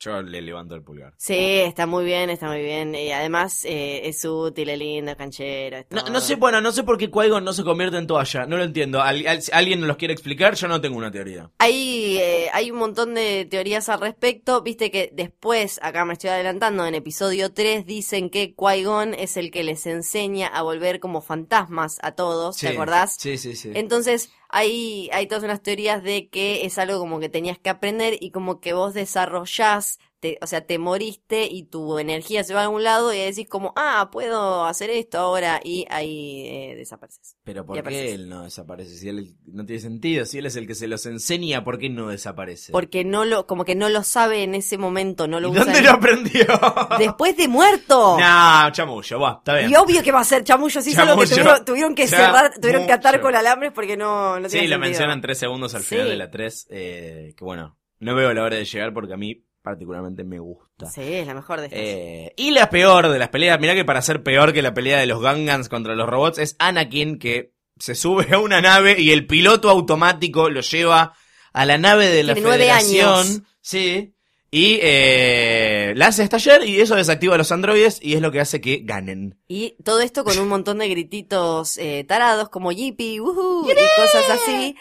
yo 0.00 0.22
le 0.22 0.40
levanto 0.42 0.74
el 0.74 0.82
pulgar. 0.82 1.14
Sí, 1.16 1.34
está 1.36 1.86
muy 1.86 2.04
bien, 2.04 2.30
está 2.30 2.46
muy 2.48 2.62
bien. 2.62 2.94
Y 2.94 3.10
además 3.10 3.64
eh, 3.64 4.02
es 4.04 4.24
útil, 4.24 4.68
es 4.68 4.78
lindo, 4.78 5.10
es 5.10 5.16
canchero. 5.16 5.78
es 5.78 5.86
No, 5.90 6.02
no 6.08 6.20
sé, 6.20 6.36
bueno, 6.36 6.60
no 6.60 6.70
sé 6.72 6.84
por 6.84 6.96
qué 6.98 7.10
qui 7.10 7.28
no 7.42 7.52
se 7.52 7.64
convierte 7.64 7.96
en 7.98 8.06
toalla. 8.06 8.46
No 8.46 8.56
lo 8.56 8.64
entiendo. 8.64 9.02
¿Al- 9.02 9.26
al- 9.26 9.42
¿Alguien 9.52 9.80
nos 9.80 9.88
los 9.88 9.96
quiere 9.96 10.14
explicar? 10.14 10.54
Yo 10.54 10.68
no 10.68 10.80
tengo 10.80 10.96
una 10.96 11.10
teoría. 11.10 11.50
Hay, 11.58 12.16
eh, 12.18 12.48
hay 12.52 12.70
un 12.70 12.78
montón 12.78 13.14
de 13.14 13.46
teorías 13.50 13.88
al 13.88 14.00
respecto. 14.00 14.62
Viste 14.62 14.90
que 14.90 15.10
después, 15.12 15.80
acá 15.82 16.04
me 16.04 16.12
estoy 16.12 16.30
adelantando, 16.30 16.86
en 16.86 16.94
episodio 16.94 17.52
3 17.52 17.84
dicen 17.84 18.30
que 18.30 18.54
Qui-Gon 18.54 19.14
es 19.18 19.36
el 19.36 19.50
que 19.50 19.64
les 19.64 19.84
enseña 19.86 20.46
a 20.46 20.62
volver 20.62 21.00
como 21.00 21.20
fantasmas 21.22 21.98
a 22.02 22.12
todos, 22.12 22.56
¿te 22.58 22.68
acordás? 22.68 23.16
Sí, 23.18 23.36
sí, 23.38 23.56
sí. 23.56 23.72
Entonces, 23.74 24.30
hay, 24.48 25.10
hay 25.12 25.26
todas 25.26 25.44
unas 25.44 25.62
teorías 25.62 26.02
de 26.02 26.28
que 26.28 26.64
es 26.64 26.78
algo 26.78 26.98
como 26.98 27.20
que 27.20 27.28
tenías 27.28 27.58
que 27.58 27.70
aprender 27.70 28.16
y 28.20 28.30
como 28.30 28.60
que 28.60 28.72
vos 28.72 28.94
desarrollás 28.94 29.98
te, 30.20 30.38
o 30.42 30.46
sea, 30.46 30.62
te 30.66 30.78
moriste 30.78 31.44
y 31.50 31.64
tu 31.64 31.98
energía 31.98 32.42
se 32.44 32.52
va 32.54 32.60
a 32.60 32.64
algún 32.64 32.82
lado 32.82 33.12
y 33.14 33.18
decís 33.18 33.48
como, 33.48 33.72
ah, 33.76 34.08
puedo 34.10 34.64
hacer 34.64 34.90
esto 34.90 35.18
ahora 35.18 35.60
y 35.62 35.86
ahí 35.90 36.46
eh, 36.46 36.74
desapareces. 36.76 37.36
Pero 37.44 37.64
¿por 37.64 37.82
qué 37.84 38.14
él 38.14 38.28
no 38.28 38.42
desaparece? 38.44 38.96
Si 38.96 39.08
él 39.08 39.36
no 39.46 39.64
tiene 39.64 39.80
sentido, 39.80 40.24
si 40.26 40.38
él 40.38 40.46
es 40.46 40.56
el 40.56 40.66
que 40.66 40.74
se 40.74 40.88
los 40.88 41.06
enseña, 41.06 41.62
¿por 41.64 41.78
qué 41.78 41.88
no 41.88 42.08
desaparece? 42.08 42.72
Porque 42.72 43.04
no 43.04 43.24
lo, 43.24 43.46
como 43.46 43.64
que 43.64 43.74
no 43.74 43.88
lo 43.88 44.02
sabe 44.02 44.42
en 44.42 44.54
ese 44.54 44.76
momento, 44.78 45.28
no 45.28 45.38
lo 45.40 45.48
¿Y 45.48 45.50
usa. 45.52 45.64
dónde 45.64 45.78
en- 45.78 45.84
lo 45.84 45.90
aprendió? 45.92 46.46
Después 46.98 47.36
de 47.36 47.48
muerto. 47.48 48.16
No, 48.18 48.70
chamullo, 48.72 49.20
va, 49.20 49.36
está 49.38 49.54
bien. 49.56 49.70
Y 49.70 49.76
obvio 49.76 50.02
que 50.02 50.12
va 50.12 50.20
a 50.20 50.24
ser 50.24 50.42
chamullo, 50.44 50.80
sí, 50.82 50.92
solo 50.92 51.16
que 51.16 51.26
Chamullo. 51.26 51.34
tuvieron, 51.36 51.64
tuvieron 51.64 51.94
que 51.94 52.06
cerrar, 52.08 52.52
tuvieron 52.60 52.86
que 52.86 52.92
atar 52.92 53.12
Chamullo. 53.12 53.22
con 53.22 53.36
alambres 53.36 53.72
porque 53.72 53.96
no, 53.96 54.40
no 54.40 54.48
Sí, 54.48 54.52
tiene 54.54 54.68
lo 54.68 54.74
sentido. 54.74 54.90
mencionan 54.90 55.20
tres 55.20 55.38
segundos 55.38 55.74
al 55.74 55.82
Sí. 55.82 55.90
final 55.94 56.08
de 56.08 56.16
la 56.16 56.30
3, 56.30 56.66
eh, 56.70 57.34
que 57.36 57.44
bueno, 57.44 57.78
no 58.00 58.14
veo 58.14 58.32
la 58.34 58.42
hora 58.42 58.56
de 58.56 58.64
llegar 58.64 58.92
porque 58.92 59.14
a 59.14 59.16
mí 59.16 59.44
particularmente 59.68 60.24
me 60.24 60.38
gusta. 60.38 60.86
Sí, 60.86 61.02
es 61.02 61.26
la 61.26 61.34
mejor 61.34 61.60
de 61.60 61.66
estas. 61.66 61.78
Eh, 61.78 62.32
y 62.36 62.52
la 62.52 62.70
peor 62.70 63.08
de 63.08 63.18
las 63.18 63.28
peleas, 63.28 63.60
mirá 63.60 63.74
que 63.74 63.84
para 63.84 64.00
ser 64.00 64.22
peor 64.22 64.54
que 64.54 64.62
la 64.62 64.72
pelea 64.72 64.98
de 64.98 65.04
los 65.06 65.20
Gangans 65.20 65.68
contra 65.68 65.94
los 65.94 66.08
robots, 66.08 66.38
es 66.38 66.56
Anakin 66.58 67.18
que 67.18 67.52
se 67.78 67.94
sube 67.94 68.26
a 68.32 68.38
una 68.38 68.62
nave 68.62 68.98
y 68.98 69.10
el 69.10 69.26
piloto 69.26 69.68
automático 69.68 70.48
lo 70.48 70.62
lleva 70.62 71.12
a 71.52 71.64
la 71.66 71.76
nave 71.76 72.08
de 72.08 72.22
la 72.22 72.32
Tiene 72.34 72.50
Federación. 72.50 73.08
años. 73.08 73.42
Sí. 73.60 74.14
Y 74.50 74.78
eh, 74.80 75.92
la 75.96 76.06
hace 76.06 76.22
estallar 76.22 76.64
y 76.64 76.80
eso 76.80 76.94
desactiva 76.94 77.34
a 77.34 77.38
los 77.38 77.52
androides 77.52 77.98
y 78.00 78.14
es 78.14 78.22
lo 78.22 78.32
que 78.32 78.40
hace 78.40 78.62
que 78.62 78.80
ganen. 78.82 79.38
Y 79.48 79.76
todo 79.84 80.00
esto 80.00 80.24
con 80.24 80.38
un 80.38 80.48
montón 80.48 80.78
de 80.78 80.88
grititos 80.88 81.76
eh, 81.76 82.04
tarados 82.08 82.48
como 82.48 82.72
yippee, 82.72 83.20
woohoo, 83.20 83.70
y 83.70 83.74
cosas 84.00 84.30
así. 84.30 84.74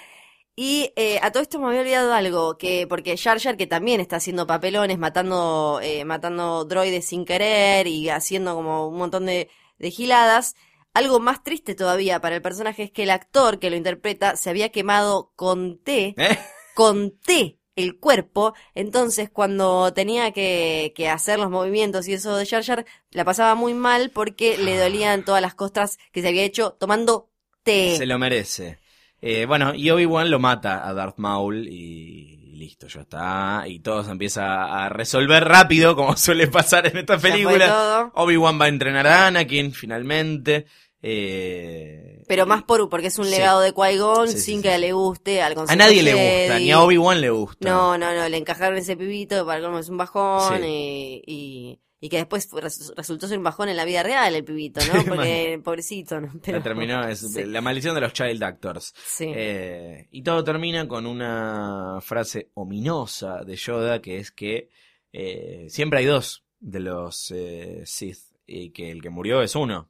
Y 0.60 0.92
eh, 0.96 1.20
a 1.22 1.32
todo 1.32 1.44
esto 1.44 1.60
me 1.60 1.68
había 1.68 1.82
olvidado 1.82 2.12
algo, 2.16 2.58
que 2.58 2.88
porque 2.88 3.16
Jar 3.16 3.40
Jar 3.40 3.58
que 3.58 3.68
también 3.68 4.02
está 4.02 4.16
haciendo 4.16 4.48
papelones, 4.48 4.98
matando, 4.98 5.80
eh, 5.84 6.04
matando 6.04 6.66
droides 6.66 7.06
sin 7.06 7.26
querer 7.26 7.86
y 7.86 8.10
haciendo 8.10 8.56
como 8.56 8.88
un 8.88 8.98
montón 8.98 9.28
de, 9.28 9.52
de 9.78 9.92
giladas. 9.92 10.56
Algo 10.96 11.20
más 11.20 11.44
triste 11.44 11.76
todavía 11.76 12.20
para 12.22 12.36
el 12.36 12.42
personaje 12.42 12.82
es 12.82 12.92
que 12.92 13.04
el 13.04 13.12
actor 13.12 13.60
que 13.60 13.70
lo 13.70 13.76
interpreta 13.76 14.36
se 14.36 14.50
había 14.50 14.70
quemado 14.70 15.32
con 15.36 15.78
té, 15.78 16.16
¿Eh? 16.18 16.40
con 16.74 17.16
té 17.20 17.60
el 17.76 18.00
cuerpo, 18.00 18.56
entonces 18.74 19.30
cuando 19.30 19.94
tenía 19.94 20.32
que, 20.32 20.92
que 20.96 21.08
hacer 21.08 21.38
los 21.38 21.52
movimientos 21.52 22.08
y 22.08 22.14
eso 22.14 22.36
de 22.36 22.48
Jar 22.48 22.64
Jar, 22.64 22.86
la 23.12 23.24
pasaba 23.24 23.54
muy 23.54 23.76
mal 23.76 24.10
porque 24.10 24.58
le 24.58 24.76
dolían 24.80 25.24
todas 25.24 25.44
las 25.44 25.54
costras 25.54 26.00
que 26.12 26.24
se 26.24 26.30
había 26.30 26.42
hecho 26.42 26.72
tomando 26.80 27.30
té. 27.62 27.96
Se 27.96 28.08
lo 28.08 28.18
merece. 28.18 28.80
Eh, 29.22 29.46
bueno, 29.46 29.74
y 29.74 29.90
Obi-Wan 29.90 30.30
lo 30.30 30.40
mata 30.40 30.88
a 30.88 30.94
Darth 30.94 31.18
Maul 31.18 31.68
y 31.68 32.36
listo, 32.58 32.88
ya 32.88 33.02
está. 33.02 33.64
Y 33.68 33.80
todo 33.80 34.04
se 34.04 34.12
empieza 34.12 34.84
a 34.86 34.90
resolver 34.90 35.44
rápido, 35.44 35.96
como 35.96 36.16
suele 36.18 36.48
pasar 36.48 36.88
en 36.88 36.98
esta 36.98 37.16
Ya 37.16 37.20
fue 37.20 37.32
película. 37.32 37.68
todo. 37.68 38.12
Obi-Wan 38.16 38.60
va 38.60 38.66
a 38.66 38.70
entrenar 38.70 39.08
a 39.08 39.28
Anakin, 39.28 39.72
finalmente. 39.74 40.66
Eh, 41.02 42.24
Pero 42.28 42.46
más 42.48 42.64
por, 42.64 42.90
porque 42.90 43.08
es 43.08 43.18
un 43.20 43.26
Sí. 43.26 43.32
legado 43.32 43.62
de 43.62 43.74
Qui-Gon 43.74 44.28
Sí, 44.28 44.34
sí, 44.38 44.42
sin 44.44 44.62
que 44.64 44.78
le 44.78 44.92
guste 44.94 45.42
al 45.42 45.56
A 45.68 45.76
nadie 45.76 46.02
le 46.04 46.14
gusta, 46.48 46.60
ni 46.60 46.72
a 46.72 46.82
Obi-Wan 46.82 47.22
le 47.22 47.30
gusta. 47.30 47.70
No, 47.70 47.98
no, 47.98 48.14
no, 48.14 48.28
le 48.30 48.38
encajaron 48.38 48.78
ese 48.78 48.98
pibito 48.98 49.46
para 49.46 49.62
como 49.62 49.80
es 49.80 49.90
un 49.90 49.98
bajón 49.98 50.64
y, 50.64 51.22
y, 51.26 51.80
y 52.00 52.10
que 52.10 52.18
después 52.18 52.48
fue- 52.48 52.62
resultó 52.62 53.28
ser 53.28 53.38
un 53.38 53.44
bajón 53.44 53.70
en 53.70 53.78
la 53.78 53.86
vida 53.86 54.04
real 54.04 54.36
el 54.36 54.44
pibito, 54.44 54.80
¿no? 54.86 54.94
Porque 55.06 55.60
pobrecito, 55.64 56.22
¿no? 56.22 56.32
Pero, 56.44 56.58
La 56.60 56.64
terminó, 56.64 57.04
es 57.08 57.20
sí, 57.34 57.44
la 57.46 57.62
maldición 57.62 57.96
de 57.96 58.02
los 58.02 58.14
child 58.14 58.44
actors. 58.44 58.94
sí. 59.06 59.32
Eh, 59.36 60.08
y 60.12 60.22
todo 60.22 60.44
termina 60.44 60.88
con 60.88 61.06
una 61.06 62.00
frase 62.02 62.52
ominosa 62.54 63.44
de 63.44 63.56
Yoda 63.56 64.02
que 64.02 64.18
es 64.18 64.32
que 64.32 64.70
eh, 65.12 65.66
siempre 65.70 66.00
hay 66.00 66.06
dos 66.06 66.44
de 66.60 66.80
los 66.80 67.32
eh, 67.32 67.82
Sith 67.86 68.20
y 68.46 68.70
que 68.72 68.92
el 68.92 69.02
que 69.02 69.10
murió 69.10 69.42
es 69.42 69.56
uno. 69.56 69.90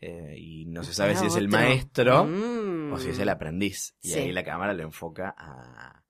Eh, 0.00 0.34
y 0.36 0.66
no 0.66 0.82
se 0.84 0.92
sabe 0.92 1.12
Ah, 1.12 1.16
si 1.16 1.26
es 1.26 1.36
el 1.36 1.48
maestro 1.48 2.24
Mm. 2.26 2.92
o 2.92 2.98
si 2.98 3.08
es 3.10 3.18
el 3.18 3.28
aprendiz. 3.30 3.94
Y 4.02 4.08
Sí. 4.10 4.18
ahí 4.18 4.32
la 4.32 4.44
cámara 4.44 4.74
lo 4.74 4.82
enfoca 4.82 5.34
a... 5.38 6.03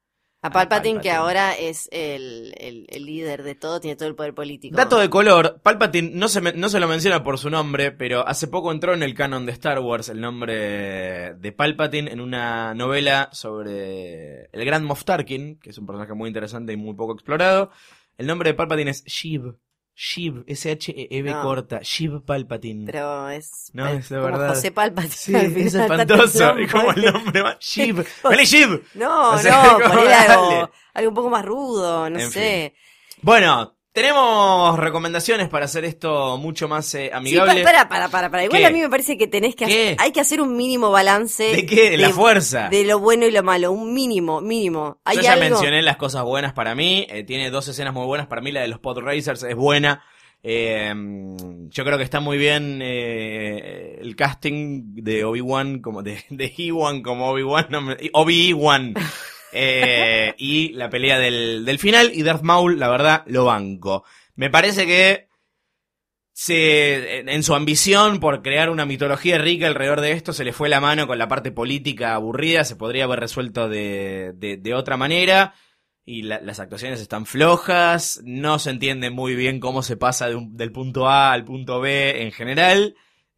A 0.47 0.51
Palpatine, 0.51 1.01
que 1.01 1.11
ahora 1.11 1.55
es 1.55 1.89
el, 1.91 2.55
el, 2.59 2.87
el 2.91 3.05
líder 3.07 3.43
de 3.43 3.55
todo, 3.55 3.81
tiene 3.81 3.97
todo 3.97 4.09
el 4.09 4.15
poder 4.15 4.35
político. 4.35 4.77
Dato 4.77 4.99
de 4.99 5.09
color, 5.09 5.61
Palpatine 5.63 6.11
no 6.13 6.29
se, 6.29 6.41
me- 6.43 6.53
no 6.53 6.69
se 6.69 6.81
lo 6.81 6.87
menciona 6.87 7.25
por 7.25 7.39
su 7.39 7.49
nombre, 7.49 7.93
pero 7.93 8.29
hace 8.29 8.47
poco 8.47 8.71
entró 8.71 8.93
en 8.93 9.03
el 9.03 9.15
canon 9.15 9.47
de 9.47 9.53
Star 9.53 9.79
Wars 9.81 10.11
el 10.11 10.21
nombre 10.21 11.35
de 11.35 11.53
Palpatine 11.53 12.13
en 12.13 12.21
una 12.21 12.75
novela 12.75 13.31
sobre 13.33 14.45
el 14.53 14.65
gran 14.67 14.85
Moff 14.85 15.05
Tarkin, 15.05 15.59
que 15.61 15.71
es 15.71 15.79
un 15.79 15.87
personaje 15.87 16.13
muy 16.13 16.29
interesante 16.29 16.75
y 16.75 16.77
muy 16.77 16.95
poco 16.95 17.15
explorado. 17.15 17.71
El 18.19 18.27
nombre 18.27 18.51
de 18.51 18.55
Palpatine 18.55 18.91
es 18.91 19.03
Sheev. 19.05 19.57
Sheev, 19.97 20.45
S-H-E-V 20.47 21.31
No. 21.31 21.43
corta. 21.43 21.81
Sheev 21.83 22.23
Palpatine. 22.25 22.87
Pero 22.87 23.29
es, 23.31 23.71
No, 23.75 23.87
es 23.89 24.09
de 24.09 24.17
como 24.17 24.27
verdad. 24.33 24.49
José 24.49 24.71
Palpatine. 24.73 25.15
Sí, 25.15 25.35
es 25.57 25.75
espantoso. 25.75 26.59
Y 26.59 26.67
como 26.67 26.91
el 26.93 27.13
nombre 27.13 27.43
más. 27.43 27.57
Sheev. 27.61 28.05
¡Vale, 28.25 28.45
Sheev! 28.45 28.83
No, 28.95 29.31
O 29.35 29.39
sea, 29.39 29.63
no, 29.63 29.81
como, 29.89 30.01
algo, 30.01 30.71
algo 30.95 31.09
un 31.11 31.15
poco 31.15 31.31
más 31.31 31.45
rudo, 31.45 32.11
no 32.11 32.19
En 32.19 32.31
sé. 32.31 32.75
Bueno, 33.23 33.77
tenemos 33.95 34.77
recomendaciones 34.79 35.49
para 35.49 35.67
hacer 35.67 35.85
esto 35.85 36.37
mucho 36.37 36.67
más 36.69 36.93
eh, 36.97 37.05
Sí, 37.07 37.11
amigable. 37.15 37.63
pa- 37.63 37.71
para, 37.71 37.89
para, 37.89 38.09
para, 38.11 38.31
para. 38.31 38.45
Igual 38.45 38.61
¿Qué? 38.61 38.67
a 38.67 38.71
mí 38.71 38.81
me 38.81 38.89
parece 38.91 39.17
que 39.17 39.29
tenés 39.29 39.55
que 39.55 39.65
hacer, 39.65 39.97
hay 40.01 40.11
que 40.11 40.21
hacer 40.21 40.41
un 40.41 40.57
mínimo 40.57 40.91
balance. 40.91 41.45
¿De 41.45 41.65
qué? 41.65 41.91
De 41.91 41.97
la 41.97 42.11
fuerza. 42.11 42.69
De 42.69 42.85
lo 42.85 42.99
bueno 42.99 43.25
y 43.25 43.31
lo 43.31 43.43
malo, 43.45 43.71
un 43.73 43.95
mínimo, 43.95 44.41
mínimo. 44.41 44.99
Hay 45.05 45.17
Yo 45.19 45.23
ya 45.23 45.35
algo. 45.35 45.45
mencioné 45.49 45.81
las 45.81 45.97
cosas 45.97 46.25
buenas 46.25 46.53
para 46.53 46.75
mí. 46.75 47.07
eh, 47.09 47.23
tiene 47.23 47.51
dos 47.51 47.69
escenas 47.69 47.95
muy 47.95 48.05
buenas. 48.05 48.27
Para 48.27 48.43
mí 48.43 48.51
la 48.53 48.63
de 48.63 48.69
los 48.69 48.81
pod 48.81 48.99
racers 48.99 49.45
es 49.45 49.55
buena. 49.55 50.03
Eh, 50.43 50.93
yo 51.71 51.85
creo 51.85 51.97
que 51.97 52.05
está 52.05 52.19
muy 52.21 52.37
bien 52.37 52.81
eh, 52.83 53.99
el 54.01 54.15
casting 54.17 54.83
de 54.97 55.25
Obi-Wan 55.25 55.79
como 55.81 56.03
de, 56.03 56.23
de 56.31 56.53
Ewan 56.59 57.01
como 57.01 57.31
Obi-Wan. 57.31 57.67
no 57.71 57.81
Obi-Wan. 58.13 58.95
Eh, 59.55 60.35
y 60.37 60.73
la 60.73 60.91
pelea 60.91 61.19
del, 61.19 61.65
del 61.65 61.79
final. 61.79 62.11
Y 62.13 62.23
Darth 62.23 62.43
Maul, 62.43 62.79
la 62.79 62.89
verdad, 62.89 63.23
lo 63.27 63.45
banco. 63.45 64.05
Me 64.35 64.51
parece 64.51 64.87
que 64.87 65.29
se, 66.33 67.21
en 67.21 67.43
su 67.45 67.55
ambición 67.55 68.19
por 68.19 68.43
crear 68.43 68.69
una 68.71 68.87
mitología 68.87 69.39
rica 69.39 69.67
alrededor 69.69 70.01
de 70.01 70.13
esto, 70.13 70.33
se 70.33 70.45
le 70.45 70.53
fue 70.53 70.69
la 70.69 70.81
mano 70.81 71.07
con 71.07 71.17
la 71.19 71.29
parte 71.29 71.53
política 71.53 72.15
aburrida, 72.15 72.65
se 72.65 72.75
podría 72.77 73.05
haber 73.05 73.21
resuelto 73.21 73.69
de, 73.69 74.33
de, 74.35 74.75
otra 74.75 74.97
manera, 74.97 75.55
y 76.05 76.23
la- 76.23 76.41
las 76.41 76.59
actuaciones 76.59 77.01
están 77.01 77.25
flojas, 77.27 78.21
no 78.25 78.59
se 78.59 78.71
entiende 78.71 79.11
muy 79.11 79.37
bien 79.37 79.61
cómo 79.61 79.83
se 79.85 79.97
pasa 79.97 80.29
de 80.29 80.35
un- 80.35 80.57
del 80.57 80.73
punto 80.73 81.09
A 81.09 81.33
al 81.33 81.45
punto 81.45 81.81
B 81.81 82.23
en 82.23 82.33
general, 82.33 82.97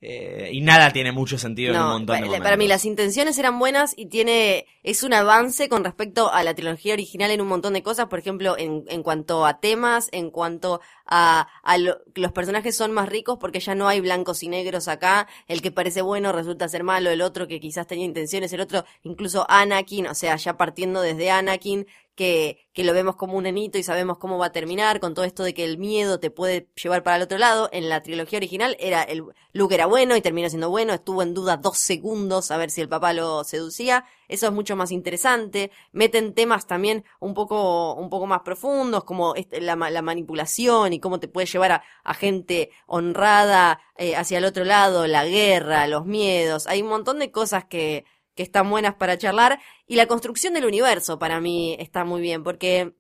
eh, 0.09 0.51
y 0.53 0.61
nada 0.61 0.93
tiene 0.93 1.11
mucho 1.11 1.37
sentido 1.37 1.75
en 1.75 1.81
un 1.81 1.87
montón 1.89 2.15
de 2.17 2.21
pa- 2.21 2.27
momentos. 2.27 2.45
para 2.45 2.57
mí 2.57 2.69
las 2.69 2.85
intenciones 2.85 3.37
eran 3.39 3.59
buenas 3.59 3.93
y 3.97 4.07
tiene 4.07 4.67
es 4.85 5.03
un 5.03 5.13
avance 5.13 5.69
con 5.69 5.83
respecto 5.83 6.33
a 6.33 6.45
la 6.45 6.55
trilogía 6.55 6.93
original 6.95 7.31
en 7.33 7.41
un 7.41 7.49
montón 7.49 7.73
de 7.73 7.83
cosas, 7.83 8.07
por 8.07 8.21
ejemplo, 8.21 8.57
en, 8.57 8.85
en 8.89 9.03
cuanto 9.03 9.45
a 9.45 9.59
temas, 9.59 10.09
en 10.13 10.31
cuanto 10.31 10.81
a, 11.07 11.49
a 11.65 11.79
lo- 11.79 11.99
los 12.15 12.31
personajes 12.33 12.77
son 12.77 12.93
más 12.93 13.09
ricos 13.09 13.39
porque 13.41 13.59
ya 13.61 13.75
no 13.75 13.89
hay 13.89 14.01
blancos 14.01 14.43
y 14.45 14.49
negros 14.49 14.87
acá, 14.87 15.27
el 15.49 15.61
que 15.61 15.73
parece 15.73 16.03
bueno 16.03 16.31
resulta 16.33 16.69
ser 16.69 16.85
malo, 16.85 17.11
el 17.11 17.21
otro 17.23 17.49
que 17.49 17.59
quizás 17.59 17.87
tenía 17.89 18.05
intenciones, 18.05 18.53
el 18.53 18.61
otro 18.61 18.85
incluso 19.03 19.45
Anakin, 19.49 20.07
o 20.07 20.15
sea, 20.15 20.37
ya 20.37 20.57
partiendo 20.57 21.01
desde 21.01 21.31
Anakin, 21.33 21.87
que, 22.17 22.67
que 22.73 22.83
lo 22.83 22.93
vemos 22.93 23.15
como 23.15 23.37
un 23.37 23.45
nenito 23.45 23.79
y 23.79 23.83
sabemos 23.85 24.19
cómo 24.19 24.39
va 24.39 24.47
a 24.47 24.53
terminar, 24.53 24.99
con 24.99 25.15
todo 25.15 25.25
esto 25.25 25.45
de 25.45 25.55
que 25.55 25.65
el 25.65 25.79
miedo 25.79 26.19
te 26.19 26.31
puede 26.31 26.69
llevar 26.83 27.03
para 27.05 27.17
el 27.17 27.23
otro 27.23 27.39
lado. 27.39 27.69
En 27.73 27.89
la 27.89 28.03
trilogía 28.03 28.39
original 28.39 28.77
era 28.81 29.03
el 29.03 29.23
Luke 29.53 29.75
era 29.75 29.87
bueno 29.87 30.17
y 30.17 30.21
terminó 30.21 30.49
siendo 30.49 30.71
bueno, 30.71 30.93
estuvo 30.93 31.23
en 31.23 31.33
duda 31.35 31.57
dos 31.57 31.79
segundos 31.79 32.51
a 32.51 32.57
ver 32.57 32.71
si 32.71 32.81
el 32.81 32.89
papá 32.89 33.13
lo 33.13 33.45
seducía. 33.45 34.05
Eso 34.29 34.47
es 34.47 34.53
mucho 34.53 34.75
más 34.77 34.91
interesante. 34.91 35.71
Meten 35.93 36.35
temas 36.35 36.67
también 36.67 37.05
un 37.21 37.33
poco, 37.35 37.95
un 37.95 38.11
poco 38.11 38.27
más 38.27 38.41
profundos, 38.41 39.05
como 39.05 39.35
la, 39.53 39.77
ma- 39.77 39.91
la 39.91 40.03
manipulación 40.03 40.93
y 40.93 41.01
cómo 41.01 41.21
te 41.21 41.29
puede 41.29 41.47
llevar 41.47 41.73
a, 41.73 41.83
a 42.03 42.15
gente 42.15 42.71
honrada 42.87 43.81
eh, 43.99 44.17
hacia 44.17 44.39
el 44.39 44.45
otro 44.45 44.65
lado, 44.65 45.07
la 45.07 45.25
guerra, 45.27 45.87
los 45.87 46.07
miedos. 46.07 46.67
Hay 46.67 46.83
un 46.83 46.89
montón 46.89 47.19
de 47.19 47.31
cosas 47.31 47.65
que, 47.67 48.05
que 48.37 48.45
están 48.45 48.71
buenas 48.71 48.95
para 48.95 49.19
charlar. 49.19 49.59
Y 49.87 49.97
la 49.97 50.07
construcción 50.07 50.55
del 50.55 50.67
universo 50.67 51.19
para 51.19 51.41
mí 51.41 51.77
está 51.81 52.05
muy 52.05 52.21
bien, 52.21 52.45
porque 52.45 52.95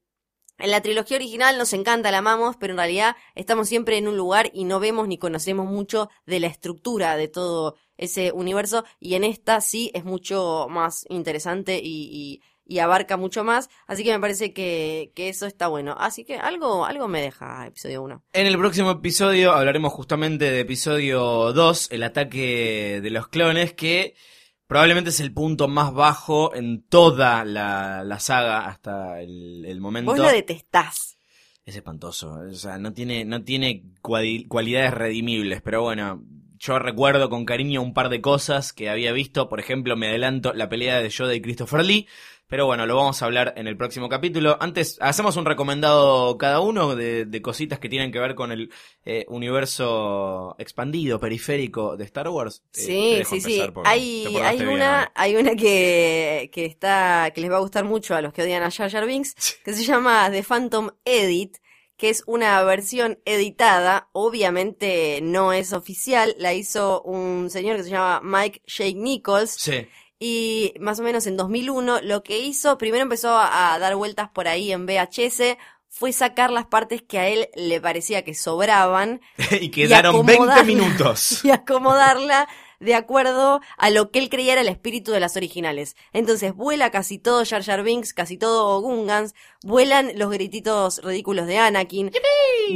en 0.58 0.70
la 0.70 0.80
trilogía 0.80 1.18
original 1.18 1.58
nos 1.58 1.74
encanta, 1.74 2.10
la 2.10 2.18
amamos, 2.18 2.56
pero 2.56 2.72
en 2.72 2.78
realidad 2.78 3.14
estamos 3.34 3.68
siempre 3.68 3.98
en 3.98 4.08
un 4.08 4.16
lugar 4.16 4.50
y 4.54 4.64
no 4.64 4.80
vemos 4.80 5.06
ni 5.06 5.18
conocemos 5.18 5.66
mucho 5.66 6.08
de 6.24 6.40
la 6.40 6.46
estructura 6.46 7.16
de 7.16 7.28
todo 7.28 7.76
ese 7.98 8.32
universo. 8.32 8.84
Y 8.98 9.14
en 9.14 9.24
esta 9.24 9.60
sí 9.60 9.90
es 9.94 10.04
mucho 10.04 10.66
más 10.70 11.04
interesante 11.10 11.80
y, 11.82 12.40
abarca 12.80 13.16
mucho 13.18 13.44
más. 13.44 13.68
Así 13.86 14.02
que 14.02 14.12
me 14.12 14.18
parece 14.18 14.54
que, 14.54 15.12
que 15.14 15.28
eso 15.28 15.46
está 15.46 15.68
bueno. 15.68 15.94
Así 15.98 16.24
que 16.24 16.36
algo, 16.36 16.86
algo 16.86 17.06
me 17.06 17.20
deja 17.20 17.66
episodio 17.66 18.02
1. 18.02 18.24
En 18.32 18.46
el 18.46 18.58
próximo 18.58 18.90
episodio 18.90 19.52
hablaremos 19.52 19.92
justamente 19.92 20.50
de 20.50 20.60
episodio 20.60 21.52
2, 21.52 21.88
el 21.92 22.02
ataque 22.02 23.00
de 23.02 23.10
los 23.10 23.28
clones, 23.28 23.74
que 23.74 24.14
probablemente 24.66 25.10
es 25.10 25.20
el 25.20 25.32
punto 25.32 25.68
más 25.68 25.92
bajo 25.92 26.54
en 26.54 26.82
toda 26.82 27.44
la, 27.44 28.04
la 28.04 28.18
saga 28.20 28.66
hasta 28.66 29.20
el, 29.20 29.64
el 29.64 29.80
momento. 29.80 30.10
Vos 30.12 30.20
lo 30.20 30.28
detestás. 30.28 31.18
Es 31.64 31.74
espantoso. 31.76 32.32
O 32.48 32.54
sea, 32.54 32.78
no 32.78 32.92
tiene, 32.92 33.24
no 33.24 33.42
tiene 33.42 33.82
cuali- 34.02 34.46
cualidades 34.48 34.92
redimibles, 34.94 35.62
pero 35.62 35.82
bueno. 35.82 36.22
Yo 36.58 36.78
recuerdo 36.78 37.28
con 37.28 37.44
cariño 37.44 37.82
un 37.82 37.92
par 37.92 38.08
de 38.08 38.22
cosas 38.22 38.72
que 38.72 38.88
había 38.88 39.12
visto. 39.12 39.46
Por 39.50 39.60
ejemplo, 39.60 39.94
me 39.94 40.08
adelanto 40.08 40.54
la 40.54 40.70
pelea 40.70 41.02
de 41.02 41.10
Yoda 41.10 41.34
y 41.34 41.42
Christopher 41.42 41.84
Lee. 41.84 42.08
Pero 42.48 42.66
bueno, 42.66 42.86
lo 42.86 42.94
vamos 42.94 43.20
a 43.20 43.24
hablar 43.24 43.54
en 43.56 43.66
el 43.66 43.76
próximo 43.76 44.08
capítulo. 44.08 44.56
Antes, 44.60 44.98
hacemos 45.00 45.36
un 45.36 45.44
recomendado 45.46 46.38
cada 46.38 46.60
uno 46.60 46.94
de, 46.94 47.24
de 47.24 47.42
cositas 47.42 47.80
que 47.80 47.88
tienen 47.88 48.12
que 48.12 48.20
ver 48.20 48.36
con 48.36 48.52
el 48.52 48.70
eh, 49.04 49.24
universo 49.28 50.54
expandido, 50.58 51.18
periférico 51.18 51.96
de 51.96 52.04
Star 52.04 52.28
Wars. 52.28 52.62
Eh, 52.74 53.24
Sí, 53.24 53.24
sí, 53.28 53.40
sí. 53.40 53.62
Hay, 53.84 54.36
hay 54.42 54.58
bien 54.58 54.68
una, 54.68 55.10
hay 55.14 55.34
una 55.36 55.56
que, 55.56 56.50
que 56.52 56.66
está, 56.66 57.32
que 57.34 57.40
les 57.40 57.50
va 57.50 57.56
a 57.56 57.60
gustar 57.60 57.84
mucho 57.84 58.14
a 58.14 58.22
los 58.22 58.32
que 58.32 58.42
odian 58.42 58.62
a 58.62 58.70
Jar 58.70 58.90
Jar 58.90 59.06
Binks, 59.06 59.34
que 59.64 59.72
se 59.72 59.84
llama 59.84 60.30
The 60.30 60.42
Phantom 60.44 60.90
Edit, 61.04 61.56
que 61.96 62.10
es 62.10 62.22
una 62.26 62.62
versión 62.62 63.18
editada, 63.24 64.08
obviamente 64.12 65.20
no 65.22 65.52
es 65.52 65.72
oficial, 65.72 66.34
la 66.38 66.54
hizo 66.54 67.02
un 67.02 67.48
señor 67.50 67.76
que 67.78 67.84
se 67.84 67.90
llama 67.90 68.20
Mike 68.22 68.62
Shake 68.66 68.96
Nichols, 68.96 69.50
Sí. 69.50 69.86
Y 70.18 70.74
más 70.80 70.98
o 70.98 71.02
menos 71.02 71.26
en 71.26 71.36
2001 71.36 72.00
lo 72.02 72.22
que 72.22 72.38
hizo, 72.38 72.78
primero 72.78 73.02
empezó 73.02 73.36
a, 73.38 73.78
dar 73.78 73.96
vueltas 73.96 74.30
por 74.30 74.48
ahí 74.48 74.72
en 74.72 74.86
VHS, 74.86 75.58
fue 75.88 76.12
sacar 76.12 76.50
las 76.50 76.66
partes 76.66 77.02
que 77.02 77.18
a 77.18 77.28
él 77.28 77.48
le 77.54 77.80
parecía 77.80 78.22
que 78.22 78.34
sobraban 78.34 79.20
y 79.60 79.70
quedaron 79.70 80.14
20 80.14 80.32
acomodarla. 80.32 80.64
minutos. 80.64 81.40
y 81.44 81.50
acomodarla 81.50 82.48
de 82.80 82.94
acuerdo 82.94 83.60
a 83.78 83.90
lo 83.90 84.10
que 84.10 84.18
él 84.18 84.28
creía 84.28 84.52
era 84.52 84.60
el 84.60 84.68
espíritu 84.68 85.12
de 85.12 85.20
las 85.20 85.36
originales. 85.36 85.96
Entonces 86.12 86.54
vuela 86.54 86.90
casi 86.90 87.18
todo 87.18 87.44
Jar 87.44 87.62
Jar 87.62 87.82
Binks, 87.82 88.12
casi 88.12 88.36
todo 88.36 88.80
Gungans, 88.80 89.34
vuelan 89.62 90.12
los 90.16 90.30
grititos 90.30 91.00
ridículos 91.02 91.46
de 91.46 91.58
Anakin, 91.58 92.10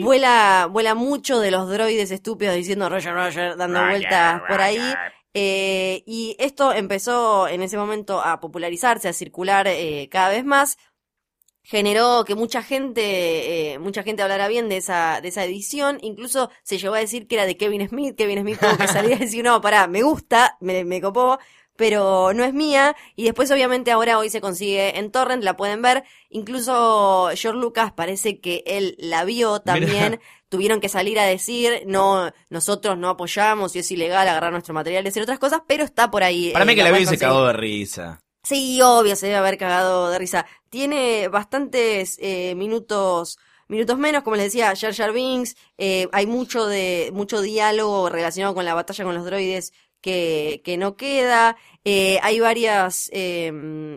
vuela, 0.00 0.68
vuela 0.70 0.94
mucho 0.94 1.40
de 1.40 1.50
los 1.50 1.68
droides 1.68 2.10
estúpidos 2.10 2.54
diciendo 2.54 2.88
Roger 2.88 3.14
Roger, 3.14 3.56
dando 3.56 3.84
vueltas 3.84 4.42
por 4.48 4.60
ahí. 4.60 4.80
Eh, 5.32 6.02
y 6.06 6.36
esto 6.38 6.72
empezó 6.72 7.46
en 7.48 7.62
ese 7.62 7.76
momento 7.76 8.20
a 8.20 8.40
popularizarse, 8.40 9.08
a 9.08 9.12
circular 9.12 9.66
eh, 9.68 10.08
cada 10.10 10.30
vez 10.30 10.44
más. 10.44 10.78
Generó 11.62 12.24
que 12.24 12.34
mucha 12.34 12.62
gente, 12.62 13.74
eh, 13.74 13.78
mucha 13.78 14.02
gente 14.02 14.22
hablara 14.22 14.48
bien 14.48 14.68
de 14.68 14.78
esa, 14.78 15.20
de 15.20 15.28
esa 15.28 15.44
edición. 15.44 15.98
Incluso 16.02 16.50
se 16.62 16.78
llegó 16.78 16.94
a 16.94 16.98
decir 16.98 17.28
que 17.28 17.36
era 17.36 17.46
de 17.46 17.56
Kevin 17.56 17.88
Smith. 17.88 18.16
Kevin 18.16 18.40
Smith 18.40 18.58
tuvo 18.58 18.76
que 18.76 18.88
salir 18.88 19.14
a 19.14 19.18
decir, 19.20 19.44
no, 19.44 19.60
pará, 19.60 19.86
me 19.86 20.02
gusta, 20.02 20.56
me, 20.60 20.84
me 20.84 21.00
copó, 21.00 21.38
pero 21.76 22.32
no 22.32 22.44
es 22.44 22.54
mía. 22.54 22.96
Y 23.14 23.24
después, 23.24 23.50
obviamente, 23.50 23.92
ahora 23.92 24.18
hoy 24.18 24.30
se 24.30 24.40
consigue 24.40 24.98
en 24.98 25.12
Torrent, 25.12 25.44
la 25.44 25.56
pueden 25.56 25.80
ver. 25.80 26.04
Incluso 26.28 27.30
George 27.34 27.60
Lucas 27.60 27.92
parece 27.92 28.40
que 28.40 28.64
él 28.66 28.96
la 28.98 29.24
vio 29.24 29.60
también. 29.60 30.20
Tuvieron 30.50 30.80
que 30.80 30.88
salir 30.90 31.18
a 31.18 31.24
decir, 31.24 31.84
no, 31.86 32.30
nosotros 32.50 32.98
no 32.98 33.08
apoyamos 33.08 33.74
y 33.74 33.78
es 33.78 33.90
ilegal 33.90 34.28
agarrar 34.28 34.52
nuestro 34.52 34.74
material 34.74 35.04
y 35.06 35.08
hacer 35.08 35.22
otras 35.22 35.38
cosas, 35.38 35.62
pero 35.66 35.84
está 35.84 36.10
por 36.10 36.22
ahí. 36.22 36.50
Para 36.52 36.64
eh, 36.64 36.66
mí 36.66 36.74
que 36.74 36.82
la 36.82 36.90
vi 36.90 37.06
se 37.06 37.16
cagó 37.16 37.46
de 37.46 37.52
risa. 37.54 38.20
Sí, 38.42 38.80
obvio, 38.82 39.16
se 39.16 39.26
debe 39.26 39.38
haber 39.38 39.56
cagado 39.58 40.10
de 40.10 40.18
risa. 40.18 40.46
Tiene 40.68 41.28
bastantes 41.28 42.16
eh, 42.20 42.54
minutos, 42.56 43.38
minutos 43.68 43.96
menos, 43.98 44.22
como 44.22 44.36
les 44.36 44.46
decía, 44.46 44.74
Jar 44.74 44.94
Jar 44.94 45.12
Binks. 45.12 45.56
eh, 45.78 46.08
hay 46.12 46.26
mucho 46.26 46.66
de, 46.66 47.10
mucho 47.14 47.40
diálogo 47.42 48.08
relacionado 48.08 48.54
con 48.54 48.64
la 48.64 48.74
batalla 48.74 49.04
con 49.04 49.14
los 49.14 49.24
droides 49.24 49.72
que, 50.00 50.62
que 50.64 50.76
no 50.78 50.96
queda. 50.96 51.56
eh, 51.84 52.18
hay 52.22 52.40
varias, 52.40 53.08
eh, 53.12 53.48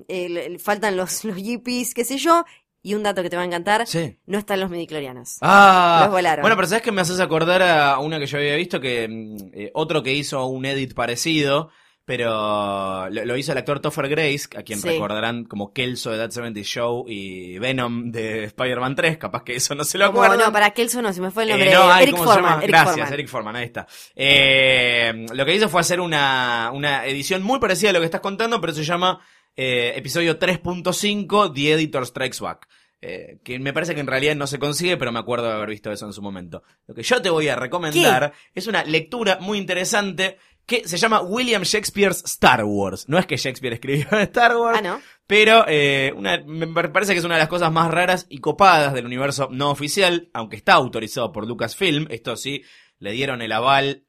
el- 0.07 0.37
el- 0.37 0.59
faltan 0.59 0.97
los, 0.97 1.23
los 1.23 1.37
yippies, 1.37 1.93
qué 1.93 2.03
sé 2.05 2.17
yo. 2.17 2.43
Y 2.85 2.93
un 2.95 3.01
dato 3.03 3.23
que 3.23 3.29
te 3.29 3.35
va 3.37 3.41
a 3.43 3.45
encantar, 3.45 3.87
Sí. 3.87 4.17
no 4.25 4.37
están 4.37 4.59
los 4.59 4.69
midiclorianos. 4.69 5.37
Ah, 5.41 6.01
Los 6.03 6.11
volaron. 6.11 6.41
bueno, 6.43 6.55
pero 6.57 6.67
sabes 6.67 6.83
que 6.83 6.91
me 6.91 6.99
haces 7.01 7.19
acordar 7.21 7.63
a 7.63 7.97
una 7.99 8.19
que 8.19 8.25
yo 8.27 8.37
había 8.37 8.55
visto 8.57 8.81
que 8.81 9.07
mm, 9.07 9.37
eh, 9.53 9.71
otro 9.73 10.03
que 10.03 10.13
hizo 10.13 10.45
un 10.47 10.65
edit 10.65 10.93
parecido, 10.93 11.69
pero 12.05 13.09
lo, 13.09 13.23
lo 13.23 13.37
hizo 13.37 13.53
el 13.53 13.57
actor 13.59 13.79
Topher 13.79 14.09
Grace, 14.09 14.49
a 14.57 14.63
quien 14.63 14.79
Sí. 14.79 14.89
recordarán 14.89 15.45
como 15.45 15.71
Kelso 15.71 16.11
de 16.11 16.17
That 16.17 16.31
70 16.31 16.59
Show 16.63 17.05
y 17.07 17.57
Venom 17.59 18.11
de 18.11 18.43
Spider-Man 18.43 18.95
3, 18.95 19.17
capaz 19.17 19.43
que 19.45 19.55
eso 19.55 19.73
no 19.75 19.85
se 19.85 19.97
lo 19.97 20.07
acuerdan. 20.07 20.37
no, 20.39 20.51
para 20.51 20.71
Kelso 20.71 21.01
no, 21.01 21.13
se 21.13 21.21
me 21.21 21.31
fue 21.31 21.43
el 21.43 21.49
nombre. 21.51 21.71
Eh, 21.71 21.73
no, 21.73 21.89
ay, 21.89 22.03
Eric 22.03 22.15
¿cómo 22.17 22.27
se 22.27 22.33
Forman. 22.33 22.57
Eric 22.59 22.67
Gracias, 22.69 22.95
Forman. 22.95 23.13
Eric 23.13 23.27
Forman, 23.29 23.55
ahí 23.55 23.63
está. 23.65 23.87
Eh, 24.15 25.25
lo 25.33 25.45
que 25.45 25.55
hizo 25.55 25.69
fue 25.69 25.79
hacer 25.79 26.01
una, 26.01 26.71
una 26.73 27.05
edición 27.05 27.43
muy 27.43 27.59
parecida 27.59 27.91
a 27.91 27.93
lo 27.93 27.99
que 27.99 28.05
estás 28.05 28.19
contando, 28.21 28.59
pero 28.59 28.73
se 28.73 28.83
llama 28.83 29.21
eh, 29.55 29.93
episodio 29.95 30.39
3.5 30.39 31.53
The 31.53 31.71
Editor 31.73 32.05
Strikes 32.05 32.39
Back. 32.41 32.67
Eh, 33.05 33.39
que 33.43 33.59
me 33.59 33.73
parece 33.73 33.93
que 33.93 33.99
en 33.99 34.07
realidad 34.07 34.35
no 34.35 34.47
se 34.47 34.59
consigue, 34.59 34.95
pero 34.95 35.11
me 35.11 35.19
acuerdo 35.19 35.47
de 35.47 35.53
haber 35.53 35.69
visto 35.69 35.91
eso 35.91 36.05
en 36.05 36.13
su 36.13 36.21
momento. 36.21 36.63
Lo 36.87 36.95
que 36.95 37.03
yo 37.03 37.21
te 37.21 37.29
voy 37.29 37.49
a 37.49 37.57
recomendar 37.57 38.31
es 38.55 38.67
una 38.67 38.85
lectura 38.85 39.39
muy 39.41 39.57
interesante 39.57 40.37
que 40.65 40.87
se 40.87 40.95
llama 40.97 41.21
William 41.21 41.63
Shakespeare's 41.63 42.23
Star 42.23 42.63
Wars. 42.63 43.09
No 43.09 43.19
es 43.19 43.25
que 43.25 43.35
Shakespeare 43.35 43.73
escribió 43.73 44.07
Star 44.19 44.55
Wars, 44.55 44.77
Ah, 44.79 44.81
¿no? 44.81 45.01
pero 45.27 45.65
eh, 45.67 46.13
una, 46.15 46.41
me 46.45 46.65
parece 46.67 47.11
que 47.11 47.19
es 47.19 47.25
una 47.25 47.35
de 47.35 47.41
las 47.41 47.49
cosas 47.49 47.73
más 47.73 47.91
raras 47.91 48.25
y 48.29 48.37
copadas 48.37 48.93
del 48.93 49.05
universo 49.05 49.49
no 49.51 49.69
oficial, 49.71 50.29
aunque 50.33 50.55
está 50.55 50.71
autorizado 50.75 51.33
por 51.33 51.45
Lucasfilm. 51.45 52.07
Esto 52.09 52.37
sí, 52.37 52.63
le 52.99 53.11
dieron 53.11 53.41
el 53.41 53.51
aval 53.51 54.05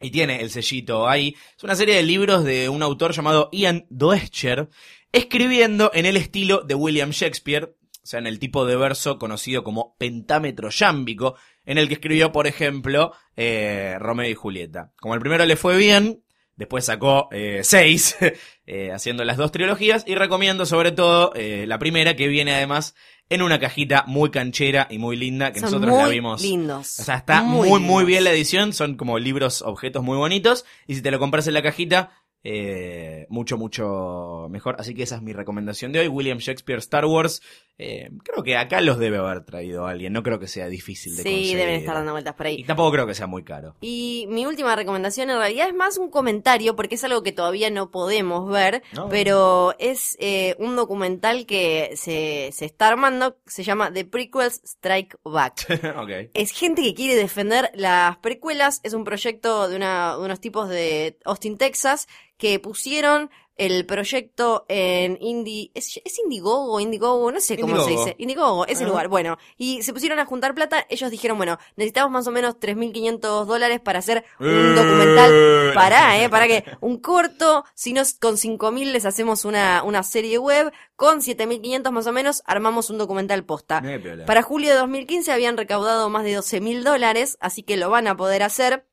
y 0.00 0.10
tiene 0.10 0.40
el 0.40 0.50
sellito 0.50 1.08
ahí. 1.08 1.36
Es 1.56 1.64
una 1.64 1.74
serie 1.74 1.96
de 1.96 2.02
libros 2.02 2.44
de 2.44 2.68
un 2.68 2.82
autor 2.82 3.12
llamado 3.12 3.48
Ian 3.52 3.86
Doescher, 3.90 4.68
escribiendo 5.12 5.90
en 5.94 6.06
el 6.06 6.16
estilo 6.16 6.62
de 6.62 6.74
William 6.74 7.10
Shakespeare, 7.10 7.64
o 7.64 8.06
sea, 8.06 8.20
en 8.20 8.26
el 8.26 8.38
tipo 8.38 8.64
de 8.64 8.76
verso 8.76 9.18
conocido 9.18 9.64
como 9.64 9.96
pentámetro 9.98 10.70
yámbico, 10.70 11.36
en 11.66 11.78
el 11.78 11.88
que 11.88 11.94
escribió, 11.94 12.32
por 12.32 12.46
ejemplo, 12.46 13.12
eh, 13.36 13.96
Romeo 13.98 14.30
y 14.30 14.34
Julieta. 14.34 14.92
Como 15.00 15.14
el 15.14 15.20
primero 15.20 15.44
le 15.44 15.56
fue 15.56 15.76
bien, 15.76 16.24
después 16.56 16.86
sacó 16.86 17.28
eh, 17.30 17.60
seis, 17.64 18.16
eh, 18.66 18.90
haciendo 18.92 19.24
las 19.24 19.36
dos 19.36 19.52
trilogías, 19.52 20.04
y 20.06 20.14
recomiendo 20.14 20.64
sobre 20.64 20.92
todo 20.92 21.32
la 21.34 21.78
primera, 21.78 22.16
que 22.16 22.28
viene 22.28 22.54
además 22.54 22.94
en 23.30 23.42
una 23.42 23.58
cajita 23.58 24.04
muy 24.06 24.30
canchera 24.30 24.86
y 24.90 24.98
muy 24.98 25.16
linda, 25.16 25.52
que 25.52 25.60
Son 25.60 25.70
nosotros 25.70 25.94
muy 25.94 26.02
la 26.02 26.08
vimos. 26.08 26.42
lindos. 26.42 26.98
O 26.98 27.02
sea, 27.04 27.16
está 27.16 27.42
muy, 27.42 27.68
muy, 27.68 27.80
lindos. 27.80 28.06
bien 28.06 28.24
la 28.24 28.32
edición. 28.32 28.72
Son 28.72 28.96
como 28.96 29.18
libros, 29.18 29.62
objetos 29.62 30.02
muy 30.02 30.16
bonitos. 30.16 30.64
Y 30.86 30.94
si 30.94 31.02
te 31.02 31.10
lo 31.10 31.18
compras 31.18 31.46
en 31.46 31.54
la 31.54 31.62
cajita, 31.62 32.10
eh, 32.44 33.26
mucho, 33.28 33.58
mucho 33.58 34.46
mejor. 34.50 34.76
Así 34.78 34.94
que 34.94 35.02
esa 35.02 35.16
es 35.16 35.22
mi 35.22 35.32
recomendación 35.32 35.92
de 35.92 36.00
hoy. 36.00 36.08
William 36.08 36.38
Shakespeare 36.38 36.78
Star 36.78 37.04
Wars. 37.04 37.42
Eh, 37.80 38.10
creo 38.24 38.42
que 38.42 38.56
acá 38.56 38.80
los 38.80 38.98
debe 38.98 39.18
haber 39.18 39.44
traído 39.44 39.86
alguien. 39.86 40.12
No 40.12 40.24
creo 40.24 40.40
que 40.40 40.48
sea 40.48 40.66
difícil 40.68 41.14
de 41.16 41.22
Sí, 41.22 41.28
conseguir. 41.30 41.56
deben 41.58 41.74
estar 41.76 41.94
dando 41.94 42.10
vueltas 42.12 42.34
por 42.34 42.46
ahí. 42.46 42.56
Y 42.58 42.64
tampoco 42.64 42.90
creo 42.90 43.06
que 43.06 43.14
sea 43.14 43.28
muy 43.28 43.44
caro. 43.44 43.76
Y 43.80 44.26
mi 44.30 44.46
última 44.46 44.74
recomendación 44.74 45.30
en 45.30 45.38
realidad 45.38 45.68
es 45.68 45.74
más 45.74 45.96
un 45.98 46.10
comentario 46.10 46.74
porque 46.74 46.96
es 46.96 47.04
algo 47.04 47.22
que 47.22 47.30
todavía 47.32 47.70
no 47.70 47.90
podemos 47.92 48.50
ver, 48.50 48.82
No. 48.94 49.08
pero 49.08 49.74
es 49.78 50.16
eh, 50.18 50.56
un 50.58 50.74
documental 50.74 51.46
que 51.46 51.92
se, 51.94 52.50
se 52.52 52.64
está 52.64 52.88
armando, 52.88 53.36
se 53.46 53.62
llama 53.62 53.92
The 53.92 54.04
Prequels 54.04 54.60
Strike 54.64 55.16
Back. 55.24 55.66
Es 56.34 56.50
gente 56.50 56.82
que 56.82 56.94
quiere 56.94 57.14
defender 57.14 57.70
las 57.74 58.16
precuelas, 58.18 58.80
es 58.82 58.92
un 58.94 59.04
proyecto 59.04 59.68
de, 59.68 59.76
una, 59.76 60.16
de 60.16 60.24
unos 60.24 60.40
tipos 60.40 60.68
de 60.68 61.16
Austin, 61.24 61.56
Texas, 61.58 62.08
que 62.38 62.58
pusieron 62.58 63.30
el 63.56 63.86
proyecto 63.86 64.64
en 64.68 65.18
Indie, 65.20 65.72
¿es, 65.74 66.00
es 66.04 66.18
Indiegogo 66.20 66.78
Indiegogo? 66.78 67.32
No 67.32 67.40
sé 67.40 67.58
cómo 67.58 67.80
se 67.82 67.90
dice. 67.90 68.14
Indiegogo, 68.18 68.64
ese 68.66 68.84
Ajá. 68.84 68.88
lugar. 68.90 69.08
Bueno, 69.08 69.36
y 69.56 69.82
se 69.82 69.92
pusieron 69.92 70.20
a 70.20 70.26
juntar 70.26 70.54
plata, 70.54 70.86
ellos 70.88 71.10
dijeron, 71.10 71.36
bueno, 71.38 71.58
necesitamos 71.74 72.12
más 72.12 72.26
o 72.28 72.30
menos 72.30 72.54
3.500 72.60 73.46
dólares 73.46 73.80
para 73.80 73.98
hacer 73.98 74.24
un 74.38 74.46
Eh. 74.46 74.74
documental. 74.76 75.72
Pará, 75.74 76.22
eh, 76.22 76.28
para 76.30 76.46
que 76.46 76.62
un 76.80 76.98
corto, 77.00 77.64
si 77.74 77.92
no 77.92 78.02
con 78.20 78.36
5.000 78.36 78.92
les 78.92 79.04
hacemos 79.04 79.44
una, 79.44 79.82
una 79.82 80.04
serie 80.04 80.38
web, 80.38 80.72
con 80.94 81.20
7.500 81.20 81.90
más 81.90 82.06
o 82.06 82.12
menos 82.12 82.42
armamos 82.46 82.90
un 82.90 82.98
documental 82.98 83.44
posta. 83.44 83.82
Para 84.24 84.42
julio 84.42 84.70
de 84.70 84.76
2015 84.76 85.32
habían 85.32 85.56
recaudado 85.56 86.08
más 86.10 86.22
de 86.22 86.34
12 86.34 86.60
mil 86.60 86.84
dólares, 86.84 87.36
así 87.40 87.64
que 87.64 87.76
lo 87.76 87.90
van 87.90 88.06
a 88.06 88.16
poder 88.16 88.44
hacer. 88.44 88.86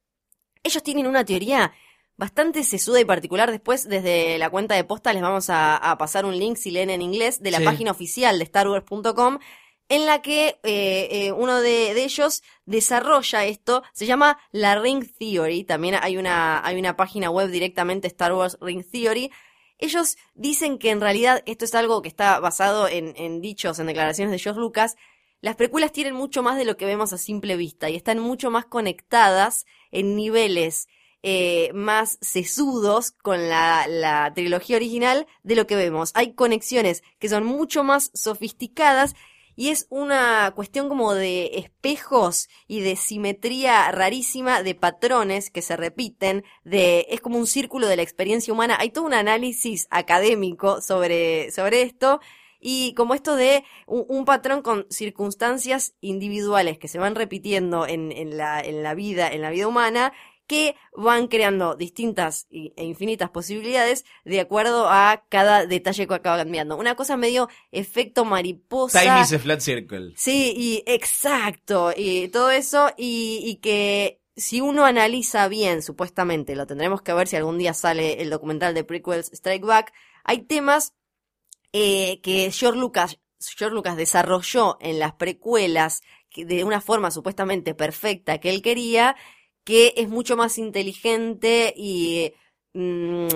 Ellos 0.63 0.81
tienen 0.81 1.05
una 1.05 1.23
teoría 1.23 1.71
bastante 2.17 2.63
sesuda 2.63 2.99
y 2.99 3.05
particular. 3.05 3.51
Después, 3.51 3.87
desde 3.87 4.37
la 4.37 4.49
cuenta 4.49 4.75
de 4.75 4.83
posta, 4.83 5.13
les 5.13 5.21
vamos 5.21 5.49
a, 5.49 5.75
a 5.75 5.97
pasar 5.97 6.25
un 6.25 6.37
link, 6.37 6.57
si 6.57 6.71
leen 6.71 6.89
en 6.89 7.01
inglés, 7.01 7.41
de 7.41 7.51
la 7.51 7.59
Sí. 7.59 7.65
página 7.65 7.91
oficial 7.91 8.39
de 8.39 8.45
StarWars.com, 8.45 9.39
en 9.87 10.05
la 10.07 10.21
que 10.21 10.59
eh, 10.63 11.07
eh, 11.11 11.31
uno 11.31 11.61
de, 11.61 11.93
de 11.93 12.03
ellos 12.03 12.41
desarrolla 12.65 13.45
esto. 13.45 13.83
Se 13.93 14.05
llama 14.05 14.39
la 14.51 14.79
Ring 14.79 15.05
Theory. 15.19 15.63
También 15.63 15.95
hay 16.01 16.17
una, 16.17 16.65
hay 16.65 16.77
una 16.79 16.95
página 16.97 17.29
web 17.29 17.49
directamente, 17.49 18.07
Star 18.07 18.33
Wars 18.33 18.57
Ring 18.61 18.83
Theory. 18.89 19.31
Ellos 19.77 20.15
dicen 20.33 20.77
que 20.79 20.89
en 20.89 21.01
realidad 21.01 21.43
esto 21.45 21.65
es 21.65 21.75
algo 21.75 22.01
que 22.01 22.07
está 22.07 22.39
basado 22.39 22.87
en, 22.87 23.13
en 23.17 23.41
dichos, 23.41 23.77
en 23.77 23.87
declaraciones 23.87 24.31
de 24.31 24.39
George 24.39 24.59
Lucas. 24.59 24.95
Las 25.41 25.55
precuelas 25.57 25.91
tienen 25.91 26.15
mucho 26.15 26.41
más 26.41 26.57
de 26.57 26.65
lo 26.65 26.77
que 26.77 26.85
vemos 26.85 27.13
a 27.13 27.17
simple 27.17 27.55
vista 27.57 27.89
y 27.89 27.95
están 27.95 28.17
mucho 28.19 28.49
más 28.49 28.65
conectadas 28.65 29.65
en 29.91 30.15
niveles 30.15 30.87
eh, 31.27 31.71
más 31.73 32.19
sesudos 32.21 33.09
con 33.09 33.49
la, 33.49 33.87
la 33.87 34.31
trilogía 34.35 34.75
original 34.75 35.25
de 35.41 35.55
lo 35.55 35.65
que 35.65 35.75
vemos. 35.75 36.11
Hay 36.13 36.33
conexiones 36.33 37.01
que 37.17 37.29
son 37.29 37.43
mucho 37.43 37.83
más 37.83 38.11
sofisticadas 38.13 39.15
y 39.55 39.69
es 39.69 39.87
una 39.89 40.51
cuestión 40.53 40.87
como 40.87 41.15
de 41.15 41.57
espejos 41.57 42.47
y 42.67 42.81
de 42.81 42.95
simetría 42.95 43.89
rarísima 43.91 44.61
de 44.61 44.75
patrones 44.75 45.49
que 45.49 45.63
se 45.63 45.75
repiten, 45.75 46.43
de 46.63 47.07
es 47.09 47.21
como 47.21 47.39
un 47.39 47.47
círculo 47.47 47.87
de 47.87 47.95
la 47.95 48.03
experiencia 48.03 48.53
humana. 48.53 48.77
Hay 48.79 48.91
todo 48.91 49.05
un 49.05 49.15
análisis 49.15 49.87
académico 49.89 50.79
sobre, 50.79 51.49
sobre 51.51 51.81
esto. 51.81 52.19
Y 52.59 52.93
como 52.93 53.15
esto 53.15 53.35
de 53.35 53.63
un, 53.87 54.25
patrón 54.25 54.61
con 54.61 54.85
circunstancias 54.89 55.95
individuales 56.01 56.77
que 56.77 56.87
se 56.87 56.99
van 56.99 57.15
repitiendo 57.15 57.87
en, 57.87 58.11
en, 58.11 58.37
la, 58.37 58.59
en 58.59 58.83
la 58.83 58.93
vida, 58.93 59.27
en 59.27 59.41
la 59.41 59.51
vida 59.51 59.67
humana, 59.67 60.13
que 60.47 60.75
van 60.93 61.27
creando 61.27 61.75
distintas 61.75 62.47
e 62.49 62.83
infinitas 62.83 63.29
posibilidades 63.29 64.05
de 64.23 64.39
acuerdo 64.39 64.87
a 64.89 65.25
cada 65.29 65.65
detalle 65.65 66.07
que 66.07 66.13
acaba 66.13 66.37
cambiando. 66.37 66.77
Una 66.77 66.95
cosa 66.95 67.17
medio 67.17 67.49
efecto 67.71 68.25
mariposa. 68.25 69.01
Time 69.01 69.21
is 69.21 69.33
a 69.33 69.39
flat 69.39 69.59
circle. 69.59 70.13
Sí, 70.15 70.53
y 70.55 70.83
exacto, 70.85 71.93
y 71.95 72.27
todo 72.29 72.51
eso, 72.51 72.91
y, 72.97 73.41
y 73.43 73.55
que 73.57 74.21
si 74.35 74.61
uno 74.61 74.85
analiza 74.85 75.47
bien, 75.47 75.81
supuestamente, 75.81 76.55
lo 76.55 76.67
tendremos 76.67 77.01
que 77.01 77.13
ver 77.13 77.27
si 77.27 77.35
algún 77.35 77.57
día 77.57 77.73
sale 77.73 78.21
el 78.21 78.29
documental 78.29 78.73
de 78.73 78.83
Prequels 78.83 79.31
Strike 79.31 79.65
Back, 79.65 79.93
hay 80.23 80.39
temas 80.43 80.93
eh, 81.71 82.19
que 82.21 82.51
George 82.51 82.79
Lucas, 82.79 83.19
George 83.39 83.75
Lucas 83.75 83.95
desarrolló 83.97 84.77
en 84.81 84.99
las 84.99 85.13
precuelas 85.13 86.01
de 86.35 86.63
una 86.63 86.81
forma 86.81 87.11
supuestamente 87.11 87.73
perfecta 87.73 88.39
que 88.39 88.49
él 88.49 88.61
quería, 88.61 89.15
que 89.65 89.93
es 89.97 90.07
mucho 90.07 90.37
más 90.37 90.57
inteligente 90.57 91.73
y 91.75 92.31
mm, 92.73 93.27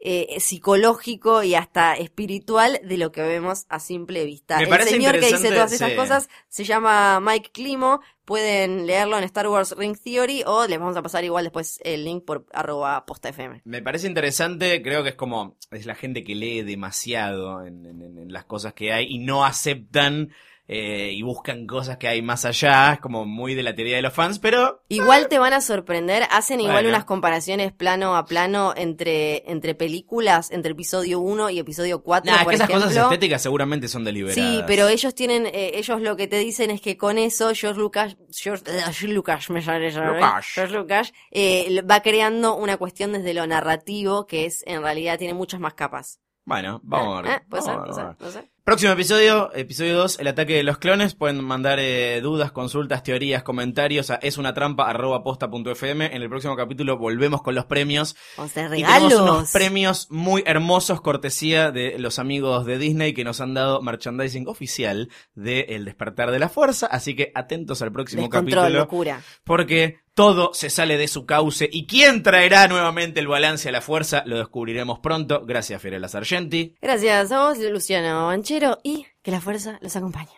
eh, 0.00 0.36
psicológico 0.38 1.42
y 1.42 1.54
hasta 1.56 1.94
espiritual 1.96 2.80
de 2.84 2.98
lo 2.98 3.10
que 3.10 3.22
vemos 3.22 3.64
a 3.68 3.80
simple 3.80 4.24
vista. 4.24 4.58
Me 4.58 4.64
El 4.64 4.82
señor 4.82 5.18
que 5.18 5.26
dice 5.32 5.50
todas 5.50 5.72
esas 5.72 5.90
sí. 5.90 5.96
cosas 5.96 6.28
se 6.48 6.64
llama 6.64 7.18
Mike 7.20 7.50
Climo, 7.52 8.00
pueden 8.24 8.86
leerlo 8.86 9.18
en 9.18 9.24
Star 9.24 9.48
Wars 9.48 9.74
Ring 9.76 9.96
Theory 9.98 10.44
o 10.46 10.66
les 10.68 10.78
vamos 10.78 10.96
a 10.96 11.02
pasar 11.02 11.24
igual 11.24 11.44
después 11.44 11.80
el 11.82 12.04
link 12.04 12.24
por 12.24 12.46
arroba 12.52 13.06
posta 13.06 13.30
FM. 13.30 13.62
Me 13.64 13.82
parece 13.82 14.06
interesante, 14.06 14.82
creo 14.82 15.02
que 15.02 15.08
es 15.10 15.14
como, 15.16 15.56
es 15.72 15.84
la 15.86 15.94
gente 15.96 16.22
que 16.22 16.34
lee 16.36 16.62
demasiado 16.62 17.64
en, 17.66 17.84
en- 17.86 18.18
en 18.18 18.32
las 18.32 18.44
cosas 18.44 18.74
que 18.74 18.92
hay 18.92 19.06
y 19.08 19.18
no 19.18 19.44
aceptan 19.44 20.30
eh, 20.70 21.10
y 21.14 21.22
buscan 21.22 21.66
cosas 21.66 21.96
que 21.96 22.06
hay 22.08 22.20
más 22.20 22.44
allá, 22.44 22.92
es 22.92 23.00
como 23.00 23.24
muy 23.24 23.54
de 23.54 23.62
la 23.62 23.74
teoría 23.74 23.96
de 23.96 24.02
los 24.02 24.12
fans, 24.12 24.38
pero 24.38 24.82
Igual 24.88 25.28
te 25.28 25.38
van 25.38 25.54
a 25.54 25.62
sorprender, 25.62 26.24
hacen 26.30 26.60
igual 26.60 26.76
Bueno. 26.84 26.90
unas 26.90 27.04
comparaciones 27.06 27.72
plano 27.72 28.14
a 28.16 28.26
plano 28.26 28.74
entre, 28.76 29.50
entre 29.50 29.74
películas, 29.74 30.50
entre 30.50 30.72
episodio 30.72 31.20
1 31.20 31.50
y 31.50 31.58
episodio 31.58 32.02
4, 32.02 32.26
nada, 32.30 32.38
es 32.40 32.44
por 32.44 32.50
que 32.52 32.56
esas 32.56 32.68
ejemplo. 32.68 32.88
cosas 32.88 33.02
estéticas 33.04 33.40
seguramente 33.42 33.88
son 33.88 34.04
deliberadas. 34.04 34.34
Sí, 34.34 34.62
pero 34.66 34.88
ellos 34.88 35.14
tienen, 35.14 35.46
eh, 35.46 35.72
ellos 35.74 36.00
lo 36.02 36.16
que 36.16 36.28
te 36.28 36.36
dicen 36.38 36.70
es 36.70 36.80
que 36.82 36.98
con 36.98 37.16
eso 37.16 37.50
George 37.54 37.80
Lucas, 37.80 38.16
George, 38.30 38.64
eh, 38.68 38.80
George 38.82 39.08
Lucas, 39.08 39.48
me 39.48 39.62
sale 39.62 39.90
ya. 39.90 40.04
Lucas. 40.04 40.46
George 40.54 40.74
Lucas, 40.74 41.12
eh, 41.30 41.82
va 41.90 42.02
creando 42.02 42.54
una 42.56 42.76
cuestión 42.76 43.12
desde 43.12 43.32
lo 43.32 43.46
narrativo 43.46 44.26
que 44.26 44.44
es, 44.44 44.62
en 44.66 44.82
realidad, 44.82 45.18
tiene 45.18 45.32
muchas 45.32 45.60
más 45.60 45.72
capas. 45.74 46.20
Bueno, 46.44 46.80
vamos 46.82 47.18
a 47.18 47.22
ver. 47.22 47.32
Eh, 47.32 47.40
puede 47.48 47.62
ser, 47.62 47.76
vamos 47.76 47.88
a 47.90 47.92
puede 47.94 48.06
ver. 48.06 48.08
ser, 48.08 48.16
puede 48.18 48.32
ser. 48.32 48.50
Próximo 48.68 48.92
episodio, 48.92 49.50
episodio 49.54 49.96
2, 49.96 50.18
el 50.20 50.26
ataque 50.26 50.56
de 50.56 50.62
los 50.62 50.76
clones. 50.76 51.14
Pueden 51.14 51.42
mandar 51.42 51.78
eh, 51.80 52.20
dudas, 52.20 52.52
consultas, 52.52 53.02
teorías, 53.02 53.42
comentarios 53.42 54.10
a 54.10 54.16
esunatrampa.posta.fm. 54.16 56.14
En 56.14 56.20
el 56.20 56.28
próximo 56.28 56.54
capítulo 56.54 56.98
volvemos 56.98 57.40
con 57.40 57.54
los 57.54 57.64
premios. 57.64 58.14
Vamos 58.36 58.54
a 58.54 58.66
hacer 58.66 58.78
Y 58.78 58.82
tenemos 58.82 59.10
regalos. 59.10 59.20
unos 59.22 59.52
premios 59.52 60.06
muy 60.10 60.42
hermosos, 60.44 61.00
cortesía 61.00 61.70
de 61.70 61.98
los 61.98 62.18
amigos 62.18 62.66
de 62.66 62.76
Disney 62.76 63.14
que 63.14 63.24
nos 63.24 63.40
han 63.40 63.54
dado 63.54 63.80
merchandising 63.80 64.46
oficial 64.46 65.08
de 65.34 65.60
El 65.70 65.86
Despertar 65.86 66.30
de 66.30 66.38
la 66.38 66.50
Fuerza. 66.50 66.88
Así 66.88 67.16
que 67.16 67.32
atentos 67.34 67.80
al 67.80 67.90
próximo 67.90 68.24
Descontrol, 68.24 68.64
capítulo. 68.64 68.80
locura. 68.80 69.22
Porque 69.44 70.00
todo 70.18 70.50
se 70.52 70.68
sale 70.68 70.98
de 70.98 71.06
su 71.06 71.26
cauce. 71.26 71.70
¿Y 71.70 71.86
quién 71.86 72.24
traerá 72.24 72.66
nuevamente 72.66 73.20
el 73.20 73.28
balance 73.28 73.68
a 73.68 73.72
la 73.72 73.80
fuerza? 73.80 74.24
Lo 74.26 74.36
descubriremos 74.36 74.98
pronto. 74.98 75.46
Gracias, 75.46 75.80
Fiorella 75.80 76.08
Sargenti. 76.08 76.74
Gracias 76.82 77.30
a 77.30 77.46
vos, 77.46 77.58
Luciano 77.58 78.26
Banchero, 78.26 78.80
y 78.82 79.06
que 79.22 79.30
la 79.30 79.40
fuerza 79.40 79.78
los 79.80 79.94
acompañe. 79.94 80.37